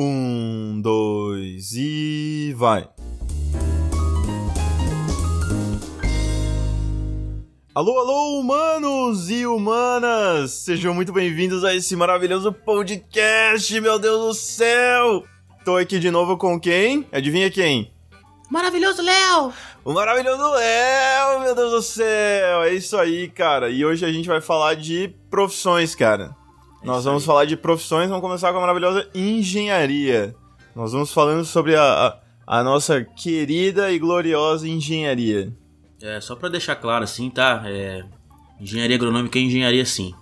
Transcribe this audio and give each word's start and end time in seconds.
Um, 0.00 0.80
dois 0.80 1.72
e 1.72 2.54
vai. 2.56 2.88
Alô, 7.74 7.98
alô, 7.98 8.38
humanos 8.38 9.28
e 9.28 9.44
humanas! 9.44 10.52
Sejam 10.52 10.94
muito 10.94 11.12
bem-vindos 11.12 11.64
a 11.64 11.74
esse 11.74 11.96
maravilhoso 11.96 12.52
podcast, 12.52 13.80
meu 13.80 13.98
Deus 13.98 14.20
do 14.20 14.34
céu! 14.34 15.24
Tô 15.64 15.76
aqui 15.76 15.98
de 15.98 16.12
novo 16.12 16.36
com 16.36 16.60
quem? 16.60 17.04
Adivinha 17.10 17.50
quem? 17.50 17.92
Maravilhoso 18.48 19.02
Léo! 19.02 19.52
O 19.84 19.92
maravilhoso 19.92 20.48
Léo, 20.48 21.40
meu 21.40 21.56
Deus 21.56 21.72
do 21.72 21.82
céu! 21.82 22.62
É 22.62 22.72
isso 22.72 22.96
aí, 22.96 23.28
cara. 23.28 23.68
E 23.68 23.84
hoje 23.84 24.06
a 24.06 24.12
gente 24.12 24.28
vai 24.28 24.40
falar 24.40 24.76
de 24.76 25.12
profissões, 25.28 25.96
cara. 25.96 26.36
É 26.82 26.86
Nós 26.86 27.04
vamos 27.04 27.24
falar 27.24 27.44
de 27.44 27.56
profissões, 27.56 28.08
vamos 28.08 28.22
começar 28.22 28.52
com 28.52 28.58
a 28.58 28.60
maravilhosa 28.60 29.08
engenharia. 29.14 30.34
Nós 30.74 30.92
vamos 30.92 31.12
falando 31.12 31.44
sobre 31.44 31.74
a, 31.74 31.82
a, 32.46 32.58
a 32.58 32.62
nossa 32.62 33.04
querida 33.04 33.90
e 33.90 33.98
gloriosa 33.98 34.68
engenharia. 34.68 35.52
É, 36.00 36.20
só 36.20 36.36
pra 36.36 36.48
deixar 36.48 36.76
claro 36.76 37.02
assim, 37.02 37.28
tá? 37.28 37.62
É, 37.66 38.04
engenharia 38.60 38.96
agronômica 38.96 39.38
é 39.38 39.42
engenharia 39.42 39.84
sim. 39.84 40.14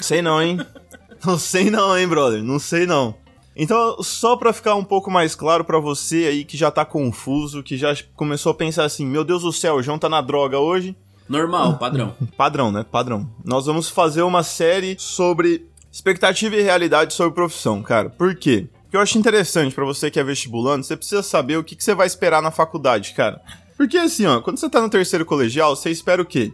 Sei 0.00 0.20
não, 0.20 0.42
hein? 0.42 0.58
não 1.24 1.38
sei 1.38 1.70
não, 1.70 1.96
hein, 1.96 2.06
brother? 2.06 2.42
Não 2.42 2.58
sei 2.58 2.86
não. 2.86 3.14
Então, 3.56 4.00
só 4.02 4.36
para 4.36 4.52
ficar 4.52 4.76
um 4.76 4.84
pouco 4.84 5.10
mais 5.10 5.34
claro 5.34 5.64
para 5.64 5.80
você 5.80 6.26
aí 6.26 6.44
que 6.44 6.56
já 6.56 6.70
tá 6.70 6.84
confuso, 6.84 7.62
que 7.62 7.76
já 7.76 7.92
começou 8.14 8.52
a 8.52 8.54
pensar 8.54 8.84
assim, 8.84 9.04
meu 9.04 9.24
Deus 9.24 9.42
do 9.42 9.52
céu, 9.52 9.76
o 9.76 9.82
João 9.82 9.98
tá 9.98 10.08
na 10.08 10.20
droga 10.20 10.60
hoje. 10.60 10.94
Normal, 11.28 11.76
padrão. 11.76 12.14
padrão, 12.36 12.70
né? 12.70 12.84
Padrão. 12.88 13.28
Nós 13.44 13.66
vamos 13.66 13.88
fazer 13.88 14.22
uma 14.22 14.42
série 14.42 14.96
sobre 14.98 15.66
expectativa 15.98 16.54
e 16.54 16.62
realidade 16.62 17.12
sobre 17.12 17.34
profissão, 17.34 17.82
cara. 17.82 18.08
Por 18.08 18.34
quê? 18.36 18.68
Porque 18.82 18.96
eu 18.96 19.00
acho 19.00 19.18
interessante 19.18 19.74
para 19.74 19.84
você 19.84 20.10
que 20.10 20.18
é 20.18 20.24
vestibulando, 20.24 20.84
você 20.84 20.96
precisa 20.96 21.22
saber 21.22 21.58
o 21.58 21.64
que, 21.64 21.76
que 21.76 21.84
você 21.84 21.94
vai 21.94 22.06
esperar 22.06 22.40
na 22.40 22.50
faculdade, 22.50 23.12
cara. 23.14 23.42
Porque 23.76 23.98
assim, 23.98 24.24
ó, 24.24 24.40
quando 24.40 24.58
você 24.58 24.70
tá 24.70 24.80
no 24.80 24.88
terceiro 24.88 25.26
colegial, 25.26 25.74
você 25.74 25.90
espera 25.90 26.22
o 26.22 26.24
quê? 26.24 26.52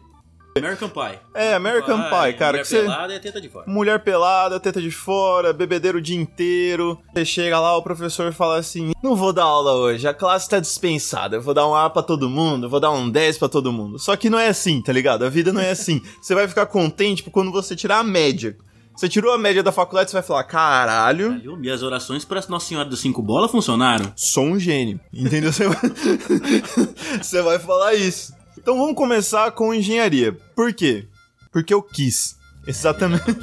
American 0.56 0.88
Pie. 0.88 1.18
É, 1.34 1.54
American 1.54 2.02
Pie, 2.02 2.32
Pie 2.32 2.38
cara. 2.38 2.52
Mulher 2.52 2.64
você... 2.64 2.80
pelada 2.80 3.14
e 3.14 3.20
teta 3.20 3.40
de 3.40 3.48
fora. 3.48 3.64
Mulher 3.68 3.98
pelada, 4.02 4.60
teta 4.60 4.80
de 4.80 4.90
fora, 4.90 5.52
bebedeiro 5.52 5.98
o 5.98 6.00
dia 6.00 6.16
inteiro. 6.16 6.98
Você 7.12 7.24
chega 7.24 7.58
lá, 7.58 7.76
o 7.76 7.82
professor 7.82 8.32
fala 8.32 8.58
assim: 8.58 8.92
Não 9.02 9.16
vou 9.16 9.32
dar 9.32 9.44
aula 9.44 9.72
hoje, 9.72 10.06
a 10.06 10.14
classe 10.14 10.48
tá 10.48 10.60
dispensada. 10.60 11.36
Eu 11.36 11.42
vou 11.42 11.54
dar 11.54 11.68
um 11.68 11.74
A 11.74 11.90
pra 11.90 12.02
todo 12.02 12.30
mundo, 12.30 12.70
vou 12.70 12.80
dar 12.80 12.92
um 12.92 13.10
10 13.10 13.38
pra 13.38 13.48
todo 13.48 13.72
mundo. 13.72 13.98
Só 13.98 14.16
que 14.16 14.30
não 14.30 14.38
é 14.38 14.48
assim, 14.48 14.80
tá 14.80 14.92
ligado? 14.92 15.24
A 15.24 15.28
vida 15.28 15.52
não 15.52 15.60
é 15.60 15.70
assim. 15.70 16.00
você 16.22 16.34
vai 16.34 16.46
ficar 16.46 16.66
contente 16.66 17.24
quando 17.30 17.50
você 17.50 17.74
tirar 17.74 17.98
a 17.98 18.04
média. 18.04 18.56
Você 18.96 19.08
tirou 19.08 19.32
a 19.32 19.38
média 19.38 19.60
da 19.60 19.72
faculdade, 19.72 20.08
você 20.08 20.16
vai 20.16 20.22
falar, 20.22 20.44
caralho. 20.44 21.30
Caralho, 21.30 21.56
minhas 21.56 21.82
orações 21.82 22.24
para 22.24 22.40
Nossa 22.48 22.68
Senhora 22.68 22.88
dos 22.88 23.00
Cinco 23.00 23.20
Bolas 23.20 23.50
funcionaram. 23.50 24.12
Sou 24.14 24.44
um 24.44 24.56
gênio. 24.56 25.00
Entendeu? 25.12 25.52
Você 25.52 25.66
vai... 25.66 25.76
você 27.20 27.42
vai 27.42 27.58
falar 27.58 27.94
isso. 27.94 28.32
Então 28.56 28.78
vamos 28.78 28.94
começar 28.94 29.50
com 29.50 29.74
engenharia. 29.74 30.32
Por 30.54 30.72
quê? 30.72 31.08
Porque 31.50 31.74
eu 31.74 31.82
quis. 31.82 32.38
Exatamente. 32.68 33.24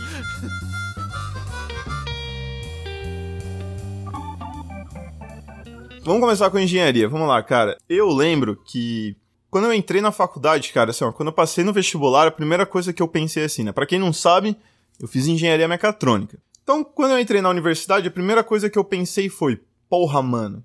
vamos 6.01 6.21
começar 6.21 6.49
com 6.49 6.57
engenharia. 6.59 7.09
Vamos 7.09 7.27
lá, 7.27 7.43
cara. 7.43 7.77
Eu 7.89 8.07
lembro 8.07 8.55
que 8.55 9.17
quando 9.49 9.65
eu 9.65 9.73
entrei 9.73 9.99
na 9.99 10.13
faculdade, 10.13 10.71
cara, 10.71 10.91
assim, 10.91 11.03
ó, 11.03 11.11
quando 11.11 11.27
eu 11.27 11.33
passei 11.33 11.65
no 11.65 11.73
vestibular, 11.73 12.25
a 12.25 12.31
primeira 12.31 12.65
coisa 12.65 12.93
que 12.93 13.03
eu 13.03 13.07
pensei 13.07 13.43
assim, 13.43 13.63
né? 13.65 13.73
Pra 13.73 13.85
quem 13.85 13.99
não 13.99 14.13
sabe, 14.13 14.55
eu 15.01 15.07
fiz 15.07 15.27
engenharia 15.27 15.67
mecatrônica. 15.67 16.37
Então, 16.63 16.83
quando 16.83 17.11
eu 17.11 17.19
entrei 17.19 17.41
na 17.41 17.49
universidade, 17.49 18.07
a 18.07 18.11
primeira 18.11 18.43
coisa 18.43 18.69
que 18.69 18.77
eu 18.77 18.83
pensei 18.83 19.27
foi: 19.29 19.59
porra, 19.89 20.21
mano, 20.21 20.63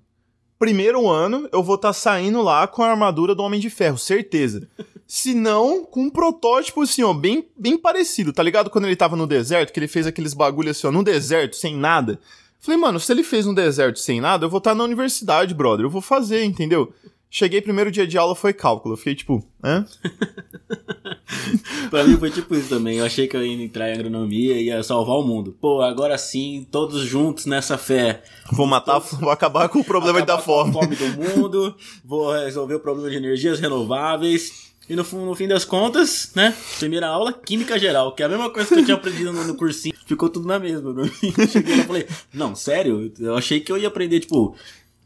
primeiro 0.59 1.09
ano 1.09 1.49
eu 1.51 1.63
vou 1.63 1.75
estar 1.75 1.89
tá 1.89 1.93
saindo 1.93 2.41
lá 2.41 2.67
com 2.67 2.83
a 2.83 2.89
armadura 2.89 3.33
do 3.33 3.43
Homem 3.43 3.59
de 3.59 3.69
Ferro, 3.69 3.97
certeza. 3.97 4.67
Se 5.07 5.33
não, 5.33 5.85
com 5.85 6.01
um 6.01 6.09
protótipo 6.09 6.81
assim, 6.81 7.01
ó, 7.01 7.13
bem, 7.13 7.47
bem 7.57 7.77
parecido, 7.77 8.33
tá 8.33 8.43
ligado? 8.43 8.69
Quando 8.69 8.85
ele 8.85 8.95
tava 8.95 9.15
no 9.15 9.25
deserto, 9.25 9.71
que 9.71 9.79
ele 9.79 9.87
fez 9.87 10.05
aqueles 10.05 10.33
bagulho 10.33 10.69
assim, 10.69 10.85
ó, 10.85 10.91
no 10.91 11.01
deserto, 11.01 11.55
sem 11.55 11.77
nada. 11.77 12.19
Falei, 12.59 12.77
mano, 12.77 12.99
se 12.99 13.09
ele 13.13 13.23
fez 13.23 13.45
no 13.45 13.55
deserto 13.55 13.99
sem 13.99 14.19
nada, 14.19 14.45
eu 14.45 14.49
vou 14.49 14.57
estar 14.57 14.71
tá 14.71 14.75
na 14.75 14.83
universidade, 14.83 15.53
brother. 15.53 15.85
Eu 15.85 15.89
vou 15.89 16.01
fazer, 16.01 16.43
entendeu? 16.43 16.93
Cheguei 17.29 17.61
primeiro 17.61 17.89
dia 17.89 18.05
de 18.05 18.17
aula, 18.17 18.35
foi 18.35 18.51
cálculo. 18.51 18.93
Eu 18.93 18.97
fiquei 18.97 19.15
tipo, 19.15 19.47
hã? 19.63 19.85
pra 21.89 22.03
mim 22.03 22.17
foi 22.17 22.31
tipo 22.31 22.55
isso 22.55 22.69
também. 22.69 22.97
Eu 22.97 23.05
achei 23.05 23.27
que 23.27 23.35
eu 23.35 23.45
ia 23.45 23.63
entrar 23.63 23.89
em 23.89 23.93
agronomia 23.93 24.55
e 24.55 24.65
ia 24.65 24.81
salvar 24.83 25.17
o 25.17 25.23
mundo. 25.23 25.55
Pô, 25.59 25.81
agora 25.81 26.17
sim, 26.17 26.65
todos 26.71 27.03
juntos 27.03 27.45
nessa 27.45 27.77
fé. 27.77 28.23
Vou 28.51 28.65
matar, 28.65 29.01
todos... 29.01 29.19
vou 29.19 29.29
acabar 29.29 29.69
com 29.69 29.79
o 29.79 29.83
problema 29.83 30.21
da 30.21 30.37
fome. 30.37 30.71
Com 30.71 30.79
a 30.79 30.83
fome 30.83 30.95
do 30.95 31.07
mundo, 31.07 31.75
vou 32.03 32.31
resolver 32.31 32.75
o 32.75 32.79
problema 32.79 33.09
de 33.09 33.17
energias 33.17 33.59
renováveis. 33.59 34.67
E 34.89 34.95
no, 34.95 35.03
no, 35.03 35.35
fim 35.35 35.49
das 35.49 35.65
contas, 35.65 36.31
né? 36.33 36.55
Primeira 36.79 37.07
aula, 37.07 37.33
Química 37.33 37.77
Geral, 37.77 38.15
que 38.15 38.23
é 38.23 38.25
a 38.25 38.29
mesma 38.29 38.49
coisa 38.49 38.69
que 38.69 38.79
eu 38.79 38.85
tinha 38.85 38.95
aprendido 38.95 39.33
no, 39.33 39.43
no 39.43 39.55
cursinho. 39.55 39.93
Ficou 40.05 40.29
tudo 40.29 40.47
na 40.47 40.57
mesma. 40.57 40.93
Cheguei 41.51 41.75
lá 41.75 41.83
e 41.83 41.87
falei, 41.87 42.07
não, 42.33 42.55
sério? 42.55 43.11
Eu 43.19 43.35
achei 43.35 43.59
que 43.59 43.69
eu 43.69 43.77
ia 43.77 43.89
aprender, 43.89 44.21
tipo, 44.21 44.55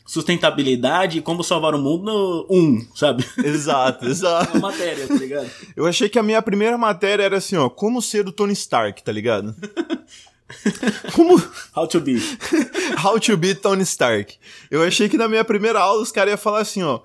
sustentabilidade 0.05 1.19
e 1.19 1.21
como 1.21 1.43
salvar 1.43 1.73
o 1.73 1.79
mundo 1.79 2.03
no 2.03 2.47
um, 2.49 2.85
sabe? 2.95 3.25
Exato, 3.37 4.05
exato. 4.09 4.57
Uma 4.57 4.69
matéria, 4.71 5.07
tá 5.07 5.13
ligado? 5.13 5.49
Eu 5.75 5.85
achei 5.85 6.09
que 6.09 6.19
a 6.19 6.23
minha 6.23 6.41
primeira 6.41 6.77
matéria 6.77 7.23
era 7.23 7.37
assim, 7.37 7.55
ó, 7.55 7.69
como 7.69 8.01
ser 8.01 8.27
o 8.27 8.31
Tony 8.31 8.53
Stark, 8.53 9.03
tá 9.03 9.11
ligado? 9.11 9.55
Como? 11.13 11.41
How 11.75 11.87
to 11.87 12.01
be. 12.01 12.21
How 13.01 13.19
to 13.19 13.37
be 13.37 13.55
Tony 13.55 13.83
Stark. 13.83 14.35
Eu 14.69 14.83
achei 14.83 15.07
que 15.07 15.17
na 15.17 15.27
minha 15.27 15.45
primeira 15.45 15.79
aula 15.79 16.01
os 16.01 16.11
caras 16.11 16.31
iam 16.31 16.37
falar 16.37 16.59
assim, 16.59 16.83
ó, 16.83 16.99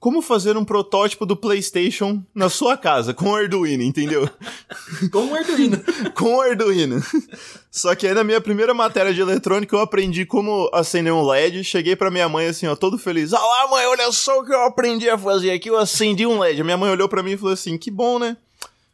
como 0.00 0.22
fazer 0.22 0.56
um 0.56 0.64
protótipo 0.64 1.26
do 1.26 1.36
PlayStation 1.36 2.22
na 2.32 2.48
sua 2.48 2.76
casa, 2.76 3.12
com 3.12 3.30
o 3.30 3.34
Arduino, 3.34 3.82
entendeu? 3.82 4.28
com 5.10 5.26
o 5.26 5.34
Arduino. 5.34 5.82
com 6.14 6.36
o 6.36 6.40
Arduino. 6.40 7.02
Só 7.70 7.94
que 7.94 8.06
aí 8.06 8.14
na 8.14 8.22
minha 8.22 8.40
primeira 8.40 8.72
matéria 8.72 9.12
de 9.12 9.20
eletrônica 9.20 9.74
eu 9.74 9.80
aprendi 9.80 10.24
como 10.24 10.70
acender 10.72 11.12
um 11.12 11.26
LED. 11.26 11.64
Cheguei 11.64 11.96
pra 11.96 12.10
minha 12.10 12.28
mãe 12.28 12.46
assim, 12.46 12.66
ó, 12.66 12.76
todo 12.76 12.96
feliz. 12.96 13.32
Ah 13.34 13.44
lá, 13.44 13.68
mãe, 13.68 13.86
olha 13.86 14.10
só 14.12 14.38
o 14.38 14.44
que 14.44 14.52
eu 14.52 14.64
aprendi 14.64 15.10
a 15.10 15.18
fazer 15.18 15.50
aqui. 15.50 15.68
Eu 15.68 15.76
acendi 15.76 16.24
um 16.26 16.38
LED. 16.38 16.60
A 16.60 16.64
minha 16.64 16.76
mãe 16.76 16.90
olhou 16.90 17.08
pra 17.08 17.22
mim 17.22 17.32
e 17.32 17.36
falou 17.36 17.52
assim: 17.52 17.76
que 17.76 17.90
bom, 17.90 18.18
né? 18.18 18.36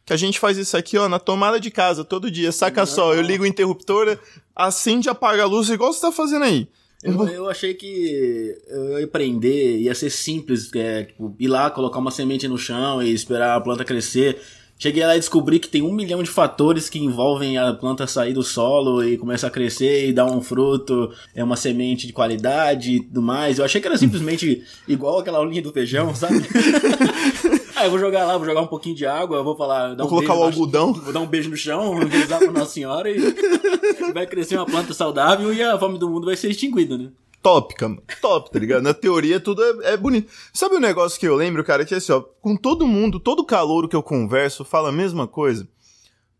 Que 0.05 0.13
a 0.13 0.17
gente 0.17 0.39
faz 0.39 0.57
isso 0.57 0.75
aqui, 0.77 0.97
ó, 0.97 1.07
na 1.07 1.17
tomada 1.19 1.59
de 1.59 1.71
casa 1.71 2.03
todo 2.03 2.29
dia. 2.29 2.51
Saca 2.51 2.81
Não. 2.81 2.87
só, 2.87 3.13
eu 3.13 3.21
ligo 3.21 3.43
o 3.43 3.47
interruptor, 3.47 4.17
acende 4.55 5.07
e 5.07 5.09
apaga 5.09 5.43
a 5.43 5.47
luz, 5.47 5.69
igual 5.69 5.91
você 5.91 6.01
tá 6.01 6.11
fazendo 6.11 6.45
aí. 6.45 6.67
Eu, 7.05 7.27
eu 7.27 7.49
achei 7.49 7.75
que 7.75 8.57
eu 8.67 8.99
ia 8.99 9.05
aprender, 9.05 9.77
ia 9.77 9.93
ser 9.93 10.09
simples, 10.09 10.73
é, 10.73 11.03
tipo, 11.03 11.35
ir 11.39 11.47
lá, 11.47 11.69
colocar 11.69 11.99
uma 11.99 12.09
semente 12.09 12.47
no 12.47 12.57
chão 12.57 13.01
e 13.01 13.13
esperar 13.13 13.55
a 13.55 13.61
planta 13.61 13.85
crescer. 13.85 14.41
Cheguei 14.77 15.05
lá 15.05 15.15
e 15.15 15.19
descobri 15.19 15.57
que 15.57 15.69
tem 15.69 15.81
um 15.81 15.93
milhão 15.93 16.21
de 16.21 16.29
fatores 16.29 16.89
que 16.89 16.99
envolvem 16.99 17.57
a 17.57 17.71
planta 17.73 18.05
sair 18.07 18.33
do 18.33 18.43
solo 18.43 19.01
e 19.03 19.17
começar 19.17 19.47
a 19.47 19.51
crescer 19.51 20.09
e 20.09 20.13
dar 20.13 20.25
um 20.25 20.41
fruto, 20.41 21.13
é 21.33 21.41
uma 21.41 21.55
semente 21.55 22.05
de 22.05 22.11
qualidade 22.11 22.95
e 22.95 22.99
tudo 22.99 23.21
mais. 23.21 23.57
Eu 23.57 23.63
achei 23.65 23.79
que 23.79 23.87
era 23.87 23.97
simplesmente 23.97 24.63
igual 24.85 25.19
aquela 25.19 25.37
aulinha 25.37 25.61
do 25.61 25.71
feijão, 25.71 26.13
sabe? 26.13 26.41
Ah, 27.75 27.85
eu 27.85 27.89
vou 27.89 27.99
jogar 27.99 28.25
lá, 28.25 28.37
vou 28.37 28.45
jogar 28.45 28.61
um 28.61 28.67
pouquinho 28.67 28.95
de 28.95 29.05
água, 29.05 29.43
vou 29.43 29.55
falar. 29.55 29.95
Vou 29.95 30.05
um 30.05 30.09
colocar 30.09 30.33
o 30.33 30.43
algodão. 30.43 30.93
vou 30.93 31.13
dar 31.13 31.19
um 31.19 31.27
beijo 31.27 31.49
no 31.49 31.57
chão, 31.57 31.95
rezar 31.99 32.39
pra 32.39 32.51
Nossa 32.51 32.71
Senhora 32.71 33.09
e 33.09 33.19
vai 34.13 34.25
crescer 34.25 34.57
uma 34.57 34.65
planta 34.65 34.93
saudável 34.93 35.53
e 35.53 35.61
a 35.61 35.77
fome 35.77 35.99
do 35.99 36.09
mundo 36.09 36.25
vai 36.25 36.35
ser 36.35 36.49
extinguida, 36.49 36.97
né? 36.97 37.09
top, 37.45 37.75
cara. 37.75 37.95
Top, 38.19 38.49
tá 38.49 38.57
ligado? 38.57 38.81
Na 38.81 38.91
teoria 38.91 39.39
tudo 39.39 39.63
é, 39.63 39.93
é, 39.93 39.97
bonito. 39.97 40.31
Sabe 40.51 40.73
o 40.73 40.77
um 40.79 40.81
negócio 40.81 41.19
que 41.19 41.27
eu 41.27 41.35
lembro, 41.35 41.63
cara? 41.63 41.85
Que 41.85 41.93
é 41.93 41.97
assim, 41.97 42.11
ó, 42.11 42.19
com 42.19 42.57
todo 42.57 42.87
mundo, 42.87 43.19
todo 43.19 43.45
calor 43.45 43.87
que 43.87 43.95
eu 43.95 44.01
converso 44.01 44.65
fala 44.65 44.89
a 44.89 44.91
mesma 44.91 45.27
coisa. 45.27 45.67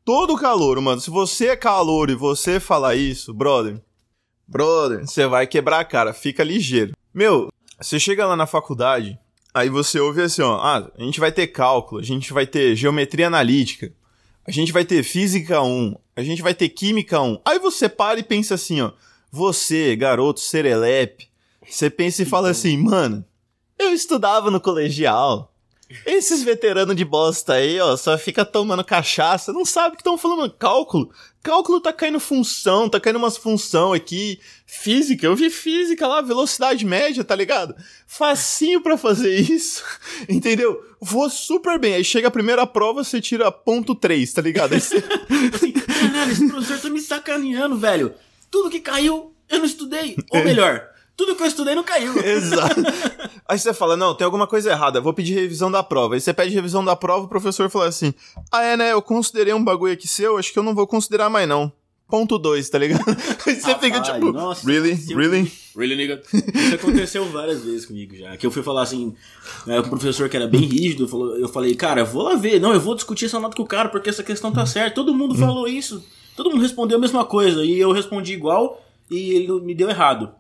Todo 0.03 0.35
calor, 0.35 0.81
mano. 0.81 0.99
Se 0.99 1.11
você 1.11 1.49
é 1.49 1.55
calor 1.55 2.09
e 2.09 2.15
você 2.15 2.59
falar 2.59 2.95
isso, 2.95 3.35
brother, 3.35 3.79
brother, 4.47 5.05
você 5.05 5.27
vai 5.27 5.45
quebrar 5.45 5.81
a 5.81 5.85
cara. 5.85 6.11
Fica 6.11 6.43
ligeiro. 6.43 6.93
Meu, 7.13 7.49
você 7.79 7.99
chega 7.99 8.25
lá 8.25 8.35
na 8.35 8.47
faculdade, 8.47 9.19
aí 9.55 9.69
você 9.69 10.01
ouve 10.01 10.21
assim, 10.21 10.41
ó, 10.41 10.57
ah, 10.57 10.91
a 10.97 11.01
gente 11.01 11.17
vai 11.17 11.31
ter 11.31 11.47
cálculo, 11.47 12.01
a 12.01 12.03
gente 12.03 12.33
vai 12.33 12.45
ter 12.45 12.75
geometria 12.75 13.27
analítica, 13.27 13.93
a 14.45 14.51
gente 14.51 14.73
vai 14.73 14.83
ter 14.83 15.01
física 15.01 15.61
1, 15.61 15.95
a 16.13 16.21
gente 16.21 16.41
vai 16.41 16.53
ter 16.53 16.67
química 16.67 17.21
1. 17.21 17.39
Aí 17.45 17.57
você 17.57 17.87
para 17.87 18.19
e 18.19 18.23
pensa 18.23 18.55
assim, 18.55 18.81
ó, 18.81 18.91
você, 19.31 19.95
garoto 19.95 20.41
serelepe, 20.41 21.29
você 21.65 21.89
pensa 21.89 22.21
e 22.21 22.25
fala 22.25 22.49
assim, 22.49 22.75
mano, 22.75 23.23
eu 23.79 23.93
estudava 23.93 24.51
no 24.51 24.59
colegial. 24.59 25.53
Esses 26.05 26.43
veteranos 26.43 26.95
de 26.95 27.05
bosta 27.05 27.53
aí, 27.53 27.79
ó, 27.79 27.95
só 27.95 28.17
fica 28.17 28.43
tomando 28.43 28.83
cachaça, 28.83 29.53
não 29.53 29.63
sabe 29.63 29.95
que 29.95 30.01
estão 30.01 30.17
falando 30.17 30.51
cálculo. 30.51 31.11
Cálculo 31.45 31.79
tá 31.79 31.93
caindo 31.93 32.19
função, 32.19 32.89
tá 32.89 32.99
caindo 32.99 33.17
umas 33.17 33.37
função 33.37 33.93
aqui. 33.93 34.39
Física, 34.65 35.27
eu 35.27 35.35
vi 35.35 35.49
física 35.51 36.07
lá, 36.07 36.19
velocidade 36.19 36.83
média, 36.83 37.23
tá 37.23 37.35
ligado? 37.35 37.75
Facinho 38.07 38.81
para 38.81 38.97
fazer 38.97 39.35
isso, 39.35 39.83
entendeu? 40.27 40.83
Vou 40.99 41.29
super 41.29 41.79
bem. 41.79 41.93
Aí 41.93 42.03
chega 42.03 42.29
a 42.29 42.31
primeira 42.31 42.65
prova, 42.65 43.03
você 43.03 43.21
tira 43.21 43.51
ponto 43.51 43.93
3, 43.93 44.33
tá 44.33 44.41
ligado? 44.41 44.73
Aí 44.73 44.81
você... 44.81 44.97
assim, 45.53 45.71
caralho, 45.71 46.31
esse 46.31 46.47
professor 46.47 46.79
tá 46.79 46.89
me 46.89 46.99
sacaneando, 46.99 47.77
velho 47.77 48.13
tudo 48.55 48.69
que 48.69 48.79
caiu, 48.79 49.33
eu 49.49 49.59
não 49.59 49.65
estudei. 49.65 50.15
Ou 50.31 50.41
melhor, 50.41 50.87
tudo 51.15 51.35
que 51.35 51.43
eu 51.43 51.47
estudei 51.47 51.75
não 51.75 51.83
caiu. 51.83 52.17
Exato. 52.23 52.81
Aí 53.47 53.57
você 53.57 53.73
fala, 53.73 53.95
não, 53.95 54.13
tem 54.13 54.25
alguma 54.25 54.47
coisa 54.47 54.71
errada, 54.71 54.99
vou 54.99 55.13
pedir 55.13 55.33
revisão 55.33 55.71
da 55.71 55.83
prova. 55.83 56.15
Aí 56.15 56.21
você 56.21 56.33
pede 56.33 56.53
revisão 56.53 56.83
da 56.83 56.95
prova, 56.95 57.25
o 57.25 57.29
professor 57.29 57.69
fala 57.69 57.87
assim, 57.87 58.13
ah, 58.51 58.63
é, 58.63 58.75
né, 58.75 58.91
eu 58.91 59.01
considerei 59.01 59.53
um 59.53 59.63
bagulho 59.63 59.93
aqui 59.93 60.07
seu, 60.07 60.37
acho 60.37 60.51
que 60.51 60.59
eu 60.59 60.63
não 60.63 60.75
vou 60.75 60.87
considerar 60.87 61.29
mais 61.29 61.47
não. 61.47 61.71
Ponto 62.07 62.37
2, 62.37 62.69
tá 62.69 62.77
ligado? 62.77 63.03
Aí 63.47 63.55
você 63.55 63.73
fica 63.75 63.97
Rapaz, 63.97 64.13
tipo, 64.13 64.31
nossa, 64.31 64.67
really? 64.67 64.93
Really? 64.93 65.51
Really, 65.75 65.95
nigga? 65.95 66.21
Isso 66.53 66.75
aconteceu 66.75 67.25
várias 67.25 67.63
vezes 67.63 67.85
comigo 67.85 68.15
já. 68.15 68.37
Que 68.37 68.45
eu 68.45 68.51
fui 68.51 68.61
falar 68.61 68.83
assim, 68.83 69.15
né, 69.65 69.79
o 69.79 69.89
professor 69.89 70.29
que 70.29 70.37
era 70.37 70.47
bem 70.47 70.61
rígido, 70.61 71.07
falou, 71.07 71.35
eu 71.35 71.47
falei, 71.47 71.73
cara, 71.73 72.03
vou 72.03 72.21
lá 72.21 72.35
ver. 72.35 72.61
Não, 72.61 72.73
eu 72.73 72.79
vou 72.79 72.93
discutir 72.93 73.25
essa 73.25 73.39
nota 73.39 73.55
com 73.55 73.63
o 73.63 73.67
cara, 73.67 73.89
porque 73.89 74.09
essa 74.09 74.21
questão 74.21 74.51
tá 74.51 74.67
certa. 74.67 74.93
Todo 74.93 75.15
mundo 75.15 75.33
falou 75.33 75.67
isso. 75.67 76.05
Todo 76.35 76.51
mundo 76.51 76.61
respondeu 76.61 76.97
a 76.97 77.01
mesma 77.01 77.25
coisa. 77.25 77.63
E 77.65 77.79
eu 77.79 77.91
respondi 77.91 78.33
igual 78.33 78.85
e 79.09 79.31
ele 79.31 79.51
me 79.61 79.73
deu 79.73 79.89
errado. 79.89 80.31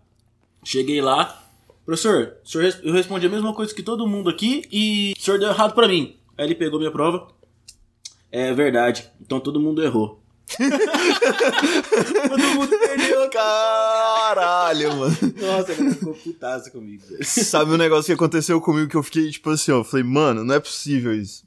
Cheguei 0.65 0.99
lá, 0.99 1.43
professor, 1.85 2.37
senhor 2.43 2.75
eu 2.83 2.91
respondi 2.91 3.27
a 3.27 3.29
mesma 3.29 3.53
coisa 3.53 3.73
que 3.73 3.83
todo 3.83 4.07
mundo 4.07 4.31
aqui 4.31 4.63
e 4.71 5.13
o 5.15 5.21
senhor 5.21 5.39
deu 5.39 5.49
errado 5.49 5.75
pra 5.75 5.87
mim. 5.87 6.17
Aí 6.35 6.45
ele 6.45 6.55
pegou 6.55 6.79
minha 6.79 6.91
prova. 6.91 7.27
É 8.31 8.51
verdade. 8.51 9.09
Então 9.21 9.39
todo 9.39 9.59
mundo 9.59 9.83
errou. 9.83 10.21
todo 12.29 12.43
mundo 12.55 12.79
perdeu, 12.79 13.29
cara. 13.29 14.15
Caralho, 14.35 14.95
mano. 14.97 15.17
Nossa, 15.39 15.71
ele 15.71 15.93
ficou 15.93 16.13
putaço 16.15 16.71
comigo. 16.71 17.03
velho. 17.07 17.23
Sabe 17.23 17.71
um 17.71 17.77
negócio 17.77 18.05
que 18.05 18.13
aconteceu 18.13 18.59
comigo 18.59 18.89
que 18.89 18.97
eu 18.97 19.03
fiquei, 19.03 19.29
tipo 19.29 19.51
assim, 19.51 19.71
ó, 19.71 19.77
eu 19.77 19.83
falei, 19.83 20.03
mano, 20.03 20.43
não 20.43 20.55
é 20.55 20.59
possível 20.59 21.13
isso. 21.13 21.43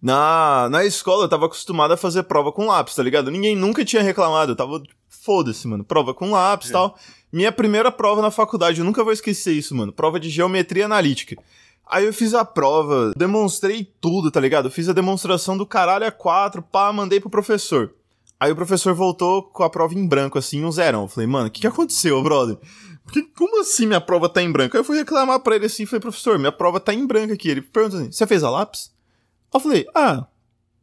Na, 0.00 0.68
na 0.70 0.84
escola 0.84 1.24
eu 1.24 1.28
tava 1.28 1.46
acostumado 1.46 1.92
a 1.92 1.96
fazer 1.96 2.22
prova 2.22 2.52
com 2.52 2.66
lápis, 2.66 2.94
tá 2.94 3.02
ligado? 3.02 3.30
Ninguém 3.30 3.54
nunca 3.54 3.84
tinha 3.84 4.02
reclamado, 4.02 4.52
eu 4.52 4.56
tava, 4.56 4.82
foda-se, 5.22 5.66
mano, 5.66 5.84
prova 5.84 6.14
com 6.14 6.30
lápis 6.30 6.70
e 6.70 6.72
tal. 6.72 6.96
Minha 7.32 7.52
primeira 7.52 7.92
prova 7.92 8.20
na 8.20 8.30
faculdade, 8.30 8.80
eu 8.80 8.84
nunca 8.84 9.04
vou 9.04 9.12
esquecer 9.12 9.52
isso, 9.52 9.74
mano, 9.74 9.92
prova 9.92 10.18
de 10.18 10.28
geometria 10.28 10.86
analítica. 10.86 11.36
Aí 11.86 12.06
eu 12.06 12.12
fiz 12.12 12.34
a 12.34 12.44
prova, 12.44 13.12
demonstrei 13.16 13.92
tudo, 14.00 14.30
tá 14.30 14.40
ligado? 14.40 14.66
Eu 14.66 14.70
fiz 14.70 14.88
a 14.88 14.92
demonstração 14.92 15.56
do 15.56 15.66
caralho 15.66 16.06
a 16.06 16.10
quatro, 16.10 16.62
pá, 16.62 16.92
mandei 16.92 17.20
pro 17.20 17.28
professor. 17.28 17.92
Aí 18.38 18.50
o 18.50 18.56
professor 18.56 18.94
voltou 18.94 19.42
com 19.42 19.62
a 19.62 19.68
prova 19.68 19.94
em 19.94 20.06
branco, 20.06 20.38
assim, 20.38 20.64
um 20.64 20.72
zerão. 20.72 21.02
Eu 21.02 21.08
falei, 21.08 21.26
mano, 21.26 21.48
o 21.48 21.50
que, 21.50 21.60
que 21.60 21.66
aconteceu, 21.66 22.22
brother? 22.22 22.56
Porque, 23.04 23.22
como 23.36 23.60
assim 23.60 23.86
minha 23.86 24.00
prova 24.00 24.28
tá 24.28 24.40
em 24.40 24.50
branco? 24.50 24.76
Aí 24.76 24.80
eu 24.80 24.84
fui 24.84 24.96
reclamar 24.96 25.40
pra 25.40 25.56
ele 25.56 25.66
assim, 25.66 25.84
falei, 25.84 26.00
professor, 26.00 26.38
minha 26.38 26.52
prova 26.52 26.78
tá 26.78 26.94
em 26.94 27.06
branco 27.06 27.32
aqui. 27.34 27.50
Ele 27.50 27.60
perguntou 27.60 27.98
assim, 28.00 28.12
você 28.12 28.26
fez 28.26 28.44
a 28.44 28.50
lápis? 28.50 28.92
Eu 29.52 29.60
falei, 29.60 29.86
ah, 29.94 30.26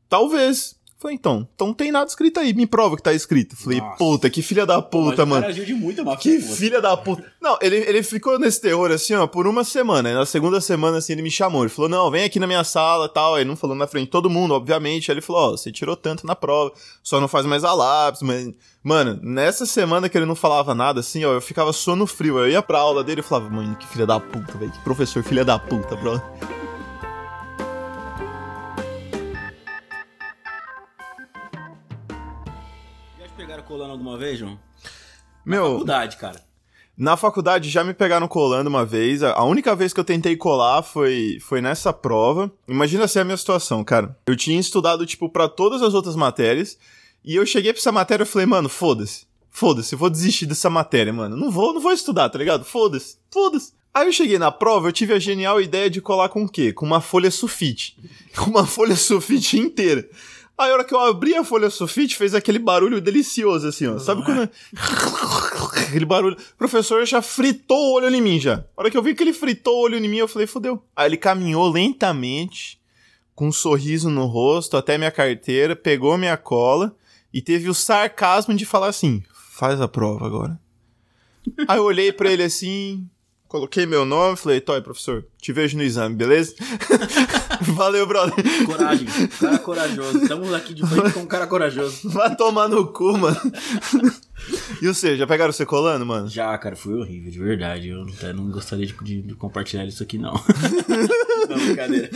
talvez. 0.09 0.76
Falei, 0.99 1.15
então, 1.15 1.47
então 1.53 1.67
não 1.67 1.73
tem 1.75 1.91
nada 1.91 2.07
escrito 2.09 2.39
aí, 2.39 2.55
me 2.55 2.65
prova 2.65 2.95
que 2.95 3.03
tá 3.03 3.13
escrito. 3.13 3.55
Falei, 3.55 3.79
Nossa. 3.79 3.97
puta, 3.97 4.29
que 4.31 4.41
filha 4.41 4.65
da 4.65 4.81
puta, 4.81 5.17
Mas 5.17 5.19
o 5.19 5.27
mano. 5.27 5.41
cara 5.41 5.53
agiu 5.53 5.63
de 5.63 5.73
muita 5.75 6.03
má 6.03 6.17
Que 6.17 6.39
filha 6.41 6.81
da 6.81 6.97
puta. 6.97 7.23
Não, 7.39 7.55
ele, 7.61 7.75
ele 7.75 8.01
ficou 8.01 8.39
nesse 8.39 8.59
terror 8.59 8.89
assim, 8.91 9.13
ó, 9.13 9.27
por 9.27 9.45
uma 9.45 9.63
semana. 9.63 10.11
Na 10.11 10.25
segunda 10.25 10.59
semana, 10.59 10.97
assim, 10.97 11.13
ele 11.13 11.21
me 11.21 11.29
chamou. 11.29 11.61
Ele 11.61 11.69
falou, 11.69 11.87
não, 11.87 12.09
vem 12.09 12.23
aqui 12.23 12.39
na 12.39 12.47
minha 12.47 12.63
sala 12.63 13.05
e 13.05 13.09
tal. 13.09 13.37
Ele 13.37 13.47
não 13.47 13.55
falou 13.55 13.75
na 13.75 13.85
frente 13.85 14.05
de 14.05 14.11
todo 14.11 14.27
mundo, 14.27 14.55
obviamente. 14.55 15.11
Aí 15.11 15.13
ele 15.13 15.21
falou, 15.21 15.49
ó, 15.49 15.51
você 15.51 15.71
tirou 15.71 15.95
tanto 15.95 16.25
na 16.25 16.35
prova, 16.35 16.73
só 17.03 17.21
não 17.21 17.27
faz 17.27 17.45
mais 17.45 17.63
a 17.63 17.73
lápis, 17.73 18.23
mas... 18.23 18.51
Mano, 18.83 19.19
nessa 19.21 19.65
semana 19.67 20.09
que 20.09 20.17
ele 20.17 20.25
não 20.25 20.35
falava 20.35 20.73
nada, 20.73 21.01
assim, 21.01 21.23
ó, 21.25 21.33
eu 21.33 21.41
ficava 21.41 21.71
sono 21.73 22.07
frio. 22.07 22.39
Eu 22.39 22.49
ia 22.49 22.61
pra 22.61 22.79
aula 22.79 23.03
dele 23.03 23.19
e 23.19 23.23
falava, 23.23 23.49
mano, 23.49 23.75
que 23.75 23.85
filha 23.85 24.07
da 24.07 24.19
puta, 24.19 24.57
velho. 24.57 24.71
Que 24.71 24.79
professor 24.79 25.21
filha 25.21 25.45
da 25.45 25.59
puta, 25.59 25.95
bro. 25.95 26.19
Alguma 33.97 34.17
vez, 34.17 34.39
João? 34.39 34.59
Meu, 35.45 35.71
Faculdade, 35.73 36.17
cara. 36.17 36.47
Na 36.97 37.15
faculdade 37.15 37.69
já 37.69 37.83
me 37.83 37.93
pegaram 37.93 38.27
colando 38.27 38.69
uma 38.69 38.83
vez. 38.83 39.21
A 39.21 39.43
única 39.43 39.75
vez 39.75 39.93
que 39.93 39.99
eu 39.99 40.03
tentei 40.03 40.35
colar 40.35 40.81
foi, 40.81 41.37
foi 41.41 41.61
nessa 41.61 41.93
prova. 41.93 42.51
Imagina 42.67 43.03
assim 43.03 43.19
a 43.19 43.23
minha 43.23 43.37
situação, 43.37 43.83
cara. 43.83 44.17
Eu 44.25 44.35
tinha 44.35 44.59
estudado, 44.59 45.05
tipo, 45.05 45.29
pra 45.29 45.47
todas 45.47 45.83
as 45.83 45.93
outras 45.93 46.15
matérias. 46.15 46.77
E 47.23 47.35
eu 47.35 47.45
cheguei 47.45 47.71
pra 47.71 47.79
essa 47.79 47.91
matéria 47.91 48.23
e 48.23 48.25
falei, 48.25 48.47
mano, 48.47 48.67
foda-se. 48.67 49.27
Foda-se, 49.51 49.93
eu 49.93 49.99
vou 49.99 50.09
desistir 50.09 50.45
dessa 50.47 50.69
matéria, 50.69 51.13
mano. 51.13 51.35
Não 51.35 51.51
vou, 51.51 51.73
não 51.73 51.81
vou 51.81 51.91
estudar, 51.91 52.29
tá 52.29 52.37
ligado? 52.37 52.63
Foda-se, 52.63 53.17
foda-se. 53.31 53.73
Aí 53.93 54.07
eu 54.07 54.13
cheguei 54.13 54.37
na 54.37 54.51
prova, 54.51 54.87
eu 54.87 54.91
tive 54.91 55.13
a 55.13 55.19
genial 55.19 55.59
ideia 55.61 55.89
de 55.89 56.01
colar 56.01 56.29
com 56.29 56.43
o 56.43 56.49
quê? 56.49 56.71
Com 56.71 56.85
uma 56.85 57.01
folha 57.01 57.31
sulfite. 57.31 57.97
Com 58.35 58.51
uma 58.51 58.65
folha 58.65 58.95
sulfite 58.95 59.57
inteira. 59.57 60.07
Aí 60.57 60.71
a 60.71 60.73
hora 60.73 60.83
que 60.83 60.93
eu 60.93 60.99
abri 60.99 61.35
a 61.35 61.43
folha 61.43 61.69
sulfite, 61.69 62.15
fez 62.15 62.33
aquele 62.33 62.57
barulho 62.57 62.99
delicioso, 62.99 63.67
assim, 63.67 63.85
ó. 63.85 63.99
Sabe 63.99 64.23
quando... 64.25 64.49
Aquele 65.87 66.05
barulho. 66.05 66.35
O 66.35 66.57
professor 66.57 67.05
já 67.05 67.21
fritou 67.21 67.77
o 67.77 67.93
olho 67.93 68.13
em 68.13 68.21
mim, 68.21 68.39
já. 68.39 68.65
A 68.75 68.81
hora 68.81 68.91
que 68.91 68.97
eu 68.97 69.03
vi 69.03 69.13
que 69.13 69.23
ele 69.23 69.33
fritou 69.33 69.77
o 69.77 69.81
olho 69.83 69.97
em 69.97 70.09
mim, 70.09 70.17
eu 70.17 70.27
falei, 70.27 70.47
fodeu. 70.47 70.83
Aí 70.95 71.07
ele 71.07 71.17
caminhou 71.17 71.69
lentamente, 71.69 72.81
com 73.35 73.47
um 73.47 73.51
sorriso 73.51 74.09
no 74.09 74.25
rosto, 74.25 74.75
até 74.75 74.97
minha 74.97 75.11
carteira, 75.11 75.75
pegou 75.75 76.17
minha 76.17 76.35
cola 76.35 76.95
e 77.31 77.39
teve 77.39 77.69
o 77.69 77.73
sarcasmo 77.73 78.55
de 78.55 78.65
falar 78.65 78.87
assim, 78.87 79.23
faz 79.51 79.79
a 79.79 79.87
prova 79.87 80.25
agora. 80.25 80.59
Aí 81.67 81.77
eu 81.77 81.83
olhei 81.83 82.11
pra 82.11 82.31
ele 82.31 82.43
assim, 82.43 83.07
coloquei 83.47 83.85
meu 83.85 84.05
nome, 84.05 84.37
falei, 84.37 84.59
Toy, 84.61 84.81
professor, 84.81 85.25
te 85.41 85.51
vejo 85.53 85.77
no 85.77 85.83
exame, 85.83 86.15
beleza? 86.15 86.53
Valeu, 87.73 88.05
brother. 88.05 88.35
Coragem. 88.65 89.07
Cara 89.39 89.59
corajoso. 89.59 90.17
Estamos 90.19 90.53
aqui 90.53 90.73
de 90.73 90.85
frente 90.85 91.13
com 91.13 91.21
um 91.21 91.25
cara 91.25 91.47
corajoso. 91.47 92.09
Vai 92.11 92.35
tomar 92.35 92.67
no 92.67 92.87
cu, 92.91 93.17
mano. 93.17 93.39
E 94.81 94.87
você, 94.87 95.17
já 95.17 95.25
pegaram 95.25 95.51
você 95.51 95.65
colando, 95.65 96.05
mano? 96.05 96.27
Já, 96.29 96.55
cara, 96.57 96.75
foi 96.75 96.93
horrível, 96.93 97.31
de 97.31 97.39
verdade. 97.39 97.89
Eu 97.89 98.03
até 98.03 98.31
não 98.31 98.49
gostaria 98.51 98.85
de, 98.85 98.93
de- 99.03 99.21
de 99.23 99.35
compartilhar 99.35 99.85
isso 99.85 100.03
aqui, 100.03 100.17
não. 100.17 100.33
não, 101.49 101.57
brincadeira. 101.57 102.09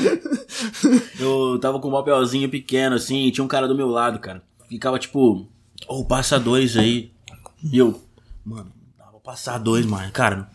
Eu 1.20 1.58
tava 1.60 1.80
com 1.80 1.90
um 1.90 1.92
papelzinho 1.92 2.50
pequeno, 2.50 2.96
assim, 2.96 3.26
e 3.26 3.32
tinha 3.32 3.44
um 3.44 3.48
cara 3.48 3.68
do 3.68 3.76
meu 3.76 3.88
lado, 3.88 4.20
cara. 4.20 4.42
Ficava 4.70 4.98
tipo, 5.00 5.48
ô, 5.88 6.06
passa 6.06 6.40
dois 6.40 6.78
aí. 6.78 7.12
E 7.64 7.78
eu, 7.78 8.00
mano, 8.46 8.72
pra 8.98 9.08
passar 9.24 9.58
dois, 9.58 9.86
mano. 9.86 10.12
Cara, 10.12 10.50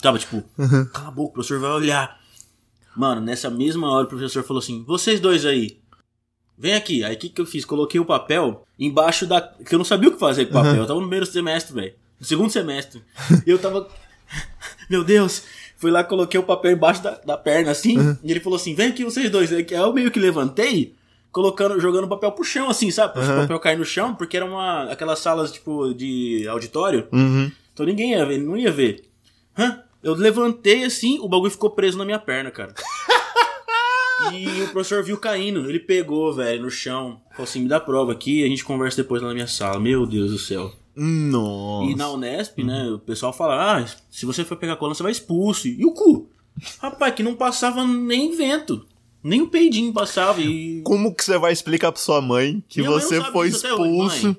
tava 0.00 0.18
tipo, 0.18 0.42
cala 0.92 1.08
a 1.08 1.10
boca, 1.10 1.30
o 1.30 1.32
professor 1.34 1.60
vai 1.60 1.70
olhar. 1.70 2.20
Mano, 2.96 3.20
nessa 3.20 3.50
mesma 3.50 3.90
hora 3.90 4.06
o 4.06 4.08
professor 4.08 4.42
falou 4.42 4.62
assim: 4.62 4.82
vocês 4.84 5.20
dois 5.20 5.44
aí, 5.44 5.78
vem 6.56 6.74
aqui. 6.74 7.04
Aí 7.04 7.14
o 7.14 7.18
que, 7.18 7.28
que 7.28 7.40
eu 7.40 7.46
fiz? 7.46 7.64
Coloquei 7.64 8.00
o 8.00 8.04
papel 8.04 8.66
embaixo 8.78 9.26
da. 9.26 9.40
Que 9.40 9.74
eu 9.74 9.78
não 9.78 9.84
sabia 9.84 10.08
o 10.08 10.12
que 10.12 10.18
fazer 10.18 10.46
com 10.46 10.52
o 10.52 10.62
papel. 10.62 10.76
Eu 10.76 10.86
tava 10.86 10.94
no 10.94 11.06
primeiro 11.06 11.26
semestre, 11.26 11.74
velho. 11.74 11.94
No 12.18 12.26
segundo 12.26 12.50
semestre. 12.50 13.02
E 13.46 13.50
eu 13.50 13.58
tava. 13.58 13.88
Meu 14.88 15.04
Deus! 15.04 15.42
Fui 15.76 15.90
lá, 15.90 16.02
coloquei 16.02 16.40
o 16.40 16.42
papel 16.42 16.72
embaixo 16.72 17.02
da, 17.02 17.10
da 17.18 17.36
perna, 17.36 17.70
assim. 17.70 17.96
E 18.22 18.30
ele 18.30 18.40
falou 18.40 18.56
assim: 18.56 18.74
vem 18.74 18.88
aqui 18.88 19.04
vocês 19.04 19.30
dois. 19.30 19.52
Aí 19.52 19.66
eu 19.70 19.92
meio 19.92 20.10
que 20.10 20.18
levantei, 20.18 20.94
colocando, 21.30 21.78
jogando 21.78 22.04
o 22.04 22.08
papel 22.08 22.32
pro 22.32 22.44
chão, 22.44 22.70
assim, 22.70 22.90
sabe? 22.90 23.12
Pra 23.12 23.22
o 23.22 23.40
papel 23.42 23.60
cair 23.60 23.78
no 23.78 23.84
chão, 23.84 24.14
porque 24.14 24.38
era 24.38 24.46
uma. 24.46 24.84
aquelas 24.84 25.18
salas, 25.18 25.52
tipo, 25.52 25.92
de 25.92 26.48
auditório. 26.48 27.06
Uhum. 27.12 27.52
Então 27.74 27.84
ninguém 27.84 28.12
ia 28.12 28.24
ver, 28.24 28.38
não 28.38 28.56
ia 28.56 28.72
ver. 28.72 29.04
Hã? 29.58 29.82
Eu 30.02 30.14
levantei 30.14 30.84
assim, 30.84 31.18
o 31.18 31.28
bagulho 31.28 31.50
ficou 31.50 31.70
preso 31.70 31.98
na 31.98 32.04
minha 32.04 32.18
perna, 32.18 32.50
cara. 32.50 32.74
e 34.32 34.62
o 34.62 34.68
professor 34.68 35.02
viu 35.02 35.16
caindo. 35.18 35.68
Ele 35.68 35.80
pegou, 35.80 36.32
velho, 36.32 36.62
no 36.62 36.70
chão. 36.70 37.20
Falou 37.30 37.44
assim: 37.44 37.60
me 37.60 37.68
dá 37.68 37.76
a 37.76 37.80
prova 37.80 38.12
aqui 38.12 38.44
a 38.44 38.48
gente 38.48 38.64
conversa 38.64 39.02
depois 39.02 39.20
lá 39.22 39.28
na 39.28 39.34
minha 39.34 39.46
sala. 39.46 39.80
Meu 39.80 40.06
Deus 40.06 40.30
do 40.30 40.38
céu. 40.38 40.72
Nossa. 40.94 41.90
E 41.90 41.94
na 41.94 42.10
Unesp, 42.10 42.62
né, 42.62 42.88
o 42.90 42.98
pessoal 42.98 43.32
fala: 43.32 43.78
ah, 43.78 43.86
se 44.10 44.24
você 44.24 44.44
for 44.44 44.56
pegar 44.56 44.76
cola, 44.76 44.94
você 44.94 45.02
vai 45.02 45.12
expulso. 45.12 45.68
E 45.68 45.84
o 45.84 45.92
cu? 45.92 46.30
Rapaz, 46.78 47.14
que 47.14 47.22
não 47.22 47.34
passava 47.34 47.86
nem 47.86 48.34
vento. 48.36 48.86
Nem 49.22 49.42
o 49.42 49.48
peidinho 49.48 49.92
passava. 49.92 50.40
E. 50.40 50.82
Como 50.82 51.14
que 51.14 51.24
você 51.24 51.36
vai 51.36 51.52
explicar 51.52 51.92
pra 51.92 52.00
sua 52.00 52.20
mãe 52.20 52.62
que 52.68 52.80
Minha 52.80 52.92
mãe 52.92 53.00
você 53.00 53.16
sabe 53.18 53.32
foi 53.32 53.48
expulso? 53.48 54.26
mãe. 54.26 54.36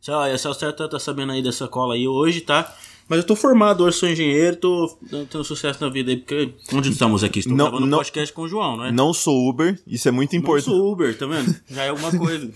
Sei 0.00 0.14
lá, 0.14 0.28
essa 0.28 0.54
certa 0.54 0.88
tá 0.88 0.98
sabendo 0.98 1.32
aí 1.32 1.42
dessa 1.42 1.68
cola 1.68 1.94
aí 1.94 2.08
hoje, 2.08 2.40
tá? 2.40 2.74
Mas 3.10 3.18
eu 3.18 3.26
tô 3.26 3.34
formado 3.34 3.82
hoje, 3.82 3.96
sou 3.98 4.08
engenheiro, 4.08 4.54
tô 4.54 4.96
tendo 5.10 5.42
sucesso 5.42 5.82
na 5.82 5.90
vida 5.90 6.12
aí, 6.12 6.16
porque 6.16 6.54
onde 6.72 6.90
estamos 6.90 7.24
aqui? 7.24 7.40
Estou 7.40 7.56
Não- 7.56 7.64
gravando 7.64 7.84
um 7.86 7.88
não- 7.88 7.98
podcast 7.98 8.32
com 8.32 8.42
o 8.42 8.48
João, 8.48 8.76
não 8.76 8.84
é? 8.84 8.92
Não 8.92 9.12
sou 9.12 9.48
Uber, 9.48 9.76
isso 9.84 10.06
é 10.06 10.12
muito 10.12 10.32
Não 10.32 10.38
importante. 10.38 10.66
sou 10.66 10.92
Uber, 10.92 11.18
tá 11.18 11.26
vendo? 11.26 11.52
Já 11.68 11.82
é 11.82 11.88
alguma 11.88 12.10
coisa. 12.16 12.52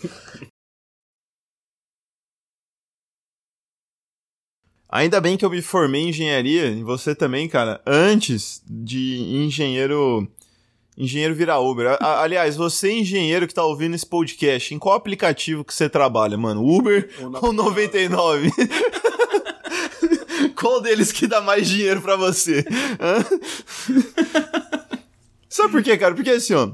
Ainda 4.88 5.20
bem 5.20 5.36
que 5.36 5.44
eu 5.44 5.50
me 5.50 5.60
formei 5.60 6.02
em 6.02 6.08
engenharia, 6.10 6.66
e 6.70 6.84
você 6.84 7.16
também, 7.16 7.48
cara, 7.48 7.82
antes 7.84 8.62
de 8.64 9.18
engenheiro 9.44 10.28
engenheiro 10.96 11.34
virar 11.34 11.58
Uber. 11.58 11.88
A- 11.88 11.94
a- 12.00 12.22
aliás, 12.22 12.54
você 12.54 12.92
engenheiro 12.92 13.48
que 13.48 13.54
tá 13.54 13.64
ouvindo 13.64 13.96
esse 13.96 14.06
podcast, 14.06 14.72
em 14.72 14.78
qual 14.78 14.94
aplicativo 14.94 15.64
que 15.64 15.74
você 15.74 15.88
trabalha, 15.88 16.38
mano? 16.38 16.64
Uber 16.64 17.10
Ou 17.20 17.46
ou 17.48 17.52
99? 17.52 18.52
Qual 20.64 20.80
deles 20.80 21.12
que 21.12 21.26
dá 21.26 21.42
mais 21.42 21.68
dinheiro 21.68 22.00
pra 22.00 22.16
você? 22.16 22.64
Sabe 25.46 25.70
por 25.70 25.82
quê, 25.82 25.98
cara? 25.98 26.14
Porque 26.14 26.30
assim, 26.30 26.54
ó, 26.54 26.70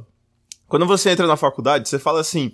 quando 0.68 0.86
você 0.86 1.10
entra 1.10 1.26
na 1.26 1.36
faculdade, 1.36 1.88
você 1.88 1.98
fala 1.98 2.20
assim, 2.20 2.52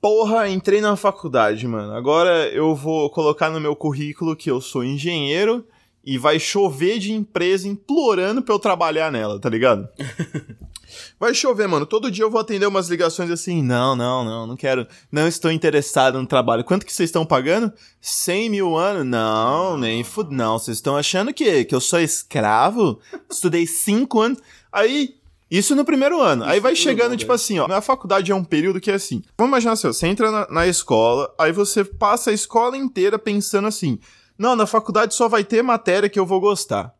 porra, 0.00 0.48
entrei 0.48 0.80
na 0.80 0.94
faculdade, 0.94 1.66
mano. 1.66 1.92
Agora 1.94 2.48
eu 2.50 2.76
vou 2.76 3.10
colocar 3.10 3.50
no 3.50 3.60
meu 3.60 3.74
currículo 3.74 4.36
que 4.36 4.48
eu 4.48 4.60
sou 4.60 4.84
engenheiro 4.84 5.66
e 6.04 6.16
vai 6.16 6.38
chover 6.38 7.00
de 7.00 7.12
empresa 7.12 7.66
implorando 7.66 8.40
pra 8.40 8.54
eu 8.54 8.60
trabalhar 8.60 9.10
nela, 9.10 9.40
tá 9.40 9.48
ligado? 9.48 9.88
Vai 11.18 11.34
chover, 11.34 11.66
mano. 11.66 11.86
Todo 11.86 12.10
dia 12.10 12.24
eu 12.24 12.30
vou 12.30 12.40
atender 12.40 12.66
umas 12.66 12.88
ligações 12.88 13.30
assim. 13.30 13.62
Não, 13.62 13.96
não, 13.96 14.24
não, 14.24 14.46
não 14.46 14.56
quero. 14.56 14.86
Não 15.10 15.26
estou 15.26 15.50
interessado 15.50 16.20
no 16.20 16.26
trabalho. 16.26 16.64
Quanto 16.64 16.84
que 16.84 16.92
vocês 16.92 17.08
estão 17.08 17.24
pagando? 17.24 17.72
100 18.00 18.50
mil 18.50 18.76
anos? 18.76 19.04
Não, 19.04 19.76
nem 19.76 20.04
fud... 20.04 20.34
Não, 20.34 20.58
vocês 20.58 20.76
estão 20.76 20.96
achando 20.96 21.32
que, 21.32 21.64
que 21.64 21.74
eu 21.74 21.80
sou 21.80 22.00
escravo? 22.00 23.00
Estudei 23.30 23.66
5 23.66 24.20
anos. 24.20 24.38
Aí, 24.72 25.14
isso 25.50 25.74
no 25.74 25.84
primeiro 25.84 26.20
ano. 26.20 26.42
Isso 26.44 26.52
aí 26.52 26.60
vai 26.60 26.74
chegando, 26.74 27.10
bom, 27.10 27.16
tipo 27.16 27.32
né? 27.32 27.36
assim, 27.36 27.58
ó. 27.58 27.68
Na 27.68 27.80
faculdade 27.80 28.32
é 28.32 28.34
um 28.34 28.44
período 28.44 28.80
que 28.80 28.90
é 28.90 28.94
assim. 28.94 29.22
Vamos 29.38 29.50
imaginar 29.50 29.72
assim, 29.72 29.86
ó, 29.86 29.92
você 29.92 30.06
entra 30.06 30.30
na, 30.30 30.48
na 30.50 30.66
escola, 30.66 31.32
aí 31.38 31.52
você 31.52 31.84
passa 31.84 32.30
a 32.30 32.34
escola 32.34 32.76
inteira 32.76 33.18
pensando 33.18 33.68
assim. 33.68 33.98
Não, 34.38 34.54
na 34.54 34.66
faculdade 34.66 35.14
só 35.14 35.28
vai 35.28 35.44
ter 35.44 35.62
matéria 35.62 36.08
que 36.08 36.18
eu 36.18 36.26
vou 36.26 36.40
gostar. 36.40 36.95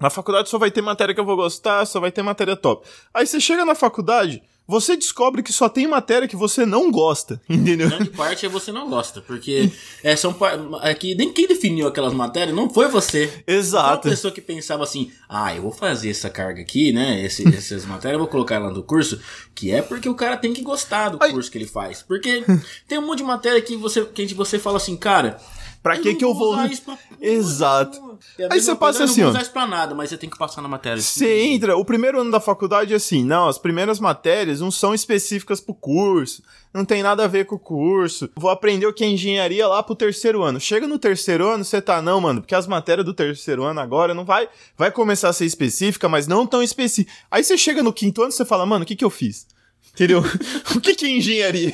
Na 0.00 0.10
faculdade 0.10 0.48
só 0.48 0.58
vai 0.58 0.70
ter 0.70 0.80
matéria 0.80 1.14
que 1.14 1.20
eu 1.20 1.24
vou 1.24 1.36
gostar, 1.36 1.84
só 1.86 1.98
vai 1.98 2.12
ter 2.12 2.22
matéria 2.22 2.56
top. 2.56 2.86
Aí 3.12 3.26
você 3.26 3.40
chega 3.40 3.64
na 3.64 3.74
faculdade, 3.74 4.42
você 4.68 4.98
descobre 4.98 5.42
que 5.42 5.50
só 5.50 5.66
tem 5.66 5.88
matéria 5.88 6.28
que 6.28 6.36
você 6.36 6.66
não 6.66 6.90
gosta, 6.90 7.40
entendeu? 7.48 7.88
Grande 7.88 8.10
parte 8.10 8.44
é 8.44 8.48
você 8.50 8.70
não 8.70 8.90
gosta, 8.90 9.22
porque 9.22 9.72
é, 10.04 10.14
são 10.14 10.36
é 10.82 10.94
que 10.94 11.14
nem 11.14 11.32
quem 11.32 11.48
definiu 11.48 11.88
aquelas 11.88 12.12
matérias 12.12 12.54
não 12.54 12.68
foi 12.68 12.86
você. 12.86 13.42
Exato. 13.46 14.02
Foi 14.02 14.10
uma 14.10 14.16
pessoa 14.16 14.32
que 14.32 14.42
pensava 14.42 14.84
assim, 14.84 15.10
ah, 15.26 15.56
eu 15.56 15.62
vou 15.62 15.72
fazer 15.72 16.10
essa 16.10 16.28
carga 16.28 16.60
aqui, 16.60 16.92
né? 16.92 17.24
Esse, 17.24 17.48
essas 17.56 17.86
matérias 17.86 18.18
eu 18.18 18.18
vou 18.20 18.28
colocar 18.28 18.58
lá 18.58 18.70
no 18.70 18.82
curso, 18.82 19.18
que 19.54 19.72
é 19.72 19.80
porque 19.80 20.08
o 20.08 20.14
cara 20.14 20.36
tem 20.36 20.52
que 20.52 20.60
gostar 20.60 21.08
do 21.08 21.18
Ai. 21.18 21.32
curso 21.32 21.50
que 21.50 21.56
ele 21.56 21.66
faz. 21.66 22.02
Porque 22.02 22.44
tem 22.86 22.98
um 22.98 23.06
monte 23.06 23.18
de 23.18 23.24
matéria 23.24 23.62
que 23.62 23.74
você, 23.74 24.04
que 24.04 24.34
você 24.34 24.58
fala 24.58 24.76
assim, 24.76 24.98
cara, 24.98 25.40
Pra 25.88 25.98
que 25.98 26.14
que 26.14 26.24
eu 26.24 26.34
vou. 26.34 26.54
Pra... 26.54 26.98
Exato. 27.18 28.18
É 28.38 28.46
Aí 28.52 28.60
você 28.60 28.74
passa 28.74 29.04
assim, 29.04 29.22
ó. 29.22 29.32
Não 29.32 29.40
usar 29.40 29.50
pra 29.50 29.66
nada, 29.66 29.94
mas 29.94 30.10
você 30.10 30.18
tem 30.18 30.28
que 30.28 30.36
passar 30.36 30.60
na 30.60 30.68
matéria. 30.68 31.00
Você 31.00 31.40
entra, 31.40 31.78
o 31.78 31.84
primeiro 31.84 32.20
ano 32.20 32.30
da 32.30 32.40
faculdade 32.40 32.92
é 32.92 32.96
assim, 32.96 33.24
não, 33.24 33.48
as 33.48 33.56
primeiras 33.56 33.98
matérias 33.98 34.60
não 34.60 34.70
são 34.70 34.92
específicas 34.92 35.60
pro 35.62 35.74
curso, 35.74 36.42
não 36.74 36.84
tem 36.84 37.02
nada 37.02 37.24
a 37.24 37.26
ver 37.26 37.46
com 37.46 37.54
o 37.54 37.58
curso. 37.58 38.28
Vou 38.36 38.50
aprender 38.50 38.86
o 38.86 38.92
que 38.92 39.02
é 39.02 39.08
engenharia 39.08 39.66
lá 39.66 39.82
pro 39.82 39.94
terceiro 39.94 40.42
ano. 40.42 40.60
Chega 40.60 40.86
no 40.86 40.98
terceiro 40.98 41.48
ano, 41.48 41.64
você 41.64 41.80
tá, 41.80 42.02
não, 42.02 42.20
mano, 42.20 42.42
porque 42.42 42.54
as 42.54 42.66
matérias 42.66 43.06
do 43.06 43.14
terceiro 43.14 43.64
ano 43.64 43.80
agora 43.80 44.12
não 44.12 44.26
vai, 44.26 44.46
vai 44.76 44.90
começar 44.90 45.30
a 45.30 45.32
ser 45.32 45.46
específica, 45.46 46.06
mas 46.06 46.26
não 46.26 46.46
tão 46.46 46.62
específica. 46.62 47.10
Aí 47.30 47.42
você 47.42 47.56
chega 47.56 47.82
no 47.82 47.94
quinto 47.94 48.22
ano, 48.22 48.30
você 48.30 48.44
fala, 48.44 48.66
mano, 48.66 48.84
o 48.84 48.86
que 48.86 48.94
que 48.94 49.04
eu 49.04 49.10
fiz? 49.10 49.46
Entendeu? 49.94 50.22
o 50.76 50.80
que, 50.80 50.94
que 50.94 51.06
é 51.06 51.10
engenharia? 51.10 51.72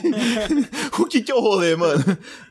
o 0.98 1.04
que, 1.04 1.20
que 1.20 1.30
é 1.30 1.34
o 1.34 1.40
rolê, 1.40 1.76
mano? 1.76 2.02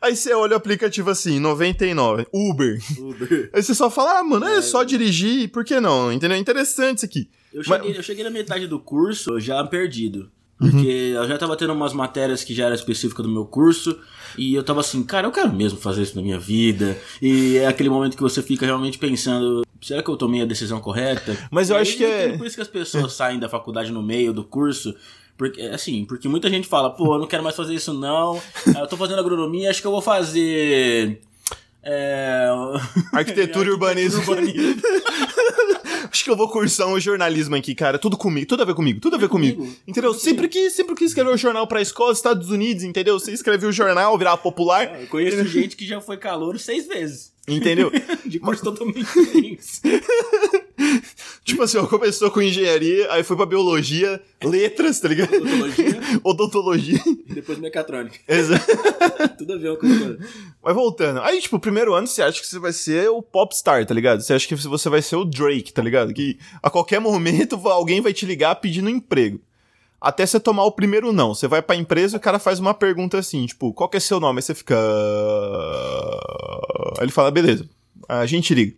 Aí 0.02 0.16
você 0.16 0.34
olha 0.34 0.54
o 0.54 0.58
aplicativo 0.58 1.10
assim, 1.10 1.40
99, 1.40 2.28
Uber. 2.32 2.80
Uber. 3.00 3.50
Aí 3.54 3.64
você 3.64 3.74
só 3.74 3.90
fala, 3.90 4.20
ah, 4.20 4.24
mano, 4.24 4.46
é, 4.46 4.58
é 4.58 4.62
só 4.62 4.84
dirigir, 4.84 5.50
por 5.50 5.66
que 5.66 5.80
não? 5.80 6.12
Entendeu? 6.12 6.38
É 6.38 6.40
interessante 6.40 6.98
isso 6.98 7.06
aqui. 7.06 7.30
Eu 7.54 7.64
cheguei, 7.64 7.88
Mas... 7.90 7.98
eu 7.98 8.04
cheguei 8.04 8.24
na 8.24 8.30
metade 8.30 8.68
do 8.68 8.80
curso 8.80 9.40
já 9.40 9.64
perdido. 9.64 10.32
Porque 10.58 11.14
uhum. 11.14 11.24
eu 11.24 11.28
já 11.28 11.38
tava 11.38 11.58
tendo 11.58 11.74
umas 11.74 11.94
matérias 11.94 12.44
que 12.44 12.54
já 12.54 12.66
eram 12.66 12.76
específicas 12.76 13.26
do 13.26 13.32
meu 13.32 13.46
curso. 13.46 14.00
E 14.38 14.54
eu 14.54 14.64
tava 14.64 14.80
assim, 14.80 15.04
cara, 15.04 15.28
eu 15.28 15.32
quero 15.32 15.52
mesmo 15.52 15.80
fazer 15.80 16.04
isso 16.04 16.16
na 16.16 16.22
minha 16.22 16.40
vida. 16.40 16.98
E 17.22 17.58
é 17.58 17.68
aquele 17.68 17.90
momento 17.90 18.16
que 18.16 18.22
você 18.22 18.42
fica 18.42 18.66
realmente 18.66 18.98
pensando, 18.98 19.64
será 19.82 20.02
que 20.02 20.10
eu 20.10 20.16
tomei 20.16 20.42
a 20.42 20.46
decisão 20.46 20.80
correta? 20.80 21.38
Mas 21.52 21.70
eu 21.70 21.76
e 21.78 21.80
acho 21.80 21.98
que 21.98 22.06
é. 22.06 22.38
Por 22.38 22.48
isso 22.48 22.56
que 22.56 22.62
as 22.62 22.68
pessoas 22.68 23.14
saem 23.14 23.40
da 23.40 23.50
faculdade 23.50 23.92
no 23.92 24.02
meio 24.02 24.32
do 24.32 24.44
curso 24.44 24.96
porque, 25.38 25.62
assim, 25.62 26.06
porque 26.06 26.28
muita 26.28 26.50
gente 26.50 26.68
fala, 26.68 26.90
pô, 26.90 27.16
eu 27.16 27.20
não 27.20 27.28
quero 27.28 27.44
mais 27.44 27.56
fazer 27.56 27.74
isso 27.74 27.94
não. 27.94 28.42
Eu 28.78 28.88
tô 28.88 28.98
fazendo 28.98 29.20
agronomia, 29.20 29.70
acho 29.70 29.82
que 29.82 29.88
eu 29.88 29.92
vou 29.92 30.02
fazer. 30.02 31.20
É... 31.82 32.48
Arquitetura 33.12 33.70
e 33.70 33.72
urbanismo. 33.72 34.20
urbanismo. 34.20 34.82
acho 36.12 36.24
que 36.24 36.30
eu 36.30 36.36
vou 36.36 36.48
cursar 36.50 36.88
um 36.88 37.00
jornalismo 37.00 37.56
aqui, 37.56 37.74
cara. 37.76 37.98
Tudo 37.98 38.16
comigo, 38.16 38.48
tudo 38.48 38.62
a 38.62 38.66
ver 38.66 38.76
comigo, 38.76 39.00
tudo 39.00 39.16
a 39.16 39.20
ver 39.20 39.28
comigo. 39.28 39.58
comigo. 39.58 39.78
Entendeu? 39.88 40.14
Sempre 40.14 40.48
que, 40.48 40.70
sempre 40.70 40.96
que 40.96 41.04
escrever 41.04 41.32
o 41.32 41.34
um 41.34 41.38
jornal 41.38 41.68
pra 41.68 41.82
escola, 41.82 42.14
Estados 42.14 42.50
Unidos, 42.50 42.84
entendeu? 42.84 43.20
Você 43.20 43.32
escreveu 43.32 43.70
o 43.70 43.74
jornal, 43.74 44.18
virar 44.18 44.38
popular. 44.38 44.86
É, 44.86 45.04
eu 45.04 45.08
conheço 45.08 45.46
gente 45.46 45.76
que 45.76 45.86
já 45.86 46.00
foi 46.00 46.18
calor 46.18 46.58
seis 46.60 46.88
vezes. 46.88 47.34
Entendeu? 47.48 47.92
De 48.26 48.40
curso 48.40 48.64
totalmente. 48.64 49.06
Tipo 51.44 51.62
assim, 51.62 51.78
ó, 51.78 51.86
começou 51.86 52.32
com 52.32 52.42
engenharia, 52.42 53.12
aí 53.12 53.24
foi 53.24 53.36
pra 53.36 53.46
biologia, 53.46 54.22
letras, 54.44 55.00
tá 55.00 55.08
ligado? 55.08 55.34
Odontologia. 55.36 56.00
Odontologia. 56.24 57.02
E 57.06 57.34
depois 57.34 57.60
mecatrônica. 57.60 58.18
Exato. 58.28 58.66
Tudo 59.38 59.54
a 59.54 59.58
ver 59.58 59.70
uma 59.70 59.78
coisa. 59.78 60.18
Mas 60.64 60.76
voltando. 60.76 61.22
Aí, 61.22 61.42
tipo, 61.42 61.60
primeiro 61.60 61.94
ano 61.94 62.08
você 62.08 62.22
acha 62.22 62.40
que 62.40 62.48
você 62.48 62.60
vai 62.60 62.72
ser 62.72 63.10
o 63.10 63.22
popstar, 63.22 63.86
tá 63.86 63.94
ligado? 63.94 64.22
Você 64.22 64.34
acha 64.34 64.48
que 64.48 64.56
você 64.56 64.90
vai 64.90 65.02
ser 65.02 65.16
o 65.16 65.26
Drake, 65.26 65.74
tá 65.74 65.82
ligado? 65.82 66.14
Que 66.14 66.38
a 66.62 66.70
qualquer 66.70 67.00
momento 67.00 67.60
alguém 67.68 68.02
vai 68.02 68.14
te 68.14 68.26
ligar 68.26 68.56
pedindo 68.56 68.90
emprego. 68.90 69.40
Até 70.00 70.26
você 70.26 70.40
tomar 70.40 70.66
o 70.66 70.72
primeiro 70.72 71.14
não. 71.14 71.34
Você 71.34 71.48
vai 71.48 71.62
pra 71.62 71.78
empresa 71.78 72.16
e 72.16 72.18
o 72.18 72.22
cara 72.22 72.38
faz 72.38 72.60
uma 72.60 72.74
pergunta 72.74 73.18
assim, 73.18 73.46
tipo, 73.46 73.74
qual 73.74 73.88
que 73.88 73.96
é 73.96 74.00
seu 74.02 74.20
nome? 74.20 74.40
Aí 74.40 74.42
você 74.42 74.54
fica. 74.54 74.78
Aí 76.98 77.06
ele 77.06 77.12
fala, 77.12 77.32
beleza, 77.32 77.70
a 78.08 78.26
gente 78.26 78.54
liga. 78.54 78.76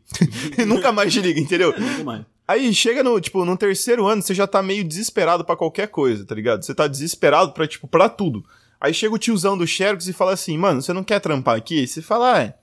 Nunca 0.67 0.91
mais 0.91 1.11
te 1.11 1.21
liga, 1.21 1.39
entendeu? 1.39 1.73
Nunca 1.77 2.03
mais. 2.03 2.34
Aí 2.47 2.73
chega 2.73 3.03
no, 3.03 3.19
tipo, 3.19 3.43
no 3.43 3.57
terceiro 3.57 4.05
ano, 4.05 4.21
você 4.21 4.33
já 4.33 4.45
tá 4.45 4.61
meio 4.61 4.83
desesperado 4.83 5.43
para 5.43 5.55
qualquer 5.55 5.87
coisa, 5.87 6.25
tá 6.25 6.35
ligado? 6.35 6.63
Você 6.63 6.75
tá 6.75 6.87
desesperado 6.87 7.51
pra, 7.53 7.67
tipo, 7.67 7.87
pra 7.87 8.07
tudo. 8.07 8.45
Aí 8.79 8.93
chega 8.93 9.15
o 9.15 9.19
tiozão 9.19 9.57
do 9.57 9.65
Xerox 9.65 10.07
e 10.07 10.13
fala 10.13 10.33
assim, 10.33 10.57
mano, 10.57 10.81
você 10.81 10.93
não 10.93 11.03
quer 11.03 11.19
trampar 11.19 11.57
aqui? 11.57 11.83
E 11.83 11.87
você 11.87 12.01
fala, 12.01 12.35
ah, 12.35 12.43
é 12.43 12.53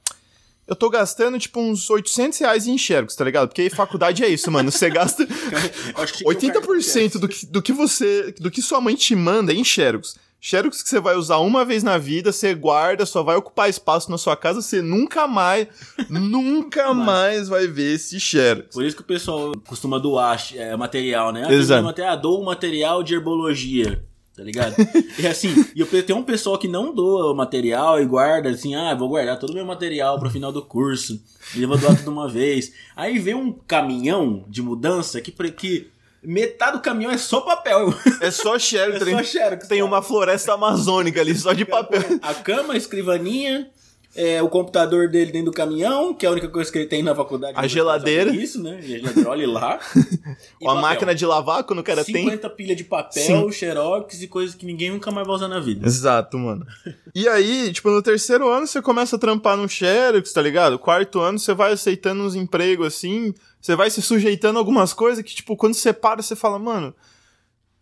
eu 0.66 0.76
tô 0.76 0.88
gastando, 0.88 1.38
tipo, 1.38 1.60
uns 1.60 1.90
800 1.90 2.38
reais 2.38 2.66
em 2.66 2.78
Xerox, 2.78 3.14
tá 3.14 3.24
ligado? 3.24 3.48
Porque 3.48 3.68
faculdade 3.68 4.24
é 4.24 4.28
isso, 4.28 4.50
mano. 4.50 4.70
Você 4.70 4.88
gasta 4.88 5.26
80% 6.24 7.18
do 7.18 7.28
que, 7.28 7.46
do 7.46 7.60
que 7.62 7.72
você. 7.72 8.32
do 8.38 8.50
que 8.50 8.62
sua 8.62 8.80
mãe 8.80 8.94
te 8.94 9.14
manda 9.14 9.52
em 9.52 9.64
Xerox. 9.64 10.16
Xerox 10.44 10.82
que 10.82 10.88
você 10.88 10.98
vai 10.98 11.14
usar 11.14 11.38
uma 11.38 11.64
vez 11.64 11.84
na 11.84 11.96
vida, 11.96 12.32
você 12.32 12.52
guarda, 12.52 13.06
só 13.06 13.22
vai 13.22 13.36
ocupar 13.36 13.70
espaço 13.70 14.10
na 14.10 14.18
sua 14.18 14.36
casa, 14.36 14.60
você 14.60 14.82
nunca 14.82 15.28
mais, 15.28 15.68
nunca 16.10 16.92
mais 16.92 17.48
vai 17.48 17.68
ver 17.68 17.94
esse 17.94 18.18
Xerox. 18.18 18.74
Por 18.74 18.84
isso 18.84 18.96
que 18.96 19.02
o 19.02 19.06
pessoal 19.06 19.52
costuma 19.68 20.00
doar 20.00 20.42
é, 20.56 20.76
material, 20.76 21.30
né? 21.30 21.44
Ah, 21.46 21.52
Exato. 21.52 21.84
Material, 21.84 22.12
ah, 22.12 22.16
dou 22.16 22.42
material 22.42 23.04
de 23.04 23.14
herbologia 23.14 24.04
tá 24.34 24.42
ligado? 24.42 24.74
e 25.18 25.26
assim, 25.26 25.50
e 25.76 25.80
eu 25.80 26.02
tenho 26.02 26.18
um 26.18 26.24
pessoal 26.24 26.58
que 26.58 26.66
não 26.66 26.92
doa 26.92 27.30
o 27.30 27.36
material 27.36 28.00
e 28.00 28.06
guarda 28.06 28.48
assim, 28.48 28.74
ah, 28.74 28.94
vou 28.94 29.10
guardar 29.10 29.38
todo 29.38 29.50
o 29.50 29.54
meu 29.54 29.64
material 29.64 30.18
pro 30.18 30.30
final 30.30 30.50
do 30.50 30.62
curso, 30.62 31.22
e 31.54 31.62
eu 31.62 31.68
vou 31.68 31.76
doar 31.76 31.96
tudo 31.96 32.10
uma 32.10 32.28
vez. 32.28 32.72
Aí 32.96 33.18
vem 33.18 33.34
um 33.34 33.52
caminhão 33.52 34.44
de 34.48 34.62
mudança 34.62 35.20
que, 35.20 35.30
que 35.52 35.90
metade 36.22 36.72
do 36.76 36.80
caminhão 36.80 37.10
é 37.10 37.18
só 37.18 37.40
papel. 37.40 37.92
É 38.20 38.30
só 38.30 38.56
xerox. 38.58 39.02
é 39.02 39.10
só 39.10 39.22
xerox. 39.22 39.68
Tem 39.68 39.82
uma 39.82 40.02
floresta 40.02 40.54
amazônica 40.54 41.20
ali 41.20 41.34
só 41.34 41.52
de 41.52 41.64
papel. 41.64 42.02
A 42.22 42.34
cama, 42.34 42.74
a 42.74 42.76
escrivaninha, 42.76 43.70
é, 44.14 44.42
o 44.42 44.48
computador 44.48 45.08
dele 45.08 45.32
dentro 45.32 45.50
do 45.50 45.56
caminhão, 45.56 46.12
que 46.12 46.26
é 46.26 46.28
a 46.28 46.32
única 46.32 46.48
coisa 46.48 46.70
que 46.70 46.78
ele 46.78 46.86
tem 46.86 47.02
na 47.02 47.14
faculdade. 47.14 47.54
A 47.56 47.66
geladeira. 47.66 48.34
Isso, 48.34 48.62
né? 48.62 48.76
A 48.78 48.80
geladeira, 48.80 49.30
olha 49.30 49.48
lá. 49.48 49.80
a 50.66 50.74
máquina 50.74 51.14
de 51.14 51.24
lavar, 51.24 51.64
quando 51.64 51.78
o 51.78 51.82
cara 51.82 52.04
50 52.04 52.12
tem. 52.12 52.30
50 52.30 52.50
pilha 52.50 52.76
de 52.76 52.84
papel, 52.84 53.22
Sim. 53.22 53.52
xerox 53.52 54.20
e 54.20 54.28
coisas 54.28 54.54
que 54.54 54.66
ninguém 54.66 54.90
nunca 54.90 55.10
mais 55.10 55.26
vai 55.26 55.36
usar 55.36 55.48
na 55.48 55.60
vida. 55.60 55.86
Exato, 55.86 56.38
mano. 56.38 56.66
e 57.14 57.26
aí, 57.26 57.72
tipo, 57.72 57.90
no 57.90 58.02
terceiro 58.02 58.48
ano 58.50 58.66
você 58.66 58.82
começa 58.82 59.16
a 59.16 59.18
trampar 59.18 59.56
no 59.56 59.68
xerox, 59.68 60.32
tá 60.32 60.42
ligado? 60.42 60.78
Quarto 60.78 61.20
ano 61.20 61.38
você 61.38 61.54
vai 61.54 61.72
aceitando 61.72 62.22
uns 62.22 62.34
empregos 62.34 62.88
assim, 62.88 63.32
você 63.60 63.74
vai 63.74 63.88
se 63.90 64.02
sujeitando 64.02 64.58
a 64.58 64.60
algumas 64.60 64.92
coisas 64.92 65.24
que, 65.24 65.34
tipo, 65.34 65.56
quando 65.56 65.74
você 65.74 65.92
para, 65.92 66.20
você 66.20 66.36
fala, 66.36 66.58
mano 66.58 66.94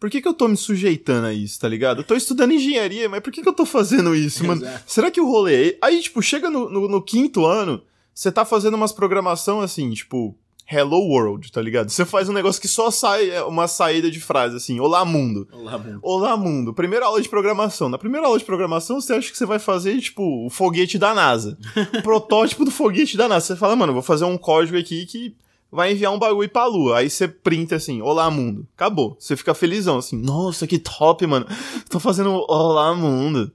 por 0.00 0.08
que, 0.08 0.22
que 0.22 0.26
eu 0.26 0.32
tô 0.32 0.48
me 0.48 0.56
sujeitando 0.56 1.26
a 1.26 1.32
isso, 1.32 1.60
tá 1.60 1.68
ligado? 1.68 2.00
Eu 2.00 2.04
tô 2.04 2.14
estudando 2.14 2.52
engenharia, 2.52 3.06
mas 3.06 3.20
por 3.20 3.30
que, 3.30 3.42
que 3.42 3.48
eu 3.48 3.52
tô 3.52 3.66
fazendo 3.66 4.14
isso, 4.14 4.42
mano? 4.46 4.62
Exato. 4.62 4.84
Será 4.86 5.10
que 5.10 5.20
o 5.20 5.30
rolê. 5.30 5.72
É 5.72 5.78
aí, 5.82 6.00
tipo, 6.00 6.22
chega 6.22 6.48
no, 6.48 6.70
no, 6.70 6.88
no 6.88 7.02
quinto 7.02 7.44
ano, 7.44 7.82
você 8.14 8.32
tá 8.32 8.46
fazendo 8.46 8.74
umas 8.74 8.92
programação 8.92 9.60
assim, 9.60 9.90
tipo, 9.90 10.34
Hello 10.66 11.00
World, 11.00 11.52
tá 11.52 11.60
ligado? 11.60 11.90
Você 11.90 12.06
faz 12.06 12.30
um 12.30 12.32
negócio 12.32 12.62
que 12.62 12.68
só 12.68 12.90
sai 12.90 13.28
é, 13.28 13.42
uma 13.42 13.68
saída 13.68 14.10
de 14.10 14.20
frase 14.20 14.56
assim, 14.56 14.80
Olá 14.80 15.04
Mundo. 15.04 15.46
Olá 15.52 15.76
Mundo. 15.76 15.98
Olá 16.00 16.36
Mundo. 16.36 16.72
Primeira 16.72 17.04
aula 17.04 17.20
de 17.20 17.28
programação. 17.28 17.90
Na 17.90 17.98
primeira 17.98 18.26
aula 18.26 18.38
de 18.38 18.44
programação, 18.44 19.02
você 19.02 19.12
acha 19.12 19.30
que 19.30 19.36
você 19.36 19.44
vai 19.44 19.58
fazer, 19.58 20.00
tipo, 20.00 20.46
o 20.46 20.48
foguete 20.48 20.96
da 20.96 21.12
NASA. 21.12 21.58
protótipo 22.02 22.64
do 22.64 22.70
foguete 22.70 23.18
da 23.18 23.28
NASA. 23.28 23.48
Você 23.48 23.56
fala, 23.56 23.76
mano, 23.76 23.92
vou 23.92 24.02
fazer 24.02 24.24
um 24.24 24.38
código 24.38 24.78
aqui 24.78 25.04
que 25.04 25.36
vai 25.70 25.92
enviar 25.92 26.12
um 26.12 26.18
bagulho 26.18 26.48
pra 26.48 26.66
lua. 26.66 26.98
Aí 26.98 27.10
você 27.10 27.28
printa 27.28 27.76
assim, 27.76 28.02
olá 28.02 28.30
mundo. 28.30 28.66
Acabou. 28.74 29.16
Você 29.18 29.36
fica 29.36 29.54
felizão, 29.54 29.98
assim, 29.98 30.16
nossa, 30.16 30.66
que 30.66 30.78
top, 30.78 31.26
mano. 31.26 31.46
Tô 31.88 32.00
fazendo 32.00 32.44
olá 32.48 32.94
mundo. 32.94 33.52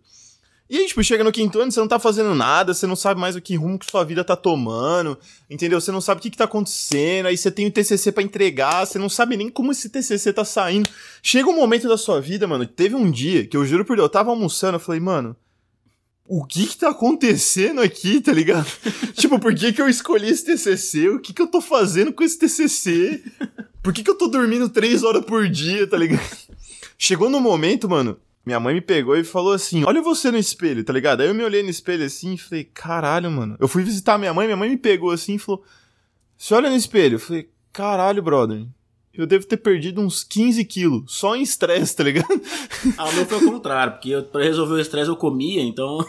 E 0.68 0.80
aí, 0.80 0.88
tipo, 0.88 1.04
chega 1.04 1.24
no 1.24 1.32
quinto 1.32 1.60
ano, 1.60 1.72
você 1.72 1.80
não 1.80 1.88
tá 1.88 2.00
fazendo 2.00 2.34
nada, 2.34 2.74
você 2.74 2.88
não 2.88 2.96
sabe 2.96 3.22
mais 3.22 3.36
o 3.36 3.42
que 3.42 3.56
rumo 3.56 3.78
que 3.78 3.90
sua 3.90 4.04
vida 4.04 4.24
tá 4.24 4.36
tomando, 4.36 5.16
entendeu? 5.48 5.80
Você 5.80 5.92
não 5.92 6.02
sabe 6.02 6.18
o 6.18 6.22
que, 6.24 6.32
que 6.32 6.38
tá 6.38 6.46
acontecendo, 6.46 7.28
aí 7.28 7.38
você 7.38 7.52
tem 7.52 7.68
o 7.68 7.72
TCC 7.72 8.12
para 8.12 8.24
entregar, 8.24 8.84
você 8.84 8.98
não 8.98 9.08
sabe 9.08 9.38
nem 9.38 9.48
como 9.48 9.72
esse 9.72 9.90
TCC 9.90 10.34
tá 10.34 10.44
saindo. 10.44 10.90
Chega 11.22 11.48
um 11.48 11.56
momento 11.56 11.88
da 11.88 11.98
sua 11.98 12.20
vida, 12.20 12.48
mano, 12.48 12.66
teve 12.66 12.96
um 12.96 13.12
dia 13.12 13.46
que 13.46 13.56
eu 13.56 13.64
juro 13.64 13.86
por 13.86 13.96
Deus, 13.96 14.06
eu 14.06 14.10
tava 14.10 14.32
almoçando, 14.32 14.78
eu 14.78 14.80
falei, 14.80 15.00
mano, 15.00 15.36
o 16.28 16.44
que 16.44 16.66
que 16.66 16.78
tá 16.78 16.90
acontecendo 16.90 17.82
aqui, 17.82 18.20
tá 18.20 18.32
ligado? 18.32 18.68
tipo, 19.14 19.40
por 19.40 19.54
que 19.54 19.72
que 19.72 19.82
eu 19.82 19.88
escolhi 19.88 20.30
esse 20.30 20.46
TCC? 20.46 21.10
O 21.10 21.20
que 21.20 21.34
que 21.34 21.42
eu 21.42 21.48
tô 21.48 21.62
fazendo 21.62 22.12
com 22.12 22.24
esse 22.24 22.40
TCC? 22.40 23.24
Por 23.84 23.94
que 23.94 24.04
que 24.04 24.10
eu 24.10 24.18
tô 24.18 24.28
dormindo 24.28 24.68
três 24.68 25.04
horas 25.04 25.24
por 25.24 25.48
dia, 25.48 25.86
tá 25.86 25.98
ligado? 25.98 26.26
Chegou 26.98 27.30
no 27.30 27.40
momento, 27.40 27.88
mano, 27.88 28.18
minha 28.46 28.60
mãe 28.60 28.74
me 28.74 28.82
pegou 28.82 29.16
e 29.16 29.24
falou 29.24 29.54
assim: 29.54 29.84
Olha 29.86 30.02
você 30.02 30.32
no 30.32 30.38
espelho, 30.38 30.84
tá 30.84 30.94
ligado? 30.94 31.22
Aí 31.22 31.28
eu 31.28 31.36
me 31.36 31.44
olhei 31.44 31.62
no 31.62 31.70
espelho 31.70 32.06
assim 32.06 32.34
e 32.34 32.38
falei: 32.38 32.64
Caralho, 32.64 33.30
mano. 33.30 33.56
Eu 33.60 33.68
fui 33.68 33.84
visitar 33.84 34.18
minha 34.18 34.34
mãe, 34.34 34.48
minha 34.48 34.58
mãe 34.58 34.70
me 34.70 34.78
pegou 34.78 35.12
assim 35.12 35.36
e 35.36 35.40
falou: 35.40 35.64
Você 36.38 36.54
olha 36.54 36.70
no 36.70 36.76
espelho? 36.76 37.16
Eu 37.16 37.20
falei: 37.20 37.50
Caralho, 37.74 38.24
brother. 38.24 38.66
Eu 39.18 39.26
devo 39.26 39.46
ter 39.46 39.58
perdido 39.58 40.02
uns 40.02 40.24
15 40.24 40.66
quilos, 40.66 41.04
só 41.08 41.36
em 41.36 41.42
estresse, 41.42 41.96
tá 41.96 42.04
ligado? 42.04 42.42
Ah, 42.98 43.06
o 43.06 43.14
meu 43.14 43.26
foi 43.26 43.38
o 43.38 43.52
contrário, 43.52 43.94
porque 43.94 44.10
eu, 44.10 44.24
pra 44.24 44.44
resolver 44.44 44.74
o 44.74 44.80
estresse 44.80 45.10
eu 45.10 45.16
comia, 45.16 45.62
então. 45.62 46.00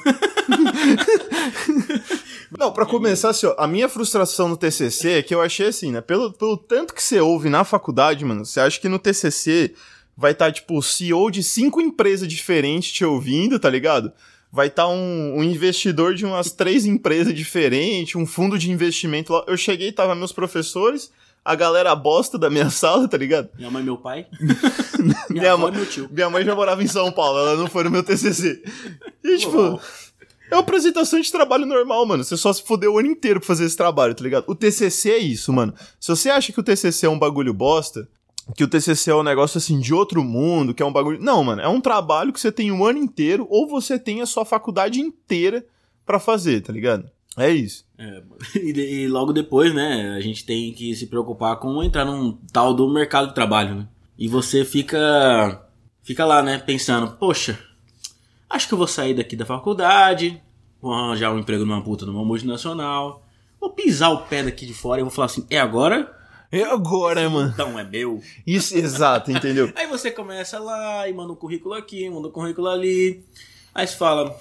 Não, 2.58 2.72
pra 2.72 2.86
começar, 2.86 3.30
assim, 3.30 3.46
ó, 3.46 3.54
a 3.58 3.66
minha 3.66 3.88
frustração 3.88 4.48
no 4.48 4.56
TCC 4.56 5.10
é 5.10 5.22
que 5.22 5.34
eu 5.34 5.40
achei 5.40 5.68
assim, 5.68 5.92
né? 5.92 6.00
Pelo, 6.00 6.32
pelo 6.32 6.56
tanto 6.56 6.94
que 6.94 7.02
você 7.02 7.20
ouve 7.20 7.48
na 7.48 7.64
faculdade, 7.64 8.24
mano, 8.24 8.44
você 8.44 8.60
acha 8.60 8.80
que 8.80 8.88
no 8.88 8.98
TCC 8.98 9.74
vai 10.16 10.32
estar, 10.32 10.46
tá, 10.46 10.52
tipo, 10.52 10.78
o 10.78 10.82
CEO 10.82 11.30
de 11.30 11.42
cinco 11.42 11.80
empresas 11.80 12.26
diferentes 12.26 12.90
te 12.90 13.04
ouvindo, 13.04 13.58
tá 13.58 13.68
ligado? 13.68 14.12
Vai 14.50 14.68
estar 14.68 14.84
tá 14.84 14.88
um, 14.88 15.38
um, 15.38 15.44
investidor 15.44 16.14
de 16.14 16.24
umas 16.24 16.50
três 16.50 16.86
empresas 16.86 17.34
diferentes, 17.34 18.16
um 18.16 18.24
fundo 18.24 18.58
de 18.58 18.70
investimento 18.70 19.32
lá. 19.32 19.44
Eu 19.46 19.56
cheguei, 19.56 19.92
tava 19.92 20.14
meus 20.14 20.32
professores, 20.32 21.10
a 21.46 21.54
galera 21.54 21.94
bosta 21.94 22.36
da 22.36 22.50
minha 22.50 22.68
sala, 22.70 23.06
tá 23.06 23.16
ligado? 23.16 23.48
Minha 23.56 23.70
mãe 23.70 23.80
e 23.80 23.84
meu 23.84 23.96
pai. 23.96 24.26
minha, 24.98 25.24
minha 25.30 25.56
mãe, 25.56 25.72
meu 25.72 25.86
tio. 25.86 26.08
Minha 26.10 26.28
mãe 26.28 26.44
já 26.44 26.54
morava 26.56 26.82
em 26.82 26.88
São 26.88 27.12
Paulo, 27.12 27.38
ela 27.38 27.56
não 27.56 27.68
foi 27.68 27.84
no 27.84 27.90
meu 27.90 28.02
TCC. 28.02 28.62
E, 29.22 29.38
tipo... 29.38 29.80
É 30.48 30.54
uma 30.54 30.60
apresentação 30.60 31.20
de 31.20 31.30
trabalho 31.32 31.66
normal, 31.66 32.06
mano. 32.06 32.22
Você 32.22 32.36
só 32.36 32.52
se 32.52 32.62
fudeu 32.62 32.94
o 32.94 32.98
ano 33.00 33.08
inteiro 33.08 33.40
pra 33.40 33.48
fazer 33.48 33.64
esse 33.64 33.76
trabalho, 33.76 34.14
tá 34.14 34.22
ligado? 34.22 34.44
O 34.46 34.54
TCC 34.54 35.10
é 35.10 35.18
isso, 35.18 35.52
mano. 35.52 35.74
Se 35.98 36.08
você 36.08 36.30
acha 36.30 36.52
que 36.52 36.60
o 36.60 36.62
TCC 36.62 37.06
é 37.06 37.08
um 37.08 37.18
bagulho 37.18 37.52
bosta, 37.52 38.08
que 38.54 38.62
o 38.62 38.68
TCC 38.68 39.10
é 39.10 39.14
um 39.14 39.24
negócio 39.24 39.58
assim 39.58 39.80
de 39.80 39.92
outro 39.92 40.22
mundo, 40.22 40.72
que 40.72 40.84
é 40.84 40.86
um 40.86 40.92
bagulho. 40.92 41.20
Não, 41.20 41.42
mano, 41.42 41.62
é 41.62 41.66
um 41.66 41.80
trabalho 41.80 42.32
que 42.32 42.38
você 42.38 42.52
tem 42.52 42.70
um 42.70 42.84
ano 42.84 42.98
inteiro 43.00 43.44
ou 43.50 43.66
você 43.66 43.98
tem 43.98 44.22
a 44.22 44.26
sua 44.26 44.44
faculdade 44.44 45.00
inteira 45.00 45.66
para 46.04 46.20
fazer, 46.20 46.60
tá 46.60 46.72
ligado? 46.72 47.10
É 47.36 47.50
isso. 47.50 47.84
É, 47.98 48.22
e, 48.56 48.70
e, 48.70 49.08
logo 49.08 49.32
depois, 49.32 49.74
né, 49.74 50.14
a 50.16 50.20
gente 50.20 50.44
tem 50.44 50.72
que 50.72 50.94
se 50.94 51.06
preocupar 51.06 51.56
com 51.56 51.82
entrar 51.82 52.04
num 52.04 52.38
tal 52.52 52.72
do 52.72 52.88
mercado 52.88 53.28
de 53.28 53.34
trabalho, 53.34 53.74
né? 53.74 53.88
E 54.18 54.28
você 54.28 54.64
fica 54.64 55.62
fica 56.02 56.24
lá, 56.24 56.42
né, 56.42 56.56
pensando, 56.58 57.12
poxa, 57.12 57.58
acho 58.48 58.68
que 58.68 58.74
eu 58.74 58.78
vou 58.78 58.86
sair 58.86 59.12
daqui 59.12 59.36
da 59.36 59.44
faculdade, 59.44 60.40
vou 60.80 60.92
arranjar 60.92 61.32
um 61.34 61.38
emprego 61.38 61.64
numa 61.64 61.82
puta 61.82 62.06
numa 62.06 62.24
multinacional, 62.24 63.22
vou 63.60 63.70
pisar 63.70 64.10
o 64.10 64.22
pé 64.22 64.44
daqui 64.44 64.64
de 64.64 64.72
fora 64.72 65.00
e 65.00 65.04
vou 65.04 65.10
falar 65.10 65.26
assim, 65.26 65.44
é 65.50 65.58
agora 65.58 66.16
é 66.50 66.62
agora, 66.62 67.28
mano. 67.28 67.50
Então 67.52 67.78
é 67.78 67.84
meu. 67.84 68.22
Isso, 68.46 68.76
exato, 68.76 69.30
entendeu? 69.30 69.72
aí 69.76 69.86
você 69.86 70.10
começa 70.10 70.58
lá 70.58 71.08
e 71.08 71.12
manda 71.12 71.32
um 71.32 71.36
currículo 71.36 71.74
aqui, 71.74 72.08
manda 72.08 72.28
um 72.28 72.30
currículo 72.30 72.68
ali. 72.68 73.24
Aí 73.74 73.86
você 73.86 73.96
fala. 73.96 74.36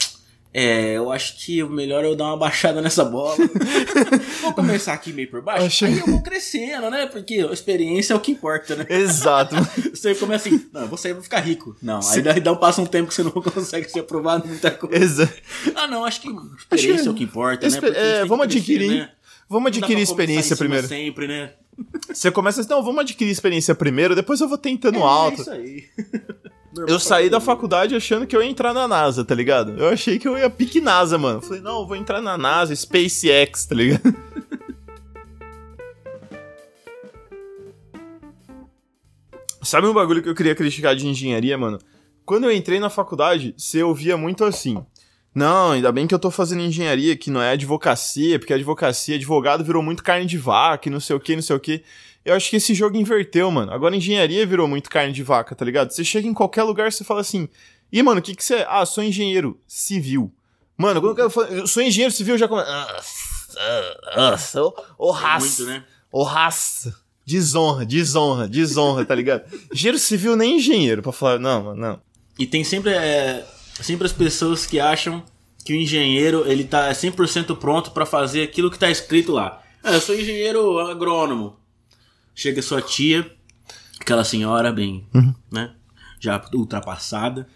É, 0.57 0.93
eu 0.93 1.11
acho 1.11 1.35
que 1.35 1.61
o 1.61 1.69
melhor 1.69 2.05
é 2.05 2.07
eu 2.07 2.15
dar 2.15 2.27
uma 2.27 2.37
baixada 2.37 2.81
nessa 2.81 3.03
bola. 3.03 3.35
vou 4.41 4.53
começar 4.53 4.93
aqui 4.93 5.11
meio 5.11 5.29
por 5.29 5.41
baixo. 5.41 5.65
Achei... 5.65 5.89
Aí 5.89 5.99
eu 5.99 6.05
vou 6.05 6.21
crescendo, 6.23 6.89
né? 6.89 7.07
Porque 7.07 7.45
a 7.49 7.51
experiência 7.51 8.13
é 8.13 8.15
o 8.15 8.21
que 8.21 8.31
importa, 8.31 8.73
né? 8.73 8.85
Exato. 8.87 9.53
você 9.93 10.15
começa 10.15 10.47
assim, 10.47 10.65
não, 10.71 10.83
eu 10.83 10.87
vou 10.87 10.97
sair 10.97 11.11
vou 11.11 11.21
ficar 11.21 11.41
rico. 11.41 11.75
Não, 11.81 11.99
aí 12.09 12.21
dá, 12.21 12.31
dá 12.31 12.53
um, 12.53 12.55
passa 12.55 12.81
um 12.81 12.85
tempo 12.85 13.09
que 13.09 13.13
você 13.13 13.23
não 13.23 13.31
consegue 13.43 13.91
ser 13.91 13.99
aprovado 13.99 14.47
muita 14.47 14.71
coisa. 14.71 15.23
Exato. 15.23 15.33
Ah, 15.75 15.87
não, 15.87 16.05
acho 16.05 16.21
que 16.21 16.29
experiência 16.57 17.01
acho 17.01 17.09
é 17.09 17.11
o 17.11 17.15
que 17.15 17.25
importa, 17.25 17.67
né? 17.67 17.79
é, 17.93 18.23
vamos 18.23 18.45
adquirir. 18.45 18.87
Crescer, 18.87 19.01
né? 19.01 19.11
Vamos 19.49 19.67
adquirir 19.67 20.01
experiência 20.01 20.55
primeiro. 20.55 20.87
Sempre, 20.87 21.27
né? 21.27 21.51
Você 22.07 22.31
começa 22.31 22.61
assim, 22.61 22.69
não, 22.69 22.81
vamos 22.81 23.01
adquirir 23.01 23.29
experiência 23.29 23.75
primeiro, 23.75 24.15
depois 24.15 24.39
eu 24.39 24.47
vou 24.47 24.57
tentando 24.57 24.99
é, 24.99 25.01
alto. 25.01 25.39
É 25.39 25.41
isso 25.41 25.51
aí. 25.51 25.83
Eu 26.87 26.99
saí 26.99 27.29
da 27.29 27.39
faculdade 27.39 27.95
achando 27.95 28.27
que 28.27 28.35
eu 28.35 28.41
ia 28.41 28.49
entrar 28.49 28.73
na 28.73 28.87
NASA, 28.87 29.23
tá 29.23 29.33
ligado? 29.33 29.71
Eu 29.77 29.89
achei 29.89 30.19
que 30.19 30.27
eu 30.27 30.37
ia 30.37 30.49
pique 30.49 30.81
NASA, 30.81 31.17
mano. 31.17 31.41
Falei, 31.41 31.61
não, 31.61 31.79
eu 31.81 31.87
vou 31.87 31.95
entrar 31.95 32.21
na 32.21 32.37
NASA, 32.37 32.75
SpaceX, 32.75 33.65
tá 33.65 33.75
ligado? 33.75 34.13
Sabe 39.61 39.87
um 39.87 39.93
bagulho 39.93 40.21
que 40.21 40.29
eu 40.29 40.35
queria 40.35 40.53
criticar 40.53 40.95
de 40.95 41.07
engenharia, 41.07 41.57
mano? 41.57 41.79
Quando 42.23 42.43
eu 42.43 42.51
entrei 42.51 42.79
na 42.79 42.89
faculdade, 42.89 43.55
você 43.57 43.81
ouvia 43.81 44.15
muito 44.15 44.43
assim. 44.43 44.83
Não, 45.33 45.71
ainda 45.71 45.91
bem 45.91 46.07
que 46.07 46.15
eu 46.15 46.19
tô 46.19 46.31
fazendo 46.31 46.61
engenharia, 46.61 47.17
que 47.17 47.29
não 47.29 47.41
é 47.41 47.51
advocacia, 47.51 48.39
porque 48.39 48.53
advocacia, 48.53 49.15
advogado 49.15 49.63
virou 49.63 49.83
muito 49.83 50.03
carne 50.03 50.25
de 50.25 50.37
vaca, 50.37 50.87
e 50.87 50.91
não 50.91 50.99
sei 50.99 51.15
o 51.15 51.19
que, 51.19 51.35
não 51.35 51.41
sei 51.41 51.55
o 51.55 51.59
que. 51.59 51.83
Eu 52.25 52.33
acho 52.33 52.49
que 52.49 52.55
esse 52.55 52.73
jogo 52.73 52.97
inverteu, 52.97 53.51
mano. 53.51 53.71
Agora 53.71 53.95
engenharia 53.95 54.45
virou 54.45 54.67
muito 54.67 54.89
carne 54.89 55.13
de 55.13 55.21
vaca, 55.21 55.55
tá 55.55 55.63
ligado? 55.63 55.91
Você 55.91 56.03
chega 56.03 56.27
em 56.27 56.33
qualquer 56.33 56.63
lugar 56.63 56.87
e 56.87 56.91
você 56.91 57.03
fala 57.03 57.21
assim: 57.21 57.47
e 57.91 58.01
mano, 58.01 58.19
o 58.19 58.23
que 58.23 58.35
que 58.35 58.43
você 58.43 58.55
é? 58.55 58.67
Ah, 58.67 58.85
sou 58.85 59.03
engenheiro 59.03 59.59
civil. 59.67 60.33
Mano, 60.75 60.99
quando 60.99 61.19
eu 61.19 61.29
falo, 61.29 61.47
eu 61.47 61.67
sou 61.67 61.83
engenheiro 61.83 62.13
civil, 62.13 62.37
já 62.37 62.47
começa. 62.47 62.69
Ah, 62.69 63.01
ah, 63.57 64.33
ah, 64.33 64.37
sou 64.37 64.75
o 64.97 65.11
raça. 65.11 65.63
Muito, 65.63 65.65
né? 65.65 65.85
O 66.11 66.23
raça. 66.23 66.95
Desonra, 67.25 67.85
desonra, 67.85 68.47
desonra, 68.47 69.05
tá 69.05 69.15
ligado? 69.15 69.43
engenheiro 69.71 69.99
civil 69.99 70.35
nem 70.35 70.57
engenheiro, 70.57 71.01
pra 71.01 71.11
falar. 71.11 71.39
Não, 71.39 71.63
mano, 71.63 71.81
não. 71.81 72.01
E 72.37 72.45
tem 72.45 72.63
sempre. 72.63 72.91
É 72.91 73.45
sempre 73.83 74.05
as 74.05 74.13
pessoas 74.13 74.65
que 74.65 74.79
acham 74.79 75.23
que 75.63 75.73
o 75.73 75.75
engenheiro 75.75 76.43
ele 76.45 76.63
tá 76.63 76.89
100% 76.91 77.57
pronto 77.57 77.91
para 77.91 78.05
fazer 78.05 78.43
aquilo 78.43 78.69
que 78.69 78.79
tá 78.79 78.89
escrito 78.89 79.31
lá. 79.31 79.61
Ah, 79.83 79.93
eu 79.93 80.01
sou 80.01 80.15
engenheiro 80.15 80.79
agrônomo. 80.79 81.57
Chega 82.35 82.61
sua 82.61 82.81
tia, 82.81 83.31
aquela 83.99 84.23
senhora 84.23 84.71
bem, 84.71 85.07
uhum. 85.13 85.33
né, 85.51 85.73
já 86.19 86.43
ultrapassada. 86.53 87.47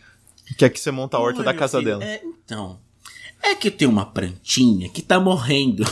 Quer 0.57 0.69
que 0.69 0.79
você 0.79 0.89
monta 0.89 1.17
a 1.17 1.19
horta 1.19 1.43
da 1.43 1.53
casa 1.53 1.79
filho, 1.79 1.99
dela. 1.99 2.03
É, 2.03 2.21
então, 2.23 2.79
é 3.43 3.55
que 3.55 3.69
tem 3.69 3.87
uma 3.87 4.05
plantinha 4.05 4.89
que 4.89 5.01
tá 5.01 5.19
morrendo. 5.19 5.83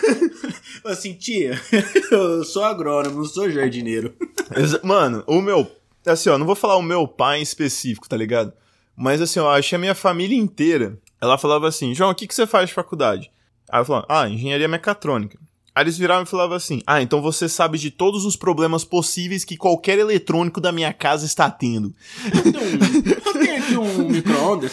assim, 0.84 1.14
tia, 1.14 1.60
eu 2.10 2.44
sou 2.44 2.64
agrônomo, 2.64 3.18
não 3.18 3.24
sou 3.24 3.50
jardineiro. 3.50 4.14
Mano, 4.82 5.24
o 5.26 5.40
meu. 5.40 5.70
Assim, 6.04 6.28
ó, 6.30 6.36
não 6.36 6.46
vou 6.46 6.56
falar 6.56 6.76
o 6.76 6.82
meu 6.82 7.06
pai 7.06 7.38
em 7.38 7.42
específico, 7.42 8.08
tá 8.08 8.16
ligado? 8.16 8.52
Mas 8.96 9.20
assim, 9.20 9.38
eu 9.38 9.48
achei 9.48 9.76
a 9.76 9.78
minha 9.78 9.94
família 9.94 10.36
inteira. 10.36 10.98
Ela 11.20 11.38
falava 11.38 11.68
assim: 11.68 11.94
João, 11.94 12.10
o 12.10 12.14
que, 12.14 12.26
que 12.26 12.34
você 12.34 12.46
faz 12.46 12.68
de 12.68 12.74
faculdade? 12.74 13.30
Aí 13.70 13.80
eu 13.80 13.84
falava: 13.84 14.06
Ah, 14.08 14.28
engenharia 14.28 14.68
mecatrônica. 14.68 15.38
Aí 15.74 15.84
eles 15.84 15.96
viravam 15.96 16.24
e 16.24 16.26
falavam 16.26 16.56
assim: 16.56 16.82
Ah, 16.86 17.00
então 17.00 17.22
você 17.22 17.48
sabe 17.48 17.78
de 17.78 17.90
todos 17.90 18.24
os 18.24 18.36
problemas 18.36 18.84
possíveis 18.84 19.44
que 19.44 19.56
qualquer 19.56 19.98
eletrônico 19.98 20.60
da 20.60 20.70
minha 20.70 20.92
casa 20.92 21.24
está 21.24 21.50
tendo. 21.50 21.94
Eu 22.34 23.32
tenho, 23.32 23.62
aqui 23.62 23.76
um 23.76 24.08
micro-ondas. 24.10 24.72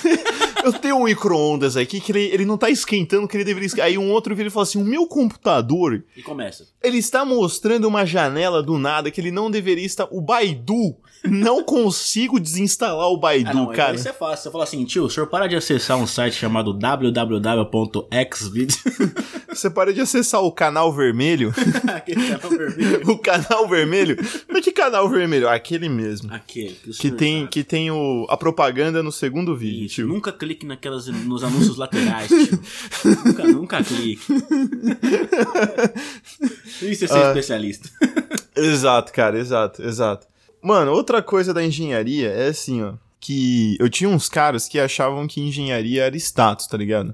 eu 0.64 0.74
tenho 0.74 0.98
um 0.98 1.04
micro-ondas 1.06 1.78
aqui 1.78 2.02
que 2.02 2.12
ele, 2.12 2.26
ele 2.26 2.46
não 2.46 2.56
está 2.56 2.70
esquentando 2.70 3.28
que 3.28 3.38
ele 3.38 3.46
deveria 3.46 3.68
esquentar. 3.68 3.88
Aí 3.88 3.98
um 3.98 4.12
outro 4.12 4.36
vira 4.36 4.50
e 4.50 4.52
fala 4.52 4.64
assim: 4.64 4.82
O 4.82 4.86
meu 4.86 5.08
computador. 5.08 6.04
E 6.18 6.22
começa. 6.22 6.68
Ele 6.84 6.98
está 6.98 7.24
mostrando 7.24 7.88
uma 7.88 8.06
janela 8.06 8.62
do 8.62 8.78
nada 8.78 9.10
que 9.10 9.22
ele 9.22 9.32
não 9.32 9.50
deveria 9.50 9.86
estar. 9.86 10.08
O 10.12 10.20
Baidu 10.20 10.98
não 11.23 11.63
consigo 11.63 12.39
desinstalar 12.39 13.10
o 13.10 13.17
Baidu, 13.17 13.49
ah, 13.49 13.53
não, 13.53 13.67
cara. 13.67 13.95
Isso 13.95 14.08
é 14.08 14.13
fácil. 14.13 14.43
Você 14.43 14.51
fala 14.51 14.63
assim, 14.63 14.86
tio, 14.86 15.05
o 15.05 15.10
senhor 15.10 15.27
para 15.27 15.47
de 15.47 15.55
acessar 15.55 15.97
um 15.97 16.08
site 16.08 16.36
chamado 16.36 16.73
www.xvid. 16.73 18.73
Você 19.49 19.69
para 19.69 19.93
de 19.93 19.99
acessar 19.99 20.41
o 20.41 20.51
canal 20.51 20.93
vermelho. 20.93 21.53
Aquele 21.93 22.29
canal 22.29 22.49
vermelho. 22.49 23.12
o 23.12 23.17
canal 23.17 23.67
vermelho? 23.67 24.17
Mas 24.47 24.63
que 24.63 24.71
canal 24.71 25.10
vermelho? 25.10 25.49
Aquele 25.49 25.89
mesmo. 25.89 26.34
Aquele. 26.34 26.75
Que, 26.75 26.93
que 26.93 27.12
tem, 27.12 27.47
que 27.47 27.63
tem 27.63 27.91
o, 27.91 28.25
a 28.29 28.38
propaganda 28.38 29.03
no 29.03 29.12
segundo 29.12 29.58
vídeo, 29.58 29.86
Isso, 29.86 29.95
tio. 29.95 30.08
Nunca 30.08 30.32
clique 30.32 30.65
naquelas, 30.65 31.08
nos 31.08 31.43
anúncios 31.43 31.75
laterais, 31.77 32.29
tio. 32.29 32.60
nunca, 33.25 33.43
nunca 33.43 33.84
clique. 33.84 34.23
Isso 36.82 37.05
é 37.05 37.08
ser 37.08 37.17
uh, 37.17 37.27
especialista. 37.27 37.89
exato, 38.55 39.12
cara, 39.12 39.38
exato, 39.38 39.84
exato. 39.84 40.29
Mano, 40.62 40.91
outra 40.91 41.22
coisa 41.22 41.54
da 41.54 41.63
engenharia 41.63 42.30
é 42.30 42.48
assim, 42.48 42.82
ó. 42.82 42.93
Que 43.19 43.76
eu 43.80 43.89
tinha 43.89 44.10
uns 44.10 44.30
caras 44.30 44.67
que 44.67 44.80
achavam 44.80 45.28
que 45.28 45.41
engenharia 45.41 46.04
era 46.04 46.15
status, 46.17 46.67
tá 46.67 46.78
ligado? 46.78 47.13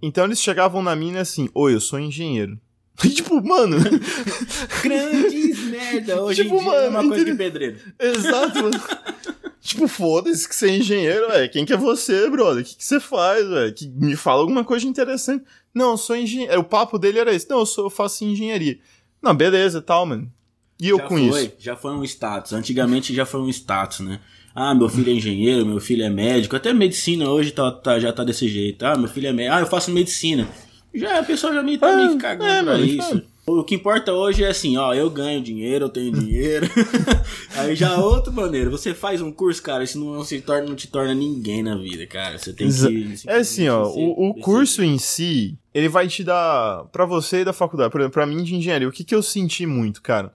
Então 0.00 0.24
eles 0.24 0.40
chegavam 0.40 0.82
na 0.82 0.94
mina 0.96 1.20
assim, 1.20 1.48
oi, 1.54 1.74
eu 1.74 1.80
sou 1.80 1.98
engenheiro. 1.98 2.58
E, 3.04 3.10
tipo, 3.10 3.40
mano. 3.40 3.76
Grandes 4.82 5.58
merda. 5.66 6.20
Hoje 6.20 6.42
tipo, 6.42 6.56
em 6.56 6.58
dia 6.58 6.66
mano, 6.66 6.80
é 6.80 6.88
uma 6.88 7.08
coisa 7.08 7.24
de 7.24 7.34
pedreiro. 7.34 7.78
Exato, 7.98 8.62
mano. 8.62 8.80
Tipo, 9.60 9.86
foda-se 9.86 10.48
que 10.48 10.54
você 10.54 10.70
é 10.70 10.76
engenheiro, 10.76 11.28
velho. 11.28 11.50
Quem 11.50 11.66
que 11.66 11.74
é 11.74 11.76
você, 11.76 12.30
brother? 12.30 12.62
O 12.62 12.64
que, 12.64 12.76
que 12.76 12.84
você 12.84 12.98
faz, 12.98 13.46
velho? 13.46 13.74
Que 13.74 13.86
me 13.86 14.16
fala 14.16 14.40
alguma 14.40 14.64
coisa 14.64 14.86
interessante. 14.86 15.44
Não, 15.74 15.90
eu 15.90 15.96
sou 15.98 16.16
engenheiro. 16.16 16.60
O 16.60 16.64
papo 16.64 16.98
dele 16.98 17.18
era 17.18 17.34
esse. 17.34 17.50
Não, 17.50 17.58
eu, 17.58 17.66
sou, 17.66 17.84
eu 17.84 17.90
faço 17.90 18.24
engenharia. 18.24 18.78
Não, 19.20 19.34
beleza, 19.34 19.82
tal, 19.82 20.06
mano. 20.06 20.32
E 20.80 20.88
eu 20.88 20.98
já 20.98 21.04
com 21.04 21.16
foi, 21.16 21.40
isso? 21.42 21.52
Já 21.58 21.76
foi 21.76 21.92
um 21.92 22.04
status. 22.04 22.52
Antigamente 22.52 23.14
já 23.14 23.26
foi 23.26 23.40
um 23.40 23.48
status, 23.48 24.00
né? 24.00 24.20
Ah, 24.54 24.74
meu 24.74 24.88
filho 24.88 25.10
é 25.10 25.14
engenheiro, 25.14 25.64
meu 25.66 25.80
filho 25.80 26.02
é 26.04 26.10
médico. 26.10 26.56
Até 26.56 26.72
medicina 26.72 27.28
hoje 27.30 27.50
tá, 27.52 27.70
tá- 27.70 27.98
já 28.00 28.12
tá 28.12 28.24
desse 28.24 28.48
jeito. 28.48 28.84
Ah, 28.84 28.96
meu 28.96 29.08
filho 29.08 29.28
é 29.28 29.32
médico. 29.32 29.56
Ah, 29.56 29.60
eu 29.60 29.66
faço 29.66 29.90
medicina. 29.90 30.48
Já, 30.94 31.18
a 31.20 31.22
pessoa 31.22 31.52
já 31.54 31.62
meio 31.62 31.78
tá 31.78 31.94
meio 31.96 32.12
Ah, 32.12 32.16
cagando 32.18 32.50
é, 32.50 32.62
pra 32.62 32.72
mano, 32.72 32.84
isso. 32.84 32.96
sabe? 33.08 33.24
O 33.46 33.64
que 33.64 33.74
importa 33.74 34.12
hoje 34.12 34.44
é 34.44 34.48
assim, 34.48 34.76
ó, 34.76 34.92
eu 34.92 35.08
ganho 35.08 35.40
dinheiro, 35.40 35.86
eu 35.86 35.88
tenho 35.88 36.12
dinheiro. 36.12 36.66
Aí 37.56 37.74
já 37.74 37.92
é 37.94 37.96
outra 37.96 38.30
maneira. 38.30 38.68
Você 38.68 38.92
faz 38.92 39.22
um 39.22 39.32
curso, 39.32 39.62
cara, 39.62 39.82
isso 39.84 39.98
não, 39.98 40.22
se 40.22 40.40
torna, 40.42 40.68
não 40.68 40.74
te 40.76 40.86
torna 40.86 41.14
ninguém 41.14 41.62
na 41.62 41.74
vida, 41.76 42.06
cara. 42.06 42.36
Você 42.38 42.52
tem 42.52 42.68
que. 42.68 43.26
É 43.26 43.36
assim, 43.36 43.66
ó, 43.68 43.86
o, 43.88 44.30
o 44.30 44.34
curso 44.34 44.82
em 44.82 44.98
si, 44.98 45.56
ele 45.72 45.88
vai 45.88 46.06
te 46.08 46.22
dar, 46.22 46.84
pra 46.92 47.06
você 47.06 47.40
e 47.40 47.44
da 47.44 47.54
faculdade, 47.54 47.90
por 47.90 48.00
exemplo, 48.00 48.14
pra 48.14 48.26
mim 48.26 48.42
de 48.42 48.54
engenharia, 48.54 48.88
o 48.88 48.92
que 48.92 49.02
que 49.04 49.14
eu 49.14 49.22
senti 49.22 49.64
muito, 49.64 50.02
cara? 50.02 50.32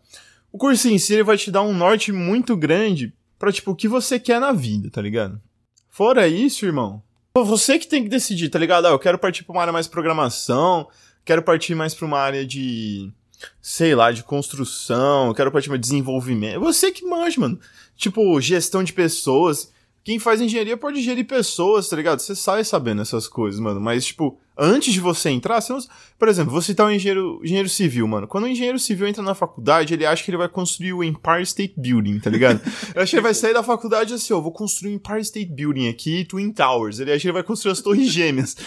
O 0.54 0.58
curso 0.60 0.88
em 0.88 1.00
si, 1.00 1.16
ele 1.16 1.24
vai 1.24 1.36
te 1.36 1.50
dar 1.50 1.64
um 1.64 1.74
norte 1.74 2.12
muito 2.12 2.56
grande 2.56 3.12
pra, 3.40 3.52
tipo, 3.52 3.72
o 3.72 3.76
que 3.76 3.88
você 3.88 4.20
quer 4.20 4.40
na 4.40 4.52
vida, 4.52 4.88
tá 4.88 5.02
ligado? 5.02 5.42
Fora 5.90 6.28
isso, 6.28 6.64
irmão, 6.64 7.02
você 7.36 7.80
que 7.80 7.88
tem 7.88 8.04
que 8.04 8.10
decidir, 8.10 8.50
tá 8.50 8.60
ligado? 8.60 8.86
Ah, 8.86 8.92
eu 8.92 9.00
quero 9.00 9.18
partir 9.18 9.44
pra 9.44 9.54
uma 9.54 9.62
área 9.62 9.74
mais 9.74 9.88
programação, 9.88 10.88
quero 11.26 11.42
partir 11.42 11.74
mais 11.74 11.96
pra 11.96 12.06
uma 12.06 12.20
área 12.20 12.46
de, 12.46 13.12
sei 13.60 13.96
lá, 13.96 14.12
de 14.12 14.22
construção, 14.22 15.34
quero 15.34 15.52
partir 15.52 15.72
de 15.72 15.78
desenvolvimento. 15.80 16.60
Você 16.60 16.92
que 16.92 17.04
manja, 17.04 17.42
mano. 17.42 17.60
Tipo, 17.98 18.40
gestão 18.40 18.84
de 18.84 18.94
pessoas. 18.94 19.73
Quem 20.04 20.20
faz 20.20 20.42
engenharia 20.42 20.76
pode 20.76 21.02
gerir 21.02 21.26
pessoas, 21.26 21.88
tá 21.88 21.96
ligado? 21.96 22.20
Você 22.20 22.36
sai 22.36 22.66
sabendo 22.66 23.02
essas 23.02 23.26
coisas, 23.26 23.58
mano. 23.58 23.80
Mas, 23.80 24.06
tipo, 24.06 24.38
antes 24.58 24.94
de 24.94 25.00
você 25.00 25.30
entrar, 25.30 25.62
você 25.62 25.72
não... 25.72 25.80
Por 26.20 26.28
exemplo, 26.28 26.52
vou 26.52 26.62
citar 26.62 26.88
um 26.88 26.92
engenheiro, 26.92 27.40
engenheiro 27.42 27.70
civil, 27.70 28.06
mano. 28.06 28.28
Quando 28.28 28.44
o 28.44 28.48
engenheiro 28.50 28.78
civil 28.78 29.08
entra 29.08 29.24
na 29.24 29.34
faculdade, 29.34 29.94
ele 29.94 30.06
acha 30.06 30.22
que 30.22 30.30
ele 30.30 30.38
vai 30.38 30.50
construir 30.50 30.92
o 30.92 31.06
Empire 31.06 31.44
State 31.44 31.76
Building, 31.78 32.20
tá 32.20 32.30
ligado? 32.30 32.60
Eu 32.94 33.02
acho 33.02 33.12
que 33.12 33.16
ele 33.16 33.24
vai 33.24 33.34
sair 33.34 33.54
da 33.54 33.64
faculdade 33.64 34.14
assim, 34.14 34.34
ó, 34.34 34.42
vou 34.42 34.52
construir 34.52 34.92
o 34.92 34.96
Empire 34.96 35.22
State 35.22 35.54
Building 35.54 35.88
aqui, 35.88 36.26
Twin 36.26 36.52
Towers. 36.52 37.00
Ele 37.00 37.14
acha 37.14 37.22
que 37.22 37.28
ele 37.28 37.34
vai 37.34 37.44
construir 37.44 37.72
as 37.72 37.80
torres 37.80 38.12
gêmeas. 38.12 38.58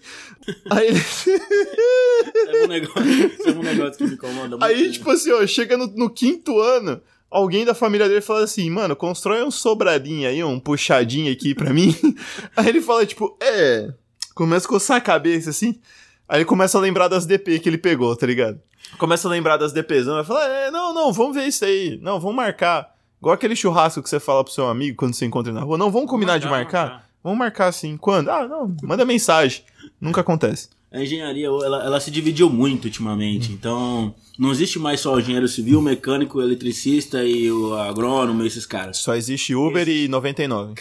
Aí 0.70 0.86
ele... 0.88 1.00
Sabe 1.00 2.64
um 2.64 2.66
negócio, 2.66 3.42
sabe 3.44 3.58
um 3.58 3.62
negócio 3.62 3.98
que 3.98 4.04
me 4.04 4.14
incomoda 4.14 4.48
muito? 4.48 4.64
Aí, 4.64 4.90
tipo 4.90 5.10
assim, 5.10 5.32
ó, 5.32 5.46
chega 5.46 5.76
no, 5.76 5.86
no 5.88 6.08
quinto 6.08 6.58
ano, 6.58 7.02
alguém 7.32 7.64
da 7.64 7.74
família 7.74 8.08
dele 8.08 8.20
fala 8.20 8.44
assim, 8.44 8.68
mano, 8.70 8.94
constrói 8.94 9.42
um 9.42 9.50
sobradinho 9.50 10.28
aí, 10.28 10.44
um 10.44 10.60
puxadinho 10.60 11.32
aqui 11.32 11.54
pra 11.54 11.72
mim. 11.72 11.96
Aí 12.56 12.68
ele 12.68 12.80
fala, 12.80 13.04
tipo, 13.06 13.36
é. 13.40 13.92
Começa 14.34 14.66
a 14.66 14.68
coçar 14.68 14.96
a 14.98 15.00
cabeça 15.00 15.50
assim. 15.50 15.80
Aí 16.28 16.38
ele 16.38 16.44
começa 16.44 16.78
a 16.78 16.80
lembrar 16.80 17.08
das 17.08 17.26
DP 17.26 17.58
que 17.58 17.68
ele 17.68 17.78
pegou, 17.78 18.14
tá 18.16 18.26
ligado? 18.26 18.60
Começa 18.98 19.28
a 19.28 19.30
lembrar 19.30 19.56
das 19.56 19.72
DPs. 19.72 20.06
Vai 20.06 20.24
falar, 20.24 20.46
é, 20.48 20.70
não, 20.70 20.94
não, 20.94 21.12
vamos 21.12 21.34
ver 21.34 21.46
isso 21.46 21.64
aí. 21.64 21.98
Não, 22.00 22.20
vamos 22.20 22.36
marcar. 22.36 22.94
Igual 23.20 23.34
aquele 23.34 23.54
churrasco 23.54 24.02
que 24.02 24.08
você 24.08 24.18
fala 24.18 24.42
pro 24.42 24.52
seu 24.52 24.68
amigo 24.68 24.96
quando 24.96 25.14
você 25.14 25.24
encontra 25.24 25.50
ele 25.50 25.58
na 25.58 25.64
rua. 25.64 25.78
Não, 25.78 25.90
vamos 25.90 26.10
combinar 26.10 26.38
de 26.38 26.46
marcar? 26.46 27.06
Vamos 27.22 27.38
marcar 27.38 27.68
assim. 27.68 27.96
Quando? 27.96 28.30
Ah, 28.30 28.48
não, 28.48 28.74
manda 28.82 29.04
mensagem. 29.04 29.62
Nunca 30.00 30.20
acontece. 30.20 30.68
A 30.90 31.00
engenharia, 31.00 31.46
ela, 31.46 31.84
ela 31.84 32.00
se 32.00 32.10
dividiu 32.10 32.50
muito 32.50 32.84
ultimamente. 32.84 33.52
Então, 33.52 34.14
não 34.38 34.50
existe 34.50 34.78
mais 34.78 35.00
só 35.00 35.14
o 35.14 35.20
engenheiro 35.20 35.46
civil, 35.46 35.78
o 35.78 35.82
mecânico, 35.82 36.38
o 36.38 36.42
eletricista 36.42 37.22
e 37.22 37.50
o 37.50 37.74
agrônomo, 37.74 38.44
esses 38.44 38.64
caras. 38.64 38.96
Só 38.96 39.14
existe 39.14 39.54
Uber 39.54 39.88
e 39.88 40.08
99. 40.08 40.74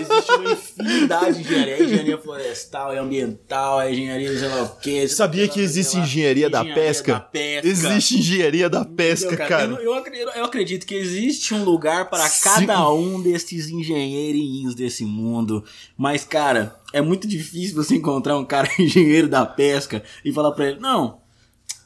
Existe 0.00 0.32
uma 0.32 0.52
infinidade 0.52 1.34
de 1.36 1.40
engenharia. 1.42 1.74
É 1.74 1.82
engenharia 1.82 2.18
florestal, 2.18 2.92
é 2.92 2.98
ambiental, 2.98 3.80
é 3.80 3.92
engenharia 3.92 4.38
sei 4.38 4.48
lá 4.48 4.62
o 4.62 4.76
quê. 4.76 5.06
Sabia 5.06 5.46
que 5.46 5.60
existe 5.60 5.98
engenharia 5.98 6.48
da 6.48 6.64
pesca? 6.64 7.14
da 7.14 7.20
pesca. 7.20 7.68
Existe 7.68 8.18
engenharia 8.18 8.68
da 8.68 8.84
pesca, 8.84 9.36
cara. 9.36 9.72
Eu, 9.72 9.78
eu 9.78 9.94
acredito, 9.94 10.30
eu 10.34 10.44
acredito 10.44 10.86
que 10.86 10.94
existe 10.94 11.54
um 11.54 11.64
lugar 11.64 12.08
para 12.08 12.26
Sim. 12.28 12.42
cada 12.42 12.92
um 12.92 13.20
desses 13.20 13.68
engenheirinhos 13.68 14.74
desse 14.74 15.04
mundo. 15.04 15.62
Mas, 15.96 16.24
cara, 16.24 16.76
é 16.92 17.00
muito 17.00 17.28
difícil 17.28 17.76
você 17.76 17.96
encontrar 17.96 18.36
um 18.36 18.44
cara 18.44 18.68
engenheiro 18.78 19.28
da 19.28 19.44
pesca 19.46 20.02
e 20.24 20.32
falar 20.32 20.52
pra 20.52 20.68
ele, 20.70 20.80
não, 20.80 21.19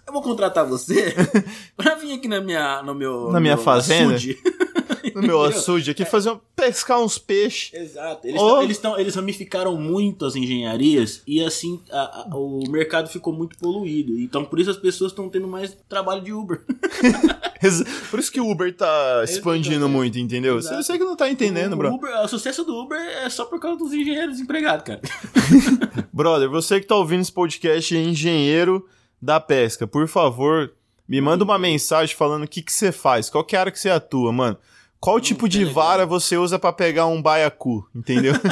eu 0.07 0.13
vou 0.13 0.23
contratar 0.23 0.67
você 0.67 1.15
pra 1.77 1.95
vir 1.97 2.13
aqui 2.15 2.29
na 2.29 2.41
minha, 2.41 2.83
no 2.83 2.95
meu, 2.95 3.31
Na 3.31 3.41
minha 3.41 3.57
meu 3.57 3.65
fazenda? 3.65 4.15
açude." 4.15 4.39
No 5.15 5.23
meu 5.23 5.45
açude 5.45 5.91
aqui, 5.93 6.05
fazer 6.05 6.31
um, 6.31 6.41
pescar 6.57 6.99
uns 7.01 7.19
peixes. 7.19 7.73
Exato. 7.73 8.27
Eles, 8.27 8.41
Oh. 8.41 8.63
eles, 8.63 8.79
tão- 8.79 8.99
eles 8.99 9.15
ramificaram 9.15 9.77
muito 9.77 10.25
as 10.25 10.35
engenharias 10.35 11.23
e 11.27 11.41
assim 11.45 11.81
a- 11.93 12.23
a- 12.33 12.37
o 12.37 12.65
mercado 12.69 13.09
ficou 13.09 13.33
muito 13.33 13.57
poluído. 13.59 14.19
Então 14.19 14.45
por 14.45 14.59
isso 14.59 14.71
as 14.71 14.77
pessoas 14.77 15.13
estão 15.13 15.29
tendo 15.29 15.47
mais 15.47 15.77
trabalho 15.89 16.23
de 16.23 16.33
Uber. 16.33 16.63
Por 18.11 18.19
isso 18.21 18.31
que 18.31 18.41
o 18.41 18.51
Uber 18.51 18.75
tá 18.77 19.23
expandindo 19.25 19.77
Exatamente. 19.77 19.97
muito, 19.97 20.19
entendeu? 20.19 20.61
Você, 20.61 20.69
Exato. 20.69 20.83
você 20.83 20.99
que 20.99 21.05
não 21.05 21.17
tá 21.17 21.31
entendendo, 21.31 21.73
o, 21.73 21.77
bro. 21.77 21.95
Uber, 21.95 22.11
o 22.23 22.29
sucesso 22.29 22.63
do 22.63 22.75
Uber 22.75 22.99
é 23.01 23.31
só 23.31 23.47
por 23.47 23.59
causa 23.59 23.79
dos 23.79 23.91
engenheiros 23.93 24.39
empregados, 24.39 24.85
cara. 24.85 25.01
Brother, 26.13 26.51
você 26.51 26.79
que 26.81 26.87
tá 26.87 26.95
ouvindo 26.97 27.23
esse 27.23 27.33
podcast 27.33 27.97
é 27.97 28.03
engenheiro 28.03 28.87
da 29.25 29.41
pesca. 29.41 29.87
Por 29.87 30.07
favor, 30.07 30.73
me 31.09 31.21
manda 31.21 31.43
uma 31.43 31.59
mensagem 31.59 32.15
falando 32.15 32.45
o 32.45 32.49
que 32.49 32.63
que 32.63 32.73
você 32.73 32.93
faz, 32.93 33.31
qual 33.31 33.43
que 33.43 33.57
é 33.57 33.59
a 33.59 33.63
área 33.63 33.73
que 33.73 33.81
você 33.81 33.91
atua, 33.91 34.33
mano. 34.33 34.57
Qual 35.01 35.21
tipo 35.21 35.49
de 35.49 35.65
vara 35.65 36.07
você 36.07 36.37
usa 36.37 36.59
pra 36.59 36.73
pegar 36.73 37.07
um 37.07 37.21
baiacu, 37.21 37.87
entendeu? 37.95 38.35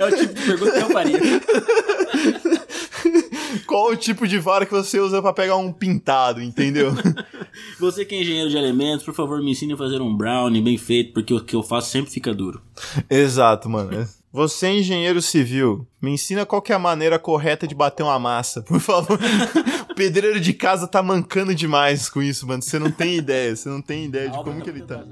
É 0.00 0.06
o 0.06 0.16
tipo 0.16 0.32
de 0.32 0.46
pergunta 0.46 0.72
que 0.72 0.78
eu 0.78 0.90
faria. 0.90 1.18
Qual 3.66 3.90
o 3.90 3.96
tipo 3.96 4.26
de 4.26 4.38
vara 4.38 4.64
que 4.64 4.72
você 4.72 4.98
usa 4.98 5.20
pra 5.20 5.32
pegar 5.32 5.56
um 5.56 5.72
pintado, 5.72 6.42
entendeu? 6.42 6.92
Você 7.78 8.04
que 8.04 8.14
é 8.14 8.20
engenheiro 8.20 8.48
de 8.48 8.56
alimentos, 8.56 9.04
por 9.04 9.14
favor, 9.14 9.42
me 9.42 9.50
ensine 9.50 9.74
a 9.74 9.76
fazer 9.76 10.00
um 10.00 10.16
brownie 10.16 10.62
bem 10.62 10.78
feito, 10.78 11.12
porque 11.12 11.34
o 11.34 11.44
que 11.44 11.54
eu 11.54 11.62
faço 11.62 11.90
sempre 11.90 12.10
fica 12.10 12.32
duro. 12.32 12.62
Exato, 13.10 13.68
mano. 13.68 14.08
Você 14.32 14.66
é 14.66 14.78
engenheiro 14.78 15.20
civil, 15.20 15.86
me 16.00 16.10
ensina 16.10 16.46
qual 16.46 16.62
que 16.62 16.72
é 16.72 16.74
a 16.74 16.78
maneira 16.78 17.18
correta 17.18 17.66
de 17.66 17.74
bater 17.74 18.02
uma 18.02 18.18
massa, 18.18 18.62
por 18.62 18.80
favor. 18.80 19.18
o 19.90 19.94
pedreiro 19.94 20.40
de 20.40 20.54
casa 20.54 20.88
tá 20.88 21.02
mancando 21.02 21.54
demais 21.54 22.08
com 22.08 22.22
isso, 22.22 22.46
mano. 22.46 22.62
Você 22.62 22.78
não 22.78 22.90
tem 22.90 23.16
ideia, 23.16 23.54
você 23.54 23.68
não 23.68 23.82
tem 23.82 24.06
ideia 24.06 24.30
de 24.30 24.42
como 24.42 24.62
que 24.62 24.70
ele 24.70 24.80
tá. 24.80 25.04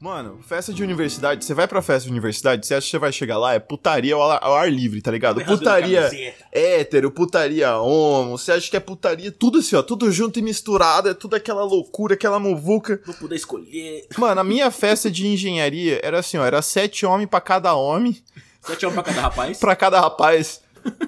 Mano, 0.00 0.38
festa 0.46 0.72
de 0.72 0.80
universidade, 0.82 1.44
você 1.44 1.52
vai 1.52 1.66
pra 1.66 1.82
festa 1.82 2.04
de 2.06 2.12
universidade, 2.12 2.64
você 2.64 2.74
acha 2.74 2.84
que 2.84 2.90
você 2.92 2.98
vai 3.00 3.10
chegar 3.12 3.36
lá, 3.36 3.54
é 3.54 3.58
putaria 3.58 4.14
ao 4.14 4.30
ar, 4.30 4.38
ao 4.40 4.54
ar 4.54 4.70
livre, 4.72 5.02
tá 5.02 5.10
ligado? 5.10 5.38
Rasgando 5.38 5.58
Putaria 5.58 6.34
hétero, 6.52 7.10
putaria 7.10 7.76
homo, 7.78 8.38
você 8.38 8.52
acha 8.52 8.70
que 8.70 8.76
é 8.76 8.80
putaria 8.80 9.32
tudo 9.32 9.58
assim, 9.58 9.74
ó, 9.74 9.82
tudo 9.82 10.12
junto 10.12 10.38
e 10.38 10.42
misturado, 10.42 11.08
é 11.08 11.14
tudo 11.14 11.34
aquela 11.34 11.64
loucura, 11.64 12.14
aquela 12.14 12.38
muvuca. 12.38 13.00
Vou 13.04 13.14
poder 13.16 13.34
escolher. 13.34 14.06
Mano, 14.16 14.40
a 14.40 14.44
minha 14.44 14.70
festa 14.70 15.10
de 15.10 15.26
engenharia 15.26 15.98
era 16.00 16.20
assim, 16.20 16.38
ó, 16.38 16.44
era 16.44 16.62
sete 16.62 17.04
homens 17.04 17.28
pra 17.28 17.40
cada 17.40 17.74
homem, 17.74 18.16
Sete 18.64 18.86
homens 18.86 19.02
pra 19.02 19.12
cada 19.12 19.20
rapaz. 19.20 19.58
pra 19.58 19.74
cada 19.76 20.00
rapaz. 20.00 20.60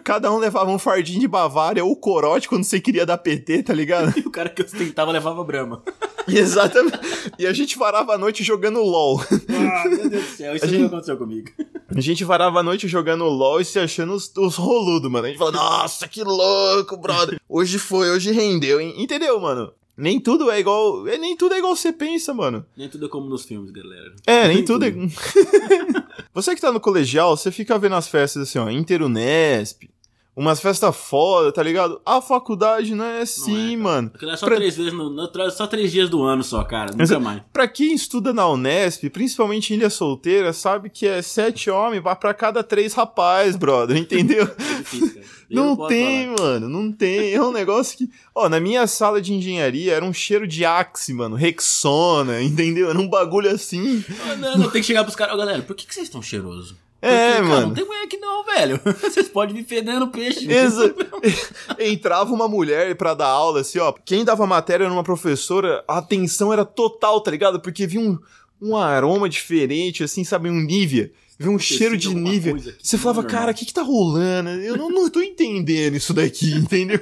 Cada 0.03 0.33
um 0.33 0.39
levava 0.39 0.69
um 0.71 0.79
fardinho 0.81 1.21
de 1.21 1.29
Bavária 1.29 1.83
ou 1.85 1.95
corote 1.97 2.49
quando 2.49 2.65
você 2.65 2.81
queria 2.81 3.07
dar 3.07 3.17
PT, 3.17 3.63
tá 3.63 3.73
ligado? 3.73 4.13
E 4.19 4.21
o 4.27 4.31
cara 4.31 4.49
que 4.49 4.63
ostentava 4.63 5.11
levava 5.13 5.43
brama. 5.45 5.83
Exatamente. 6.29 6.99
E 7.39 7.47
a 7.47 7.53
gente 7.53 7.77
varava 7.79 8.15
a 8.15 8.19
noite 8.19 8.43
jogando 8.43 8.83
LOL. 8.83 9.21
Ah, 9.49 9.89
meu 9.89 10.09
Deus 10.09 10.25
do 10.25 10.31
céu, 10.37 10.55
isso 10.57 10.65
A 10.65 10.69
gente- 10.69 10.85
aconteceu 10.87 11.17
comigo. 11.17 11.51
A 11.95 12.01
gente 12.01 12.25
varava 12.25 12.61
a 12.61 12.63
noite 12.63 12.87
jogando 12.87 13.25
LOL 13.25 13.61
e 13.61 13.65
se 13.65 13.79
achando 13.79 14.13
os, 14.15 14.33
os 14.37 14.55
roludos, 14.57 15.11
mano. 15.11 15.27
A 15.27 15.29
gente 15.29 15.39
fala, 15.39 15.53
nossa, 15.53 16.07
que 16.07 16.23
louco, 16.23 16.97
brother. 16.97 17.41
Hoje 17.49 17.79
foi, 17.79 18.11
hoje 18.11 18.31
rendeu, 18.33 18.81
hein? 18.81 18.95
Entendeu, 18.97 19.41
mano? 19.41 19.73
Nem 19.97 20.19
tudo 20.21 20.51
é 20.51 20.59
igual. 20.61 21.07
É, 21.09 21.19
nem 21.19 21.37
tudo 21.37 21.55
é 21.55 21.59
igual 21.59 21.75
você 21.77 21.93
pensa, 21.93 22.33
mano. 22.33 22.65
Nem 22.77 22.89
tudo 22.89 23.07
é 23.07 23.09
como 23.09 23.29
nos 23.29 23.45
filmes, 23.45 23.71
galera. 23.71 24.15
É, 24.27 24.49
nem 24.49 24.65
tudo 24.65 24.87
é. 24.87 24.91
você 26.33 26.55
que 26.55 26.61
tá 26.61 26.73
no 26.73 26.81
colegial, 26.81 27.37
você 27.37 27.51
fica 27.51 27.79
vendo 27.79 27.97
as 27.97 28.09
festas 28.09 28.43
assim, 28.49 28.59
ó, 28.59 28.71
Interunesp, 28.71 29.91
umas 30.37 30.61
festas 30.61 30.97
foda, 30.97 31.53
tá 31.53 31.63
ligado? 31.63 32.01
A 32.07 32.21
faculdade 32.23 32.95
não 32.95 33.05
é 33.05 33.23
assim, 33.23 33.71
cara. 33.73 33.83
mano. 33.83 34.11
Porque 34.11 34.27
é 34.27 34.37
só 34.37 34.47
Pra- 34.47 34.57
três 34.57 34.77
vezes 34.77 34.93
no, 34.93 35.11
no- 35.11 35.51
só 35.51 35.67
três 35.67 35.93
dias 35.93 36.09
do 36.09 36.23
ano 36.23 36.43
só, 36.43 36.63
cara. 36.65 36.93
Nunca 36.93 37.03
Exa- 37.03 37.21
mais. 37.21 37.43
Pra 37.53 37.69
quem 37.69 37.93
estuda 37.95 38.33
na 38.33 38.49
Unesp, 38.49 39.05
principalmente 39.11 39.73
em 39.73 39.77
Ilha 39.77 39.91
Solteira, 39.91 40.53
sabe 40.53 40.89
que 40.89 41.07
é 41.07 41.21
sete 41.21 41.69
homens 41.71 42.03
pra 42.21 42.33
cada 42.33 42.63
três 42.63 42.95
rapaz, 42.95 43.57
brother, 43.57 43.97
entendeu? 43.97 44.49
É 44.61 44.83
difícil, 44.83 45.23
Não 45.51 45.77
posso 45.77 45.89
tem, 45.89 46.27
falar. 46.37 46.41
mano, 46.61 46.69
não 46.69 46.93
tem. 46.93 47.35
É 47.35 47.43
um 47.43 47.53
negócio 47.53 47.99
que. 47.99 48.09
Ó, 48.35 48.49
na 48.49 48.59
minha 48.61 48.87
sala 48.87 49.21
de 49.21 49.35
engenharia 49.35 49.93
era 49.95 50.05
um 50.05 50.13
cheiro 50.13 50.47
de 50.47 50.65
Axe, 50.65 51.13
mano, 51.13 51.35
Rexona, 51.37 52.41
entendeu? 52.43 52.89
Era 52.89 52.99
um 52.99 53.09
bagulho 53.09 53.51
assim. 53.51 54.05
Não, 54.39 54.57
não, 54.59 54.71
tem 54.71 54.81
que 54.81 54.87
chegar 54.87 55.03
pros 55.05 55.17
caras. 55.17 55.35
Ô, 55.35 55.39
galera, 55.39 55.63
por 55.63 55.75
que, 55.77 55.87
que 55.87 55.95
vocês 55.95 56.07
estão 56.07 56.23
cheirosos? 56.23 56.75
É, 57.03 57.33
cara, 57.33 57.43
mano. 57.45 57.67
Não 57.69 57.75
tem 57.75 57.85
mulher 57.85 58.03
aqui 58.05 58.17
não, 58.19 58.45
velho. 58.45 58.81
Vocês 59.01 59.29
podem 59.29 59.55
me 59.55 59.65
fedendo 59.65 60.09
peixe. 60.09 60.51
Exa- 60.51 60.95
Entrava 61.79 62.33
uma 62.33 62.49
mulher 62.49 62.95
pra 62.97 63.15
dar 63.15 63.29
aula, 63.29 63.61
assim, 63.61 63.79
ó. 63.79 63.93
Quem 64.05 64.25
dava 64.25 64.47
matéria 64.47 64.85
era 64.85 64.93
uma 64.93 65.03
professora, 65.05 65.83
a 65.89 65.99
atenção 65.99 66.53
era 66.53 66.65
total, 66.65 67.21
tá 67.21 67.31
ligado? 67.31 67.61
Porque 67.61 67.87
vinha 67.87 68.03
um, 68.11 68.19
um 68.61 68.77
aroma 68.77 69.29
diferente, 69.29 70.05
assim, 70.05 70.25
sabe? 70.25 70.51
Um 70.51 70.61
Nívea. 70.61 71.11
Vinha 71.39 71.53
um 71.53 71.59
cheiro 71.59 71.97
de 71.97 72.09
aqui, 72.09 72.75
Você 72.83 72.99
falava, 72.99 73.25
cara, 73.25 73.53
o 73.53 73.55
que 73.55 73.65
que 73.65 73.73
tá 73.73 73.81
rolando? 73.81 74.51
Eu 74.51 74.77
não, 74.77 74.91
não 74.91 75.09
tô 75.09 75.23
entendendo 75.23 75.97
isso 75.97 76.13
daqui, 76.13 76.53
entendeu? 76.53 77.01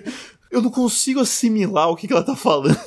Eu 0.48 0.62
não 0.62 0.70
consigo 0.70 1.18
assimilar 1.18 1.90
o 1.90 1.96
que, 1.96 2.06
que 2.06 2.12
ela 2.12 2.22
tá 2.22 2.36
falando. 2.36 2.78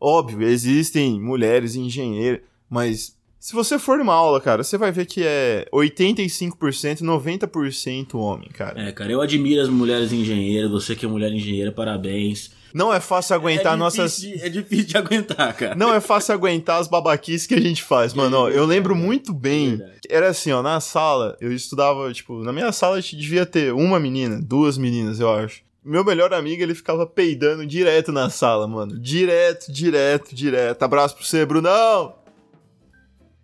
Óbvio, 0.00 0.48
existem 0.48 1.20
mulheres 1.20 1.76
engenheiras, 1.76 2.40
mas 2.68 3.14
se 3.44 3.52
você 3.54 3.78
for 3.78 3.98
numa 3.98 4.14
aula, 4.14 4.40
cara, 4.40 4.64
você 4.64 4.78
vai 4.78 4.90
ver 4.90 5.04
que 5.04 5.22
é 5.22 5.68
85%, 5.70 7.02
90% 7.02 8.14
homem, 8.14 8.48
cara. 8.48 8.88
É, 8.88 8.90
cara, 8.90 9.12
eu 9.12 9.20
admiro 9.20 9.60
as 9.60 9.68
mulheres 9.68 10.12
engenheiras. 10.14 10.70
Você 10.70 10.96
que 10.96 11.04
é 11.04 11.08
mulher 11.10 11.30
engenheira, 11.30 11.70
parabéns. 11.70 12.52
Não 12.72 12.90
é 12.90 13.00
fácil 13.00 13.34
aguentar 13.36 13.74
é 13.74 13.76
nossas. 13.76 14.16
difícil 14.16 14.38
de- 14.38 14.44
é 14.46 14.48
difícil 14.48 14.86
de 14.86 14.96
aguentar, 14.96 15.54
cara. 15.54 15.74
Não 15.74 15.92
é 15.92 16.00
fácil 16.00 16.32
aguentar 16.32 16.80
as 16.80 16.88
babaquices 16.88 17.46
que 17.46 17.52
a 17.54 17.60
gente 17.60 17.82
faz, 17.82 18.14
mano. 18.14 18.34
Ó, 18.34 18.48
eu 18.48 18.64
lembro 18.64 18.96
muito 18.96 19.34
bem. 19.34 19.78
Era 20.08 20.28
assim, 20.28 20.50
ó, 20.50 20.62
na 20.62 20.80
sala, 20.80 21.36
eu 21.38 21.52
estudava, 21.52 22.10
tipo, 22.14 22.42
na 22.42 22.50
minha 22.50 22.72
sala 22.72 22.98
devia 22.98 23.44
ter 23.44 23.74
uma 23.74 24.00
menina, 24.00 24.40
duas 24.42 24.78
meninas, 24.78 25.20
eu 25.20 25.30
acho. 25.30 25.60
Meu 25.84 26.02
melhor 26.02 26.32
amigo, 26.32 26.62
ele 26.62 26.74
ficava 26.74 27.06
peidando 27.06 27.66
direto 27.66 28.10
na 28.10 28.30
sala, 28.30 28.66
mano. 28.66 28.98
Direto, 28.98 29.70
direto, 29.70 30.34
direto. 30.34 30.82
Abraço 30.82 31.14
pra 31.14 31.26
você, 31.26 31.44
Brunão! 31.44 32.23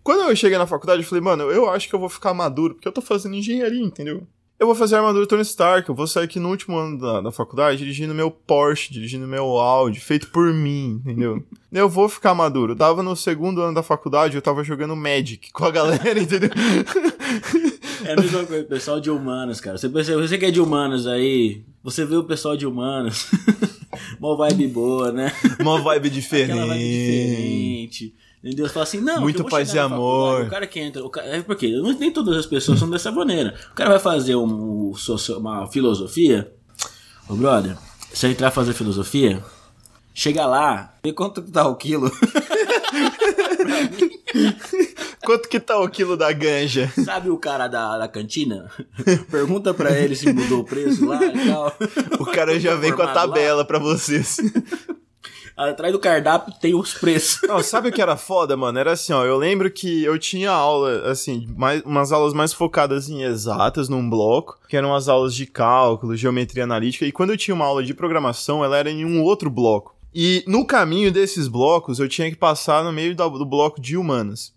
Quando 0.03 0.29
eu 0.29 0.37
cheguei 0.37 0.59
na 0.59 0.67
faculdade, 0.67 1.03
eu 1.03 1.09
falei, 1.09 1.23
mano, 1.23 1.45
eu 1.45 1.69
acho 1.69 1.89
que 1.89 1.95
eu 1.95 2.01
vou 2.01 2.09
ficar 2.09 2.33
maduro, 2.33 2.75
porque 2.75 2.89
eu 2.89 2.93
tô 2.93 3.03
fazendo 3.03 3.35
engenharia, 3.35 3.83
entendeu? 3.83 4.27
Eu 4.61 4.67
vou 4.67 4.75
fazer 4.75 4.97
armadura 4.97 5.27
Tony 5.27 5.41
Stark, 5.41 5.89
eu 5.89 5.95
vou 5.95 6.07
sair 6.07 6.25
aqui 6.25 6.39
no 6.39 6.51
último 6.51 6.77
ano 6.77 6.99
da, 6.99 7.23
da 7.23 7.33
faculdade 7.33 7.79
dirigindo 7.79 8.15
meu 8.15 8.31
Porsche, 8.31 8.93
dirigindo 8.93 9.27
meu 9.27 9.57
Audi, 9.57 9.99
feito 10.01 10.29
por 10.29 10.53
mim, 10.53 11.01
entendeu? 11.03 11.43
eu 11.73 11.89
vou 11.89 12.11
ficar 12.11 12.35
maduro. 12.35 12.73
Eu 12.73 12.77
tava 12.77 13.03
no 13.03 13.17
segundo 13.17 13.63
ano 13.63 13.75
da 13.75 13.83
faculdade, 13.83 14.37
eu 14.37 14.43
tava 14.43 14.63
jogando 14.63 14.95
Magic 14.95 15.51
com 15.51 15.65
a 15.65 15.71
galera, 15.71 16.13
entendeu? 16.21 16.51
É 18.05 18.13
a 18.13 18.17
mesma 18.17 18.45
coisa, 18.45 18.65
pessoal 18.65 19.01
de 19.01 19.11
humanas, 19.11 19.63
cara. 19.63 19.79
Você, 19.79 19.89
você 19.89 20.37
que 20.37 20.45
é 20.45 20.51
de 20.51 20.61
humanas 20.61 21.07
aí, 21.07 21.63
você 21.83 22.05
vê 22.05 22.17
o 22.17 22.25
pessoal 22.25 22.55
de 22.55 22.67
humanas. 22.67 23.31
Mó 24.21 24.37
vibe 24.37 24.69
boa, 24.69 25.11
né? 25.11 25.33
Uma 25.59 25.81
vibe 25.81 26.09
Aquela 26.53 26.67
vibe 26.67 26.79
diferente. 26.79 28.15
Entendeu? 28.43 28.67
Você 28.67 28.73
fala 28.73 28.85
assim, 28.85 29.01
não, 29.01 29.21
Muito 29.21 29.45
paz 29.45 29.75
e 29.75 29.79
amor. 29.79 30.47
O 30.47 30.51
cara 30.51 30.67
que 30.67 30.81
entra. 30.81 31.05
O 31.05 31.11
cara, 31.11 31.27
é 31.27 31.43
porque 31.43 31.69
nem 31.99 32.11
todas 32.11 32.37
as 32.37 32.47
pessoas 32.47 32.79
são 32.79 32.89
dessa 32.89 33.13
maneira. 33.13 33.55
O 33.71 33.75
cara 33.75 33.91
vai 33.91 33.99
fazer 33.99 34.35
um, 34.35 34.93
uma 35.37 35.67
filosofia. 35.67 36.51
Ô, 37.29 37.35
brother, 37.35 37.77
se 38.13 38.27
eu 38.27 38.31
entrar 38.31 38.51
fazer 38.51 38.73
filosofia, 38.73 39.45
chega 40.15 40.47
lá, 40.47 40.95
vê 41.05 41.13
quanto 41.13 41.43
que 41.43 41.51
tá 41.51 41.69
o 41.69 41.77
quilo. 41.77 42.11
Quanto 45.23 45.49
que 45.49 45.61
tá 45.61 45.79
o 45.79 45.89
quilo 45.89 46.17
da 46.17 46.33
ganja? 46.33 46.91
Sabe 47.05 47.31
o 47.31 47.37
cara 47.37 47.69
da, 47.69 47.99
da 47.99 48.09
cantina? 48.09 48.71
Pergunta 49.31 49.75
pra 49.75 49.97
ele 49.97 50.17
se 50.17 50.33
mudou 50.33 50.61
o 50.61 50.65
preço 50.65 51.05
lá 51.05 51.23
e 51.25 51.47
tal. 51.47 51.77
O 52.19 52.25
cara 52.27 52.59
já 52.59 52.75
vem 52.75 52.93
com 52.93 53.03
a 53.03 53.13
tabela 53.13 53.65
pra 53.65 53.79
vocês. 53.79 54.39
Atrás 55.69 55.93
do 55.93 55.99
cardápio 55.99 56.55
tem 56.61 56.75
os 56.75 56.95
preços. 56.95 57.41
Não, 57.49 57.63
sabe 57.63 57.89
o 57.89 57.93
que 57.93 58.01
era 58.01 58.17
foda, 58.17 58.57
mano? 58.57 58.79
Era 58.79 58.93
assim, 58.93 59.13
ó. 59.13 59.25
Eu 59.25 59.37
lembro 59.37 59.71
que 59.71 60.03
eu 60.05 60.19
tinha 60.19 60.51
aula, 60.51 61.11
assim, 61.11 61.47
mais, 61.57 61.83
umas 61.83 62.13
aulas 62.13 62.33
mais 62.33 62.53
focadas 62.53 63.09
em 63.09 63.23
exatas 63.23 63.89
num 63.89 64.09
bloco, 64.09 64.59
que 64.69 64.77
eram 64.77 64.95
as 64.95 65.09
aulas 65.09 65.35
de 65.35 65.45
cálculo, 65.47 66.17
geometria 66.17 66.65
analítica, 66.65 67.05
e 67.05 67.13
quando 67.13 67.31
eu 67.31 67.37
tinha 67.37 67.55
uma 67.55 67.67
aula 67.67 67.83
de 67.85 67.93
programação, 67.93 68.65
ela 68.65 68.77
era 68.79 68.91
em 68.91 69.05
um 69.05 69.23
outro 69.23 69.51
bloco. 69.51 69.95
E 70.15 70.43
no 70.47 70.65
caminho 70.65 71.13
desses 71.13 71.47
blocos, 71.47 71.99
eu 72.01 72.09
tinha 72.09 72.31
que 72.31 72.37
passar 72.37 72.83
no 72.83 72.93
meio 72.93 73.15
do 73.15 73.45
bloco 73.47 73.81
de 73.81 73.97
humanas. 73.97 74.53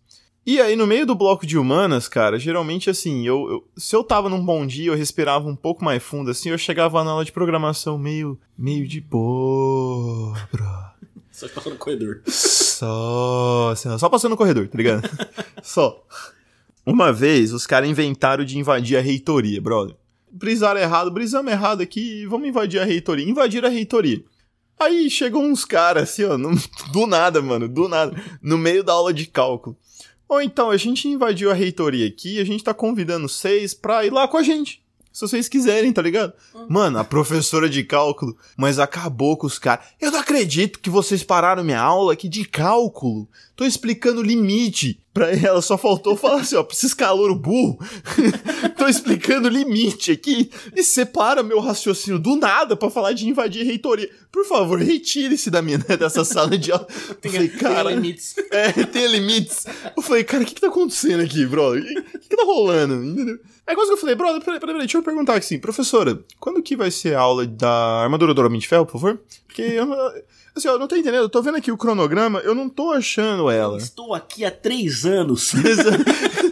E 0.46 0.60
aí, 0.60 0.76
no 0.76 0.86
meio 0.86 1.06
do 1.06 1.16
bloco 1.16 1.46
de 1.46 1.58
humanas, 1.58 2.10
cara, 2.10 2.38
geralmente 2.38 2.90
assim, 2.90 3.26
eu, 3.26 3.50
eu- 3.50 3.64
se 3.78 3.96
eu 3.96 4.04
tava 4.04 4.28
num 4.28 4.44
bom 4.44 4.66
dia, 4.66 4.88
eu 4.92 4.96
respirava 4.96 5.48
um 5.48 5.56
pouco 5.56 5.86
mais 5.86 6.04
fundo, 6.04 6.32
assim, 6.32 6.50
eu 6.50 6.58
chegava 6.58 7.02
na 7.04 7.12
aula 7.12 7.24
de 7.24 7.32
programação 7.32 7.98
meio, 7.98 8.38
meio 8.58 8.86
de 8.88 9.00
boa, 9.00 10.34
bro. 10.52 10.93
Só 11.34 11.48
que 11.48 11.54
passa 11.56 11.70
no 11.72 11.76
corredor. 11.78 12.22
Só. 12.28 13.72
assim, 13.74 13.98
só 13.98 14.08
passando 14.08 14.32
no 14.32 14.38
corredor, 14.38 14.68
tá 14.68 14.78
ligado? 14.78 15.10
só. 15.64 16.06
Uma 16.86 17.12
vez, 17.12 17.52
os 17.52 17.66
caras 17.66 17.90
inventaram 17.90 18.46
de 18.46 18.58
invadir 18.60 18.98
a 18.98 19.02
reitoria, 19.02 19.60
brother. 19.60 19.96
Brisaram 20.32 20.80
errado, 20.80 21.10
brisamos 21.12 21.52
errado 21.52 21.82
aqui, 21.82 22.26
vamos 22.28 22.48
invadir 22.48 22.80
a 22.80 22.86
reitoria. 22.86 23.28
Invadiram 23.28 23.68
a 23.68 23.72
reitoria. 23.72 24.24
Aí 24.80 25.10
chegou 25.10 25.42
uns 25.44 25.66
caras, 25.66 26.04
assim, 26.10 26.24
ó, 26.24 26.38
no- 26.38 26.52
do 26.92 27.08
nada, 27.08 27.42
mano, 27.42 27.68
do 27.68 27.88
nada, 27.88 28.16
no 28.42 28.58
meio 28.58 28.84
da 28.84 28.94
aula 28.94 29.14
de 29.14 29.26
cálculo. 29.26 29.76
Ou 30.30 30.42
então, 30.42 30.70
a 30.70 30.78
gente 30.78 31.08
invadiu 31.08 31.50
a 31.52 31.54
reitoria 31.56 32.08
aqui, 32.08 32.40
a 32.40 32.44
gente 32.46 32.64
tá 32.64 32.74
convidando 32.74 33.28
vocês 33.28 33.74
pra 33.74 34.06
ir 34.06 34.12
lá 34.12 34.28
com 34.28 34.38
a 34.38 34.44
gente. 34.44 34.83
Se 35.14 35.22
vocês 35.22 35.48
quiserem, 35.48 35.94
tá 35.94 36.02
ligado? 36.02 36.34
Mano, 36.68 36.98
a 36.98 37.04
professora 37.04 37.70
de 37.70 37.84
cálculo, 37.84 38.36
mas 38.58 38.80
acabou 38.80 39.38
com 39.38 39.46
os 39.46 39.60
caras. 39.60 39.86
Eu 40.02 40.12
não 40.12 40.20
acredito 40.20 40.80
que 40.80 40.90
vocês 40.90 41.24
pararam 41.24 41.64
minha 41.64 41.80
aula 41.80 42.14
aqui 42.14 42.28
de 42.28 42.44
cálculo. 42.46 43.30
Tô 43.56 43.64
explicando 43.64 44.24
limite. 44.24 45.00
Pra 45.14 45.30
ela 45.32 45.62
só 45.62 45.78
faltou 45.78 46.18
falar 46.18 46.42
assim, 46.42 46.56
ó, 46.56 46.64
pra 46.64 46.76
esses 46.76 46.96
calouro 46.96 47.36
burro. 47.36 47.78
Tô 48.76 48.88
explicando 48.88 49.48
limite 49.48 50.12
aqui. 50.12 50.50
E 50.76 50.82
separa 50.82 51.44
meu 51.44 51.60
raciocínio 51.60 52.18
do 52.18 52.36
nada 52.36 52.76
pra 52.76 52.90
falar 52.90 53.14
de 53.14 53.30
invadir 53.30 53.64
reitoria. 53.64 54.10
Por 54.32 54.44
favor, 54.46 54.80
retire-se 54.80 55.52
da 55.52 55.62
minha, 55.62 55.78
dessa 56.00 56.26
sala 56.26 56.58
de 56.58 56.72
aula. 56.72 56.88
Eu 57.24 57.32
falei, 57.32 57.50
cara, 57.50 57.92
limites. 57.92 58.34
é, 58.50 58.72
tem 58.72 59.06
limites. 59.06 59.68
Eu 59.96 60.02
falei, 60.02 60.24
cara, 60.24 60.42
o 60.42 60.46
que 60.48 60.56
que 60.56 60.62
tá 60.62 60.70
acontecendo 60.70 61.22
aqui, 61.22 61.46
brother? 61.46 61.84
O 61.84 62.20
que, 62.20 62.30
que 62.30 62.36
tá 62.36 62.44
rolando? 62.44 62.96
Entendeu? 62.96 63.40
Aí 63.66 63.76
quase 63.76 63.90
que 63.90 63.94
eu 63.94 63.98
falei, 63.98 64.16
brother, 64.16 64.44
peraí, 64.44 64.60
peraí, 64.60 64.78
deixa 64.80 64.98
eu 64.98 65.04
perguntar 65.04 65.36
aqui 65.36 65.46
assim, 65.46 65.60
professora, 65.60 66.20
quando 66.40 66.62
que 66.62 66.76
vai 66.76 66.92
ser 66.92 67.16
a 67.16 67.22
aula 67.22 67.46
da 67.48 68.02
armadura 68.04 68.34
do 68.34 68.42
Homem 68.46 68.60
de 68.60 68.68
Ferro, 68.68 68.86
por 68.86 68.94
favor? 69.00 69.22
Porque 69.48 69.62
eu, 69.62 69.86
não- 69.86 70.12
assim, 70.54 70.68
ó, 70.68 70.74
eu 70.74 70.80
não 70.80 70.88
tô 70.88 70.98
entendendo, 70.98 71.22
eu 71.22 71.30
tô 71.30 71.42
vendo 71.42 71.56
aqui 71.56 71.72
o 71.72 71.78
cronograma, 71.78 72.40
eu 72.40 72.54
não 72.54 72.68
tô 72.68 72.92
achando 72.92 73.50
ela. 73.50 73.78
Estou 73.78 74.14
aqui 74.14 74.44
há 74.44 74.52
três 74.52 75.06
anos. 75.06 75.54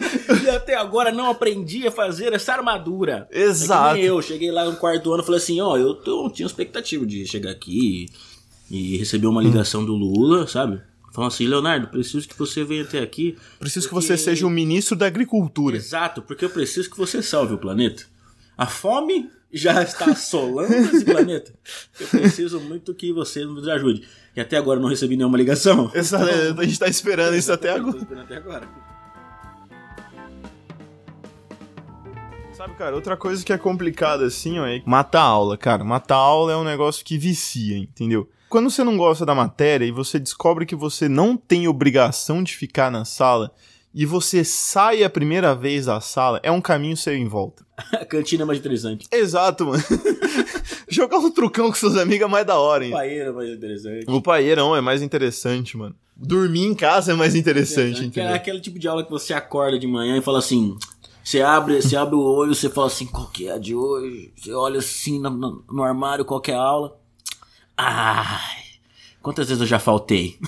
e 0.42 0.48
até 0.48 0.74
agora 0.74 1.12
não 1.12 1.30
aprendi 1.30 1.86
a 1.86 1.90
fazer 1.90 2.32
essa 2.32 2.54
armadura. 2.54 3.28
É 3.30 3.42
Exato. 3.42 3.94
nem 3.94 4.04
eu, 4.04 4.22
cheguei 4.22 4.50
lá 4.50 4.64
no 4.64 4.76
quarto 4.76 5.12
ano 5.12 5.22
e 5.22 5.26
falei 5.26 5.40
assim, 5.40 5.60
ó, 5.60 5.76
eu 5.76 5.94
tô, 5.94 6.30
tinha 6.30 6.46
expectativa 6.46 7.04
de 7.04 7.26
chegar 7.26 7.50
aqui 7.50 8.06
e 8.70 8.96
receber 8.96 9.26
uma 9.26 9.42
ligação 9.42 9.84
do 9.84 9.92
Lula, 9.94 10.46
sabe? 10.46 10.80
Falando 11.12 11.28
assim, 11.30 11.46
Leonardo, 11.46 11.88
preciso 11.88 12.26
que 12.26 12.38
você 12.38 12.64
venha 12.64 12.82
até 12.82 12.98
aqui. 13.00 13.36
Preciso 13.58 13.86
que 13.86 13.94
porque- 13.94 14.06
você 14.06 14.16
seja 14.16 14.46
o 14.46 14.50
ministro 14.50 14.96
da 14.96 15.06
agricultura. 15.06 15.76
Exato, 15.76 16.22
porque 16.22 16.44
eu 16.44 16.50
preciso 16.50 16.90
que 16.90 16.96
você 16.96 17.22
salve 17.22 17.54
o 17.54 17.58
planeta. 17.58 18.04
A 18.56 18.66
fome 18.66 19.30
já 19.52 19.82
está 19.82 20.06
assolando 20.12 20.72
esse 20.72 21.04
planeta. 21.04 21.52
Eu 22.00 22.06
preciso 22.08 22.58
muito 22.60 22.94
que 22.94 23.12
você 23.12 23.44
nos 23.44 23.68
ajude. 23.68 24.06
E 24.34 24.40
até 24.40 24.56
agora 24.56 24.78
eu 24.78 24.82
não 24.82 24.88
recebi 24.88 25.14
nenhuma 25.16 25.36
ligação. 25.36 25.90
Essa, 25.94 26.16
a 26.18 26.64
gente 26.64 26.78
tá 26.78 26.88
esperando 26.88 27.36
isso 27.36 27.52
até 27.52 27.70
agora. 27.76 27.98
esperando 27.98 28.24
até 28.24 28.36
agora. 28.36 28.66
Sabe, 32.54 32.74
cara, 32.74 32.94
outra 32.94 33.16
coisa 33.16 33.44
que 33.44 33.52
é 33.52 33.58
complicada 33.58 34.24
assim, 34.26 34.58
ó, 34.58 34.66
é 34.66 34.82
matar 34.86 35.22
aula, 35.22 35.56
cara. 35.56 35.82
Matar 35.82 36.16
aula 36.16 36.52
é 36.52 36.56
um 36.56 36.64
negócio 36.64 37.04
que 37.04 37.18
vicia, 37.18 37.76
entendeu? 37.76 38.28
Quando 38.52 38.68
você 38.68 38.84
não 38.84 38.98
gosta 38.98 39.24
da 39.24 39.34
matéria 39.34 39.86
e 39.86 39.90
você 39.90 40.18
descobre 40.18 40.66
que 40.66 40.76
você 40.76 41.08
não 41.08 41.38
tem 41.38 41.66
obrigação 41.66 42.42
de 42.42 42.54
ficar 42.54 42.90
na 42.90 43.02
sala 43.02 43.50
e 43.94 44.04
você 44.04 44.44
sai 44.44 45.02
a 45.02 45.08
primeira 45.08 45.54
vez 45.54 45.86
da 45.86 46.02
sala, 46.02 46.38
é 46.42 46.52
um 46.52 46.60
caminho 46.60 46.94
sem 46.94 47.22
em 47.22 47.26
volta. 47.26 47.64
A 47.94 48.04
cantina 48.04 48.42
é 48.42 48.44
mais 48.44 48.58
interessante. 48.58 49.06
Exato, 49.10 49.64
mano. 49.64 49.82
Jogar 50.86 51.16
um 51.16 51.30
trucão 51.30 51.68
com 51.70 51.74
seus 51.74 51.96
amigos 51.96 52.26
é 52.26 52.30
mais 52.30 52.44
da 52.46 52.58
hora, 52.58 52.84
hein? 52.84 52.90
Paeira 52.90 53.30
é 53.30 53.32
mais 53.32 53.48
interessante. 53.48 54.04
O 54.06 54.20
paeirão 54.20 54.76
é 54.76 54.82
mais 54.82 55.00
interessante, 55.00 55.74
mano. 55.78 55.94
Dormir 56.14 56.66
em 56.66 56.74
casa 56.74 57.12
é 57.12 57.14
mais 57.14 57.34
interessante, 57.34 58.02
É 58.02 58.04
entendeu? 58.04 58.34
aquele 58.34 58.60
tipo 58.60 58.78
de 58.78 58.86
aula 58.86 59.02
que 59.02 59.10
você 59.10 59.32
acorda 59.32 59.78
de 59.78 59.86
manhã 59.86 60.18
e 60.18 60.20
fala 60.20 60.40
assim. 60.40 60.76
Você 61.24 61.40
abre, 61.40 61.80
você 61.80 61.96
abre 61.96 62.16
o 62.16 62.20
olho, 62.20 62.54
você 62.54 62.68
fala 62.68 62.88
assim, 62.88 63.06
qual 63.06 63.28
que 63.28 63.48
é 63.48 63.52
a 63.52 63.58
de 63.58 63.74
hoje? 63.74 64.30
Você 64.36 64.52
olha 64.52 64.78
assim 64.80 65.18
no, 65.18 65.30
no- 65.30 65.64
no 65.72 65.82
armário, 65.82 66.22
qual 66.22 66.38
que 66.38 66.50
é 66.50 66.54
a 66.54 66.60
aula? 66.60 67.00
Ai, 67.84 68.62
quantas 69.20 69.48
vezes 69.48 69.60
eu 69.60 69.66
já 69.66 69.78
faltei? 69.78 70.38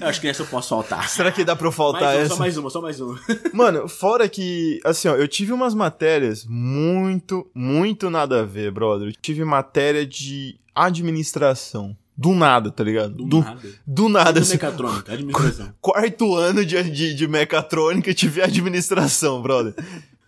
eu 0.00 0.08
acho 0.08 0.20
que 0.20 0.28
essa 0.28 0.42
eu 0.42 0.46
posso 0.46 0.68
faltar. 0.70 1.08
Será 1.08 1.30
que 1.30 1.44
dá 1.44 1.54
pra 1.54 1.66
eu 1.68 1.72
faltar 1.72 2.02
Mais 2.02 2.16
uma, 2.16 2.22
essa? 2.22 2.34
só 2.34 2.38
mais 2.38 2.56
uma, 2.56 2.70
só 2.70 2.80
mais 2.82 3.00
uma. 3.00 3.20
Mano, 3.54 3.88
fora 3.88 4.28
que, 4.28 4.80
assim, 4.84 5.08
ó, 5.08 5.14
eu 5.14 5.28
tive 5.28 5.52
umas 5.52 5.74
matérias 5.74 6.44
muito, 6.48 7.48
muito 7.54 8.10
nada 8.10 8.40
a 8.40 8.44
ver, 8.44 8.70
brother. 8.72 9.08
Eu 9.08 9.12
tive 9.20 9.44
matéria 9.44 10.04
de 10.06 10.56
administração. 10.74 11.96
Do 12.16 12.34
nada, 12.34 12.70
tá 12.70 12.84
ligado? 12.84 13.14
Do, 13.14 13.24
Do, 13.24 13.40
nada. 13.40 13.60
do 13.86 14.08
nada, 14.10 14.40
assim. 14.40 14.52
mecatrônica, 14.52 15.10
administração. 15.12 15.72
Quarto 15.80 16.34
ano 16.34 16.64
de, 16.66 16.82
de, 16.90 17.14
de 17.14 17.26
mecatrônica, 17.28 18.12
tive 18.12 18.42
administração, 18.42 19.40
brother. 19.40 19.74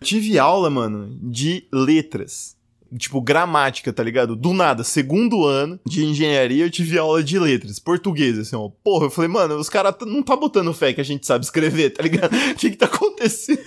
tive 0.01 0.39
aula, 0.39 0.71
mano, 0.71 1.15
de 1.21 1.67
letras. 1.71 2.55
Tipo, 2.97 3.21
gramática, 3.21 3.91
tá 3.91 4.03
ligado? 4.03 4.35
Do 4.35 4.53
nada, 4.53 4.83
segundo 4.83 5.45
ano 5.45 5.79
de 5.85 6.05
engenharia, 6.05 6.65
eu 6.65 6.69
tive 6.69 6.97
aula 6.97 7.23
de 7.23 7.39
letras, 7.39 7.79
português, 7.79 8.37
assim, 8.37 8.55
ó. 8.55 8.69
Porra, 8.83 9.05
eu 9.05 9.09
falei, 9.09 9.29
mano, 9.29 9.55
os 9.55 9.69
caras 9.69 9.95
não 10.05 10.21
tá 10.21 10.35
botando 10.35 10.73
fé 10.73 10.93
que 10.93 11.01
a 11.01 11.05
gente 11.05 11.25
sabe 11.25 11.45
escrever, 11.45 11.91
tá 11.91 12.03
ligado? 12.03 12.33
O 12.53 12.55
que 12.55 12.69
que 12.71 12.77
tá 12.77 12.85
acontecendo? 12.85 13.59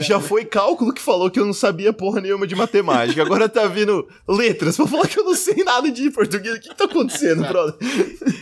Já 0.00 0.18
foi 0.20 0.44
cálculo 0.44 0.92
que 0.92 1.00
falou 1.00 1.30
que 1.30 1.38
eu 1.38 1.44
não 1.46 1.52
sabia 1.52 1.92
porra 1.92 2.20
nenhuma 2.20 2.46
de 2.46 2.54
matemática. 2.54 3.22
Agora 3.22 3.48
tá 3.48 3.66
vindo 3.66 4.06
letras 4.28 4.76
pra 4.76 4.86
falar 4.86 5.06
que 5.08 5.18
eu 5.18 5.24
não 5.24 5.34
sei 5.34 5.62
nada 5.64 5.90
de 5.90 6.10
português. 6.10 6.56
O 6.56 6.60
que 6.60 6.68
que 6.68 6.74
tá 6.74 6.84
acontecendo, 6.84 7.42
brother? 7.46 7.74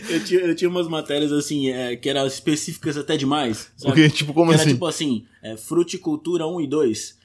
Eu 0.09 0.23
tinha, 0.23 0.41
eu 0.41 0.55
tinha 0.55 0.69
umas 0.69 0.87
matérias 0.87 1.31
assim, 1.31 1.69
é, 1.69 1.95
que 1.95 2.09
eram 2.09 2.25
específicas 2.25 2.97
até 2.97 3.17
demais. 3.17 3.69
Sabe? 3.77 4.09
Tipo, 4.09 4.33
como 4.33 4.47
Que 4.49 4.55
era 4.55 4.63
assim? 4.63 4.73
tipo 4.73 4.85
assim, 4.85 5.25
é, 5.43 5.57
fruticultura 5.57 6.45
1 6.47 6.61
e 6.61 6.67
2. 6.67 7.17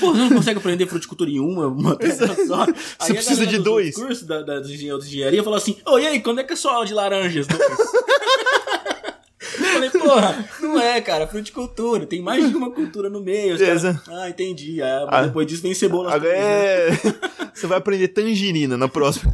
Pô, 0.00 0.12
você 0.12 0.18
não 0.20 0.30
consegue 0.30 0.58
aprender 0.58 0.86
fruticultura 0.86 1.30
em 1.30 1.40
uma, 1.40 1.66
uma 1.66 1.96
matéria 2.08 2.36
só. 2.46 2.62
Aí 2.64 3.10
a 3.10 3.14
precisa 3.14 3.46
de 3.46 3.58
dois. 3.58 3.86
outros 3.96 4.04
cursos 4.06 4.26
da, 4.26 4.42
da, 4.42 4.60
de 4.60 4.74
engenharia- 4.74 5.00
de 5.02 5.06
engenharia 5.08 5.42
falou 5.42 5.56
assim, 5.56 5.76
ô, 5.86 5.98
e 5.98 6.06
aí, 6.06 6.20
quando 6.20 6.40
é 6.40 6.44
que 6.44 6.52
é 6.52 6.56
sua 6.56 6.72
aula 6.74 6.86
de 6.86 6.94
laranjas? 6.94 7.46
Falei, 9.72 9.90
porra, 9.90 10.48
não 10.60 10.78
é, 10.80 11.00
cara, 11.00 11.26
fruticultura, 11.26 12.04
tem 12.06 12.20
mais 12.20 12.48
de 12.50 12.56
uma 12.56 12.70
cultura 12.70 13.08
no 13.08 13.20
meio. 13.20 13.56
Beleza. 13.56 14.00
ah, 14.08 14.28
entendi. 14.28 14.82
Ah, 14.82 15.06
Ah. 15.08 15.22
depois 15.22 15.46
disso 15.46 15.62
vem 15.62 15.72
cebola. 15.74 16.12
Agora 16.12 16.32
é. 16.36 16.90
Você 17.54 17.66
vai 17.66 17.78
aprender 17.78 18.08
tangerina 18.08 18.76
na 18.76 18.88
próxima. 18.88 19.32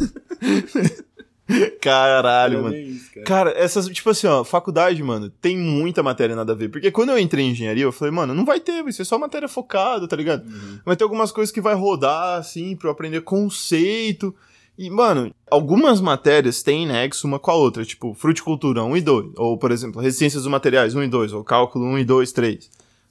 Caralho, 1.81 2.63
mano. 2.63 2.77
cara. 3.13 3.27
Cara, 3.27 3.51
essas, 3.57 3.87
tipo 3.89 4.09
assim, 4.11 4.27
ó, 4.27 4.43
faculdade, 4.45 5.03
mano, 5.03 5.29
tem 5.29 5.57
muita 5.57 6.03
matéria 6.03 6.35
nada 6.35 6.53
a 6.53 6.57
ver. 6.57 6.71
Porque 6.71 6.91
quando 6.91 7.11
eu 7.11 7.19
entrei 7.19 7.45
em 7.45 7.51
engenharia, 7.51 7.85
eu 7.85 7.93
falei, 7.93 8.13
mano, 8.13 8.35
não 8.35 8.45
vai 8.45 8.61
ter, 8.61 8.83
vai 8.83 8.93
ser 8.93 9.05
só 9.05 9.19
matéria 9.19 9.49
focada, 9.49 10.09
tá 10.09 10.17
ligado? 10.17 10.47
Uhum. 10.47 10.79
Vai 10.85 10.97
ter 10.97 11.05
algumas 11.05 11.31
coisas 11.31 11.53
que 11.53 11.61
vai 11.61 11.75
rodar, 11.75 12.39
assim, 12.39 12.75
pra 12.77 12.89
eu 12.89 12.93
aprender 12.93 13.21
conceito. 13.21 14.35
E, 14.77 14.91
mano, 14.91 15.33
algumas 15.51 16.01
matérias 16.01 16.63
têm 16.63 16.87
nexo 16.87 17.27
uma 17.27 17.39
com 17.39 17.51
a 17.51 17.55
outra, 17.55 17.85
tipo, 17.85 18.15
fruticultura 18.15 18.83
1 18.83 18.97
e 18.97 19.01
2. 19.03 19.33
Ou, 19.37 19.59
por 19.59 19.71
exemplo, 19.71 20.01
resistências 20.01 20.43
dos 20.43 20.51
materiais 20.51 20.95
1 20.95 21.03
e 21.03 21.09
2, 21.09 21.33
ou 21.33 21.45
cálculo 21.45 21.85
1 21.87 21.99
e 21.99 22.05
2, 22.05 22.33
3. 22.33 22.71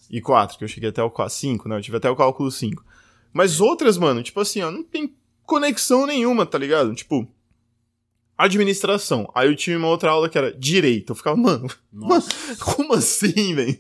E 0.10 0.22
4, 0.22 0.58
que 0.58 0.64
eu 0.64 0.68
cheguei 0.68 0.90
até 0.90 1.02
o 1.02 1.10
4, 1.10 1.34
5, 1.34 1.70
né? 1.70 1.78
Eu 1.78 1.82
tive 1.82 1.98
até 1.98 2.10
o 2.10 2.16
cálculo 2.16 2.52
5. 2.52 2.84
Mas 3.32 3.62
outras, 3.62 3.98
mano, 3.98 4.22
tipo 4.22 4.40
assim, 4.40 4.62
ó, 4.62 4.70
não 4.70 4.84
tem 4.84 5.14
conexão 5.46 6.06
nenhuma, 6.06 6.46
tá 6.46 6.58
ligado? 6.58 6.94
Tipo, 6.94 7.28
administração. 8.44 9.30
Aí 9.34 9.48
eu 9.48 9.56
tinha 9.56 9.78
uma 9.78 9.88
outra 9.88 10.12
aula 10.12 10.30
que 10.30 10.38
era 10.38 10.54
direito. 10.54 11.12
Eu 11.12 11.16
ficava, 11.16 11.36
mano, 11.36 11.68
como 12.60 12.94
assim, 12.94 13.56
velho? 13.56 13.78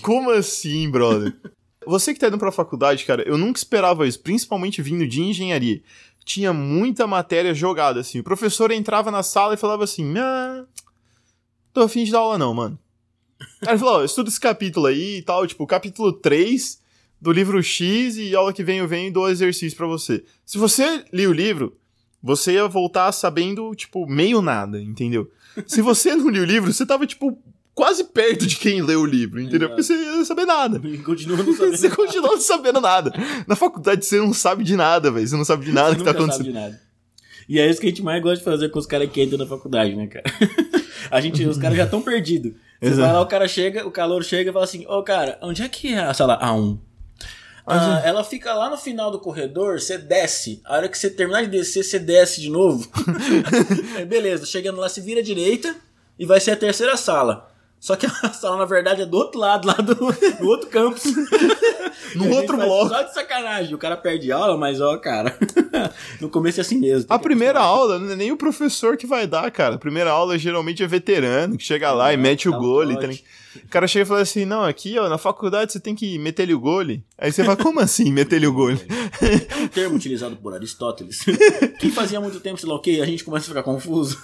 Como 0.00 0.30
assim, 0.30 0.90
brother? 0.90 1.34
Você 1.86 2.14
que 2.14 2.20
tá 2.20 2.28
indo 2.28 2.38
pra 2.38 2.52
faculdade, 2.52 3.04
cara, 3.04 3.22
eu 3.22 3.36
nunca 3.36 3.58
esperava 3.58 4.06
isso, 4.06 4.20
principalmente 4.20 4.80
vindo 4.82 5.06
de 5.06 5.20
engenharia. 5.20 5.82
Tinha 6.24 6.52
muita 6.52 7.06
matéria 7.06 7.52
jogada, 7.52 8.00
assim. 8.00 8.20
O 8.20 8.24
professor 8.24 8.70
entrava 8.70 9.10
na 9.10 9.22
sala 9.22 9.54
e 9.54 9.56
falava 9.56 9.82
assim: 9.82 10.14
Ah, 10.16 10.64
tô 11.72 11.82
afim 11.82 12.04
de 12.04 12.12
dar 12.12 12.20
aula, 12.20 12.38
não, 12.38 12.54
mano. 12.54 12.78
Aí 13.62 13.70
ele 13.70 13.78
falou: 13.78 13.94
Ó, 13.96 14.04
estuda 14.04 14.28
esse 14.28 14.38
capítulo 14.38 14.86
aí 14.86 15.18
e 15.18 15.22
tal, 15.22 15.44
tipo, 15.46 15.66
capítulo 15.66 16.12
3 16.12 16.80
do 17.20 17.32
livro 17.32 17.62
X 17.62 18.16
e 18.16 18.34
aula 18.34 18.52
que 18.52 18.62
vem 18.64 18.78
eu 18.78 18.88
venho 18.88 19.08
e 19.08 19.10
dou 19.10 19.28
exercício 19.28 19.76
pra 19.76 19.86
você. 19.86 20.24
Se 20.44 20.58
você 20.58 21.04
lia 21.12 21.30
o 21.30 21.32
livro, 21.32 21.76
você 22.22 22.52
ia 22.52 22.68
voltar 22.68 23.10
sabendo, 23.12 23.74
tipo, 23.74 24.06
meio 24.06 24.40
nada, 24.40 24.80
entendeu? 24.80 25.30
Se 25.66 25.82
você 25.82 26.14
não 26.14 26.28
lia 26.28 26.42
o 26.42 26.46
livro, 26.46 26.72
você 26.72 26.86
tava, 26.86 27.06
tipo, 27.06 27.38
quase 27.74 28.04
perto 28.04 28.46
de 28.46 28.56
quem 28.56 28.82
leu 28.82 29.00
o 29.00 29.06
livro, 29.06 29.40
entendeu? 29.40 29.68
Porque 29.68 29.82
você 29.82 29.94
ia 29.94 30.24
saber 30.24 30.44
nada. 30.44 30.80
Continua 31.04 31.38
não 31.38 31.52
sabendo. 31.52 31.76
Você 31.76 31.90
continua 31.90 32.30
não 32.30 32.40
sabendo 32.40 32.80
nada. 32.80 33.12
Na 33.46 33.56
faculdade 33.56 34.04
você 34.04 34.18
não 34.18 34.32
sabe 34.32 34.62
de 34.62 34.76
nada, 34.76 35.10
velho. 35.10 35.26
Você 35.26 35.36
não 35.36 35.44
sabe 35.44 35.64
de 35.66 35.72
nada 35.72 35.90
Você 35.90 35.96
que 35.96 36.04
tá 36.04 36.10
acontecendo. 36.10 36.44
sabe 36.44 36.48
de 36.50 36.54
nada. 36.54 36.80
E 37.48 37.58
é 37.58 37.68
isso 37.68 37.80
que 37.80 37.86
a 37.86 37.90
gente 37.90 38.02
mais 38.02 38.22
gosta 38.22 38.38
de 38.38 38.44
fazer 38.44 38.68
com 38.68 38.78
os 38.78 38.86
caras 38.86 39.10
que 39.10 39.22
entram 39.22 39.38
na 39.38 39.46
faculdade, 39.46 39.94
né, 39.96 40.06
cara? 40.06 40.24
A 41.10 41.20
gente, 41.20 41.44
os 41.44 41.58
caras 41.58 41.76
já 41.76 41.84
estão 41.84 42.00
perdidos. 42.00 42.52
Você 42.80 42.92
Exato. 42.92 43.00
vai 43.00 43.12
lá, 43.12 43.20
o 43.20 43.26
cara 43.26 43.48
chega, 43.48 43.86
o 43.86 43.90
calor 43.90 44.22
chega 44.24 44.50
e 44.50 44.52
fala 44.52 44.64
assim, 44.64 44.86
ô 44.86 45.02
cara, 45.02 45.38
onde 45.42 45.60
é 45.62 45.68
que 45.68 45.92
é 45.92 45.98
a 45.98 46.14
sala 46.14 46.38
A1? 46.40 46.78
Ah, 47.66 48.02
ela 48.04 48.24
fica 48.24 48.52
lá 48.54 48.68
no 48.68 48.76
final 48.76 49.10
do 49.10 49.20
corredor, 49.20 49.80
você 49.80 49.96
desce. 49.96 50.60
A 50.64 50.76
hora 50.76 50.88
que 50.88 50.98
você 50.98 51.08
terminar 51.08 51.42
de 51.42 51.48
descer, 51.48 51.84
você 51.84 51.98
desce 51.98 52.40
de 52.40 52.50
novo. 52.50 52.88
Beleza, 54.08 54.44
chegando 54.44 54.80
lá, 54.80 54.88
se 54.88 55.00
vira 55.00 55.20
à 55.20 55.22
direita 55.22 55.74
e 56.18 56.26
vai 56.26 56.40
ser 56.40 56.52
a 56.52 56.56
terceira 56.56 56.96
sala. 56.96 57.51
Só 57.82 57.96
que 57.96 58.06
a 58.22 58.32
sala, 58.32 58.56
na 58.56 58.64
verdade, 58.64 59.02
é 59.02 59.06
do 59.06 59.16
outro 59.16 59.40
lado, 59.40 59.66
lá 59.66 59.74
do, 59.74 59.94
do 59.96 60.46
outro 60.46 60.70
campus. 60.70 61.02
No 62.14 62.28
outro 62.30 62.56
bloco. 62.56 62.88
Só 62.88 63.02
de 63.02 63.14
sacanagem. 63.14 63.74
O 63.74 63.78
cara 63.78 63.96
perde 63.96 64.30
aula, 64.30 64.56
mas 64.56 64.80
ó, 64.80 64.98
cara. 64.98 65.34
no 66.20 66.28
começo 66.28 66.60
é 66.60 66.62
assim 66.62 66.78
mesmo. 66.78 67.06
A 67.08 67.18
primeira 67.18 67.60
acostumar. 67.60 67.78
aula 67.78 67.98
não 67.98 68.12
é 68.12 68.16
nem 68.16 68.30
o 68.30 68.36
professor 68.36 68.98
que 68.98 69.06
vai 69.06 69.26
dar, 69.26 69.50
cara. 69.50 69.76
A 69.76 69.78
primeira 69.78 70.10
aula 70.10 70.36
geralmente 70.36 70.82
é 70.82 70.86
veterano, 70.86 71.56
que 71.56 71.64
chega 71.64 71.90
lá 71.92 72.12
e 72.12 72.16
mete 72.16 72.48
o 72.48 72.54
um 72.54 72.58
gole. 72.58 72.96
tá 72.96 73.06
ligado? 73.06 73.24
O 73.64 73.68
cara 73.68 73.86
chega 73.86 74.04
e 74.04 74.08
fala 74.08 74.20
assim: 74.20 74.44
não, 74.44 74.62
aqui, 74.64 74.98
ó, 74.98 75.08
na 75.08 75.16
faculdade 75.16 75.72
você 75.72 75.80
tem 75.80 75.94
que 75.94 76.18
meter-lhe 76.18 76.54
o 76.54 76.60
gole. 76.60 77.02
Aí 77.16 77.32
você 77.32 77.44
fala, 77.44 77.56
como 77.56 77.80
assim 77.80 78.12
meter-lhe 78.12 78.46
o 78.46 78.52
gole? 78.52 78.80
É 79.20 79.56
um 79.56 79.68
termo 79.68 79.96
utilizado 79.96 80.36
por 80.36 80.52
Aristóteles. 80.52 81.20
que 81.78 81.90
fazia 81.90 82.20
muito 82.20 82.40
tempo, 82.40 82.60
sei 82.60 82.68
lá 82.68 82.74
o 82.74 82.80
quê, 82.80 83.00
a 83.02 83.06
gente 83.06 83.24
começa 83.24 83.46
a 83.46 83.48
ficar 83.48 83.62
confuso. 83.62 84.18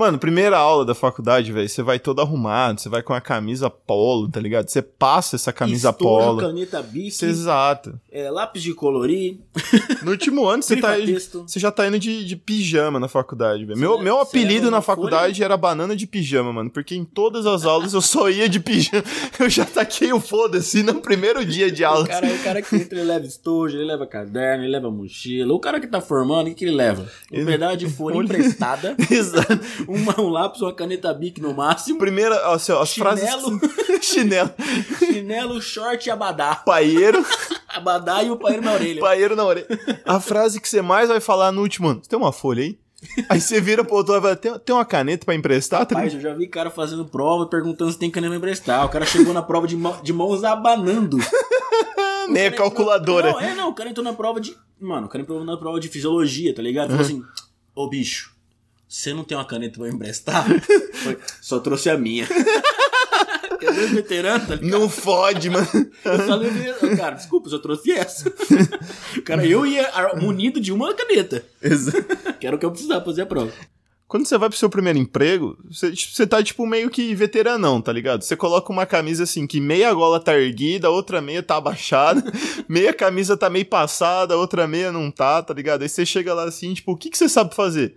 Mano, 0.00 0.18
primeira 0.18 0.56
aula 0.56 0.82
da 0.84 0.94
faculdade, 0.94 1.52
velho, 1.52 1.68
você 1.68 1.82
vai 1.82 1.98
todo 1.98 2.22
arrumado, 2.22 2.80
você 2.80 2.88
vai 2.88 3.02
com 3.02 3.12
a 3.12 3.20
camisa 3.20 3.68
polo, 3.68 4.30
tá 4.30 4.40
ligado? 4.40 4.66
Você 4.68 4.80
passa 4.80 5.36
essa 5.36 5.52
camisa 5.52 5.90
Estojo, 5.90 6.26
polo. 6.26 6.40
caneta 6.40 6.80
bic, 6.82 7.22
Exato. 7.22 8.00
é, 8.10 8.30
lápis 8.30 8.62
de 8.62 8.72
colorir, 8.72 9.36
No 10.02 10.12
último 10.12 10.46
ano 10.48 10.62
você 10.62 10.76
tá, 10.80 10.92
você 11.46 11.60
já 11.60 11.70
tá 11.70 11.86
indo 11.86 11.98
de, 11.98 12.24
de 12.24 12.34
pijama 12.34 12.98
na 12.98 13.08
faculdade, 13.08 13.64
velho. 13.66 13.78
Meu, 13.78 13.98
Você 13.98 14.02
meu 14.04 14.14
leva- 14.16 14.26
apelido 14.26 14.70
na 14.70 14.80
faculdade 14.80 15.44
era 15.44 15.54
banana 15.56 15.94
de 15.94 16.06
pijama, 16.06 16.50
mano. 16.50 16.70
Porque 16.70 16.94
em 16.94 17.04
todas 17.04 17.44
as 17.44 17.66
aulas 17.66 17.92
eu 17.92 18.00
só 18.00 18.30
ia 18.30 18.48
de 18.48 18.58
pijama. 18.58 19.04
Eu 19.38 19.48
já 19.50 19.64
taquei 19.64 20.12
o 20.12 20.20
foda-se 20.20 20.82
no 20.82 20.94
primeiro 21.00 21.44
dia 21.44 21.70
de 21.70 21.84
aula. 21.84 22.04
O 22.04 22.08
cara, 22.08 22.26
o 22.26 22.38
cara 22.38 22.62
que 22.62 22.76
entra, 22.76 22.98
ele 23.00 23.08
leva 23.08 23.26
estojo, 23.26 23.76
ele 23.76 23.84
leva 23.84 24.06
caderno, 24.06 24.64
ele 24.64 24.72
leva 24.72 24.90
mochila. 24.90 25.52
O 25.52 25.58
cara 25.60 25.78
que 25.80 25.86
tá 25.86 26.00
formando, 26.00 26.46
o 26.46 26.50
que, 26.50 26.54
que 26.56 26.64
ele 26.64 26.76
leva? 26.76 27.02
Um 27.32 27.36
Ele- 27.36 27.44
pedaço 27.46 27.76
de 27.76 27.88
folha 27.88 28.14
Folha. 28.14 28.24
emprestada, 28.24 28.96
Exato. 29.10 29.60
uma, 29.94 30.20
um 30.20 30.28
lápis, 30.28 30.60
uma 30.62 30.72
caneta 30.72 31.12
bic 31.12 31.40
no 31.40 31.52
máximo, 31.54 31.98
Primeira, 31.98 32.36
assim, 32.52 32.72
ó, 32.72 32.82
as 32.82 32.88
Chinelo. 32.90 33.58
frases. 33.58 34.00
Chinelo. 34.06 34.50
chinelo, 34.98 35.60
short 35.60 36.06
e 36.08 36.10
abadá. 36.10 36.54
Paieiro. 36.56 37.24
Abadá 37.68 38.22
e 38.22 38.30
o 38.30 38.36
paeiro 38.36 38.62
na 38.62 38.72
orelha. 38.72 39.00
Paieiro 39.00 39.36
na 39.36 39.44
orelha. 39.44 39.66
A 40.04 40.18
frase 40.18 40.60
que 40.60 40.68
você 40.68 40.82
mais 40.82 41.08
vai 41.08 41.20
falar 41.20 41.52
no 41.52 41.60
último 41.62 41.86
ano. 41.88 42.00
Você 42.02 42.08
tem 42.10 42.18
uma 42.18 42.32
folha 42.32 42.64
aí? 42.64 42.78
Aí 43.28 43.40
você 43.40 43.60
vira 43.60 43.84
pro 43.84 43.94
outro 43.96 44.12
lado 44.12 44.22
e 44.22 44.24
fala, 44.24 44.36
tem, 44.36 44.58
tem 44.58 44.74
uma 44.74 44.84
caneta 44.84 45.24
pra 45.24 45.34
emprestar? 45.34 45.80
Rapaz, 45.80 46.12
eu 46.12 46.20
já 46.20 46.34
vi 46.34 46.48
cara 46.48 46.68
fazendo 46.68 47.04
prova 47.06 47.46
perguntando 47.46 47.92
se 47.92 47.98
tem 47.98 48.10
caneta 48.10 48.30
pra 48.30 48.38
emprestar. 48.38 48.84
O 48.84 48.88
cara 48.88 49.06
chegou 49.06 49.32
na 49.32 49.40
prova 49.42 49.66
de, 49.68 49.76
mão- 49.76 50.00
de 50.02 50.12
mãos 50.12 50.42
abanando. 50.42 51.18
Nem 52.28 52.46
a 52.48 52.52
calculadora. 52.52 53.32
Não, 53.32 53.40
é, 53.40 53.54
não, 53.54 53.68
o 53.70 53.74
cara 53.74 53.88
entrou 53.90 54.04
na 54.04 54.12
prova 54.12 54.40
de. 54.40 54.56
Mano, 54.80 55.06
o 55.06 55.08
cara 55.08 55.22
entrou 55.22 55.44
na 55.44 55.56
prova 55.56 55.78
de 55.80 55.88
fisiologia, 55.88 56.54
tá 56.54 56.60
ligado? 56.62 56.90
Falou 56.90 57.02
assim: 57.04 57.22
Ô 57.74 57.88
bicho, 57.88 58.32
você 58.90 59.14
não 59.14 59.22
tem 59.22 59.38
uma 59.38 59.44
caneta 59.44 59.78
pra 59.78 59.88
me 59.88 59.94
emprestar? 59.94 60.44
Só 61.40 61.60
trouxe 61.60 61.88
a 61.88 61.96
minha. 61.96 62.26
Eu 63.60 63.74
sou 63.74 63.88
veterano, 63.88 64.46
tá 64.46 64.54
ligado? 64.54 64.70
Não 64.70 64.88
fode, 64.88 65.50
mano. 65.50 65.68
Eu 66.02 66.18
falei, 66.26 66.96
cara, 66.96 67.14
desculpa, 67.14 67.46
eu 67.46 67.50
só 67.50 67.58
trouxe 67.58 67.92
essa. 67.92 68.32
Cara, 69.22 69.44
eu 69.44 69.66
ia 69.66 70.14
munido 70.18 70.58
de 70.58 70.72
uma 70.72 70.94
caneta. 70.94 71.44
Exato. 71.60 72.36
Que 72.40 72.46
era 72.46 72.56
o 72.56 72.58
que 72.58 72.64
eu 72.64 72.70
precisava 72.70 73.04
fazer 73.04 73.20
a 73.20 73.26
prova. 73.26 73.52
Quando 74.08 74.26
você 74.26 74.38
vai 74.38 74.48
pro 74.48 74.56
seu 74.56 74.70
primeiro 74.70 74.98
emprego, 74.98 75.58
você, 75.70 75.94
você 75.94 76.26
tá, 76.26 76.42
tipo, 76.42 76.66
meio 76.66 76.88
que 76.88 77.14
veteranão, 77.14 77.82
tá 77.82 77.92
ligado? 77.92 78.22
Você 78.22 78.34
coloca 78.34 78.72
uma 78.72 78.86
camisa 78.86 79.24
assim, 79.24 79.46
que 79.46 79.60
meia 79.60 79.92
gola 79.92 80.18
tá 80.18 80.34
erguida, 80.34 80.88
outra 80.88 81.20
meia 81.20 81.42
tá 81.42 81.56
abaixada, 81.56 82.22
meia 82.66 82.94
camisa 82.94 83.36
tá 83.36 83.50
meio 83.50 83.66
passada, 83.66 84.38
outra 84.38 84.66
meia 84.66 84.90
não 84.90 85.10
tá, 85.10 85.42
tá 85.42 85.52
ligado? 85.52 85.82
Aí 85.82 85.88
você 85.88 86.06
chega 86.06 86.32
lá 86.32 86.44
assim, 86.44 86.72
tipo, 86.72 86.92
o 86.92 86.96
que, 86.96 87.10
que 87.10 87.18
você 87.18 87.28
sabe 87.28 87.54
fazer? 87.54 87.94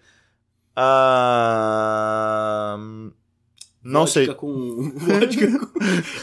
Ah. 1.45 2.77
Não 3.83 4.01
vodka 4.05 4.13
sei. 4.13 4.27
Com, 4.33 4.91
vodka, 4.95 5.59
com, 5.59 5.67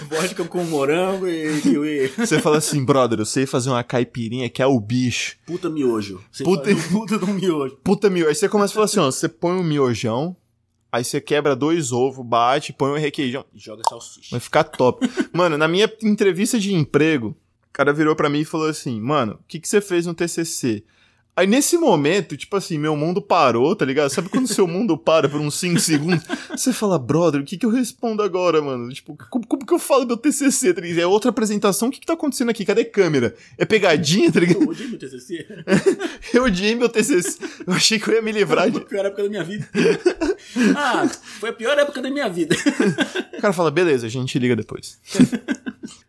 vodka 0.09 0.45
com 0.47 0.65
morango 0.65 1.29
e 1.29 1.61
kiwi. 1.61 2.09
Você 2.17 2.41
fala 2.41 2.57
assim, 2.57 2.83
brother, 2.83 3.19
eu 3.19 3.27
sei 3.27 3.45
fazer 3.45 3.69
uma 3.69 3.85
caipirinha 3.85 4.49
que 4.49 4.63
é 4.63 4.67
o 4.67 4.81
bicho. 4.81 5.37
Puta 5.45 5.69
miojo. 5.69 6.23
Você 6.33 6.43
Puta- 6.43 6.71
puta... 6.75 6.89
puta 6.89 7.19
do 7.19 7.27
miojo. 7.29 7.77
Puta 7.85 8.09
miojo. 8.09 8.29
Aí 8.31 8.35
você 8.35 8.49
começa 8.49 8.73
a 8.73 8.75
falar 8.75 8.87
assim, 8.87 9.01
ó, 9.01 9.11
você 9.11 9.29
põe 9.29 9.53
um 9.53 9.63
miojão, 9.63 10.35
aí 10.91 11.05
você 11.05 11.21
quebra 11.21 11.55
dois 11.55 11.93
ovos, 11.93 12.25
bate, 12.25 12.73
põe 12.73 12.93
um 12.93 12.97
requeijão. 12.99 13.45
E 13.55 13.59
joga 13.59 13.83
salsicha. 13.89 14.29
Vai 14.31 14.41
ficar 14.41 14.65
top. 14.65 15.07
Mano, 15.31 15.59
na 15.59 15.69
minha 15.69 15.91
entrevista 16.03 16.59
de 16.59 16.73
emprego, 16.73 17.37
o 17.69 17.73
cara 17.75 17.93
virou 17.93 18.17
pra 18.17 18.31
mim 18.31 18.41
e 18.41 18.45
falou 18.47 18.69
assim: 18.69 18.99
Mano, 18.99 19.35
o 19.35 19.45
que, 19.47 19.61
que 19.61 19.69
você 19.69 19.83
fez 19.83 20.07
no 20.07 20.15
TCC? 20.15 20.83
Aí 21.37 21.47
nesse 21.47 21.79
momento, 21.79 22.37
tipo 22.37 22.57
assim, 22.57 22.77
meu 22.77 22.95
mundo 22.97 23.23
parou, 23.23 23.75
tá 23.75 23.85
ligado? 23.85 24.11
Sabe 24.11 24.29
quando 24.29 24.47
seu 24.47 24.67
mundo 24.67 24.99
para 24.99 25.29
por 25.29 25.41
uns 25.41 25.55
5 25.55 25.81
segundos? 25.81 26.25
Você 26.51 26.73
fala, 26.73 26.99
brother, 26.99 27.41
o 27.41 27.45
que 27.45 27.57
que 27.57 27.65
eu 27.65 27.71
respondo 27.71 28.23
agora, 28.23 28.61
mano? 28.61 28.93
Tipo, 28.93 29.17
como, 29.31 29.47
como 29.47 29.65
que 29.65 29.73
eu 29.73 29.79
falo 29.79 30.07
meu 30.07 30.17
TCC, 30.17 30.75
tá 30.75 30.81
ligado? 30.81 31.01
É 31.01 31.07
outra 31.07 31.31
apresentação, 31.31 31.89
o 31.89 31.91
que 31.91 32.01
que 32.01 32.07
tá 32.07 32.13
acontecendo 32.13 32.51
aqui? 32.51 32.65
Cadê 32.65 32.85
câmera? 32.85 33.35
É 33.57 33.65
pegadinha, 33.65 34.31
tá 34.31 34.41
ligado? 34.41 34.63
Eu 34.63 34.69
odiei 34.69 34.89
meu 34.89 34.99
TCC. 34.99 35.47
Eu 36.35 36.45
odiei 36.45 36.75
meu 36.75 36.89
TCC. 36.89 37.39
Eu 37.67 37.73
achei 37.73 37.99
que 37.99 38.09
eu 38.09 38.15
ia 38.15 38.23
me 38.23 38.33
livrar 38.33 38.71
Foi 38.71 38.73
de... 38.73 38.79
a 38.79 38.89
pior 38.89 39.07
época 39.07 39.23
da 39.23 39.29
minha 39.29 39.45
vida. 39.45 39.69
ah, 40.77 41.09
foi 41.41 41.51
a 41.51 41.53
pior 41.53 41.79
época 41.79 42.03
da 42.03 42.11
minha 42.11 42.29
vida. 42.29 42.55
O 43.37 43.41
cara 43.41 43.55
fala, 43.55 43.71
beleza, 43.71 44.07
a 44.07 44.11
gente 44.11 44.39
liga 44.39 44.55
depois. 44.55 44.99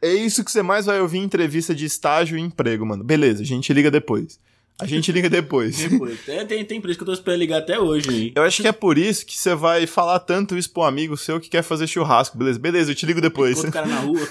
é 0.01 0.13
isso 0.13 0.43
que 0.43 0.51
você 0.51 0.61
mais 0.61 0.85
vai 0.85 0.99
ouvir 0.99 1.19
em 1.19 1.23
entrevista 1.23 1.73
de 1.73 1.85
estágio 1.85 2.37
e 2.37 2.41
emprego, 2.41 2.85
mano. 2.85 3.05
Beleza, 3.05 3.41
a 3.41 3.45
gente 3.45 3.71
liga 3.71 3.89
depois. 3.89 4.37
A 4.81 4.87
gente 4.87 5.11
liga 5.11 5.29
depois. 5.29 5.77
Depois. 5.77 6.17
É, 6.27 6.43
tem, 6.43 6.65
tem 6.65 6.81
por 6.81 6.89
isso 6.89 6.97
que 6.97 7.03
eu 7.03 7.05
tô 7.05 7.13
esperando 7.13 7.39
ligar 7.39 7.59
até 7.59 7.79
hoje 7.79 8.09
aí. 8.09 8.31
Eu 8.35 8.41
acho 8.41 8.61
que 8.61 8.67
é 8.67 8.71
por 8.71 8.97
isso 8.97 9.23
que 9.23 9.37
você 9.37 9.53
vai 9.53 9.85
falar 9.85 10.19
tanto 10.19 10.57
isso 10.57 10.71
pro 10.71 10.81
amigo 10.81 11.15
seu 11.15 11.39
que 11.39 11.49
quer 11.49 11.61
fazer 11.61 11.85
churrasco, 11.85 12.35
beleza? 12.35 12.57
Beleza, 12.57 12.91
eu 12.91 12.95
te 12.95 13.05
ligo 13.05 13.21
depois. 13.21 13.57
Outro 13.57 13.71
cara 13.71 13.85
na 13.85 13.99
rua. 13.99 14.19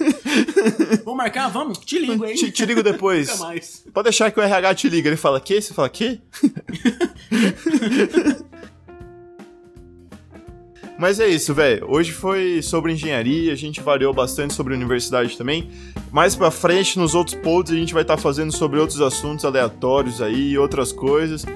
Vamos 1.04 1.16
marcar? 1.16 1.48
Vamos? 1.48 1.78
Te 1.78 2.00
ligo 2.00 2.24
aí. 2.24 2.34
Te, 2.34 2.50
te 2.50 2.66
ligo 2.66 2.82
depois. 2.82 3.28
Nunca 3.28 3.44
mais. 3.44 3.84
Pode 3.94 4.04
deixar 4.04 4.32
que 4.32 4.40
o 4.40 4.42
RH 4.42 4.74
te 4.74 4.88
liga. 4.88 5.08
Ele 5.08 5.16
fala, 5.16 5.40
quê? 5.40 5.62
Você 5.62 5.72
fala, 5.72 5.88
quê? 5.88 6.18
Mas 11.00 11.18
é 11.18 11.26
isso, 11.26 11.54
velho. 11.54 11.86
Hoje 11.88 12.12
foi 12.12 12.60
sobre 12.60 12.92
engenharia, 12.92 13.54
a 13.54 13.56
gente 13.56 13.80
variou 13.80 14.12
bastante 14.12 14.52
sobre 14.52 14.74
universidade 14.74 15.34
também. 15.34 15.70
Mais 16.12 16.36
pra 16.36 16.50
frente, 16.50 16.98
nos 16.98 17.14
outros 17.14 17.34
posts, 17.36 17.72
a 17.72 17.78
gente 17.78 17.94
vai 17.94 18.02
estar 18.02 18.18
fazendo 18.18 18.52
sobre 18.52 18.78
outros 18.78 19.00
assuntos 19.00 19.46
aleatórios 19.46 20.20
aí, 20.20 20.58
outras 20.58 20.92
coisas. 20.92 21.46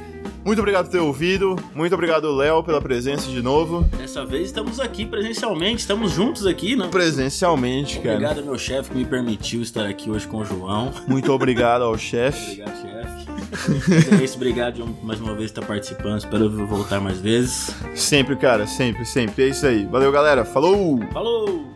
Muito 0.45 0.59
obrigado 0.59 0.87
por 0.87 0.93
ter 0.93 0.99
ouvido. 0.99 1.57
Muito 1.75 1.95
obrigado, 1.95 2.31
Léo, 2.35 2.63
pela 2.63 2.81
presença 2.81 3.31
de 3.31 3.43
novo. 3.43 3.83
Dessa 3.97 4.25
vez 4.27 4.47
estamos 4.47 4.79
aqui 4.79 5.07
presencialmente, 5.07 5.81
estamos 5.81 6.13
juntos 6.13 6.47
aqui, 6.47 6.77
né? 6.77 6.89
Presencialmente, 6.91 7.99
cara. 7.99 8.17
Obrigado 8.17 8.45
meu 8.45 8.59
chefe 8.59 8.91
que 8.91 8.97
me 8.99 9.05
permitiu 9.05 9.63
estar 9.63 9.87
aqui 9.87 10.11
hoje 10.11 10.29
com 10.29 10.39
o 10.39 10.45
João. 10.45 10.93
Muito 11.07 11.33
obrigado 11.33 11.83
ao 11.83 11.97
chefe. 11.97 12.63
Obrigado, 12.65 12.83
chefe. 12.83 14.15
é 14.15 14.25
isso, 14.25 14.37
obrigado 14.37 14.77
João, 14.77 14.97
mais 15.03 15.21
uma 15.21 15.35
vez 15.35 15.51
por 15.51 15.61
estar 15.61 15.67
participando. 15.67 16.19
Espero 16.19 16.67
voltar 16.67 17.01
mais 17.01 17.21
vezes. 17.21 17.75
Sempre, 17.95 18.37
cara, 18.37 18.67
sempre, 18.67 19.05
sempre. 19.05 19.45
É 19.45 19.49
isso 19.49 19.67
aí. 19.67 19.87
Valeu, 19.87 20.13
galera. 20.13 20.45
Falou! 20.45 21.01
Falou! 21.13 21.74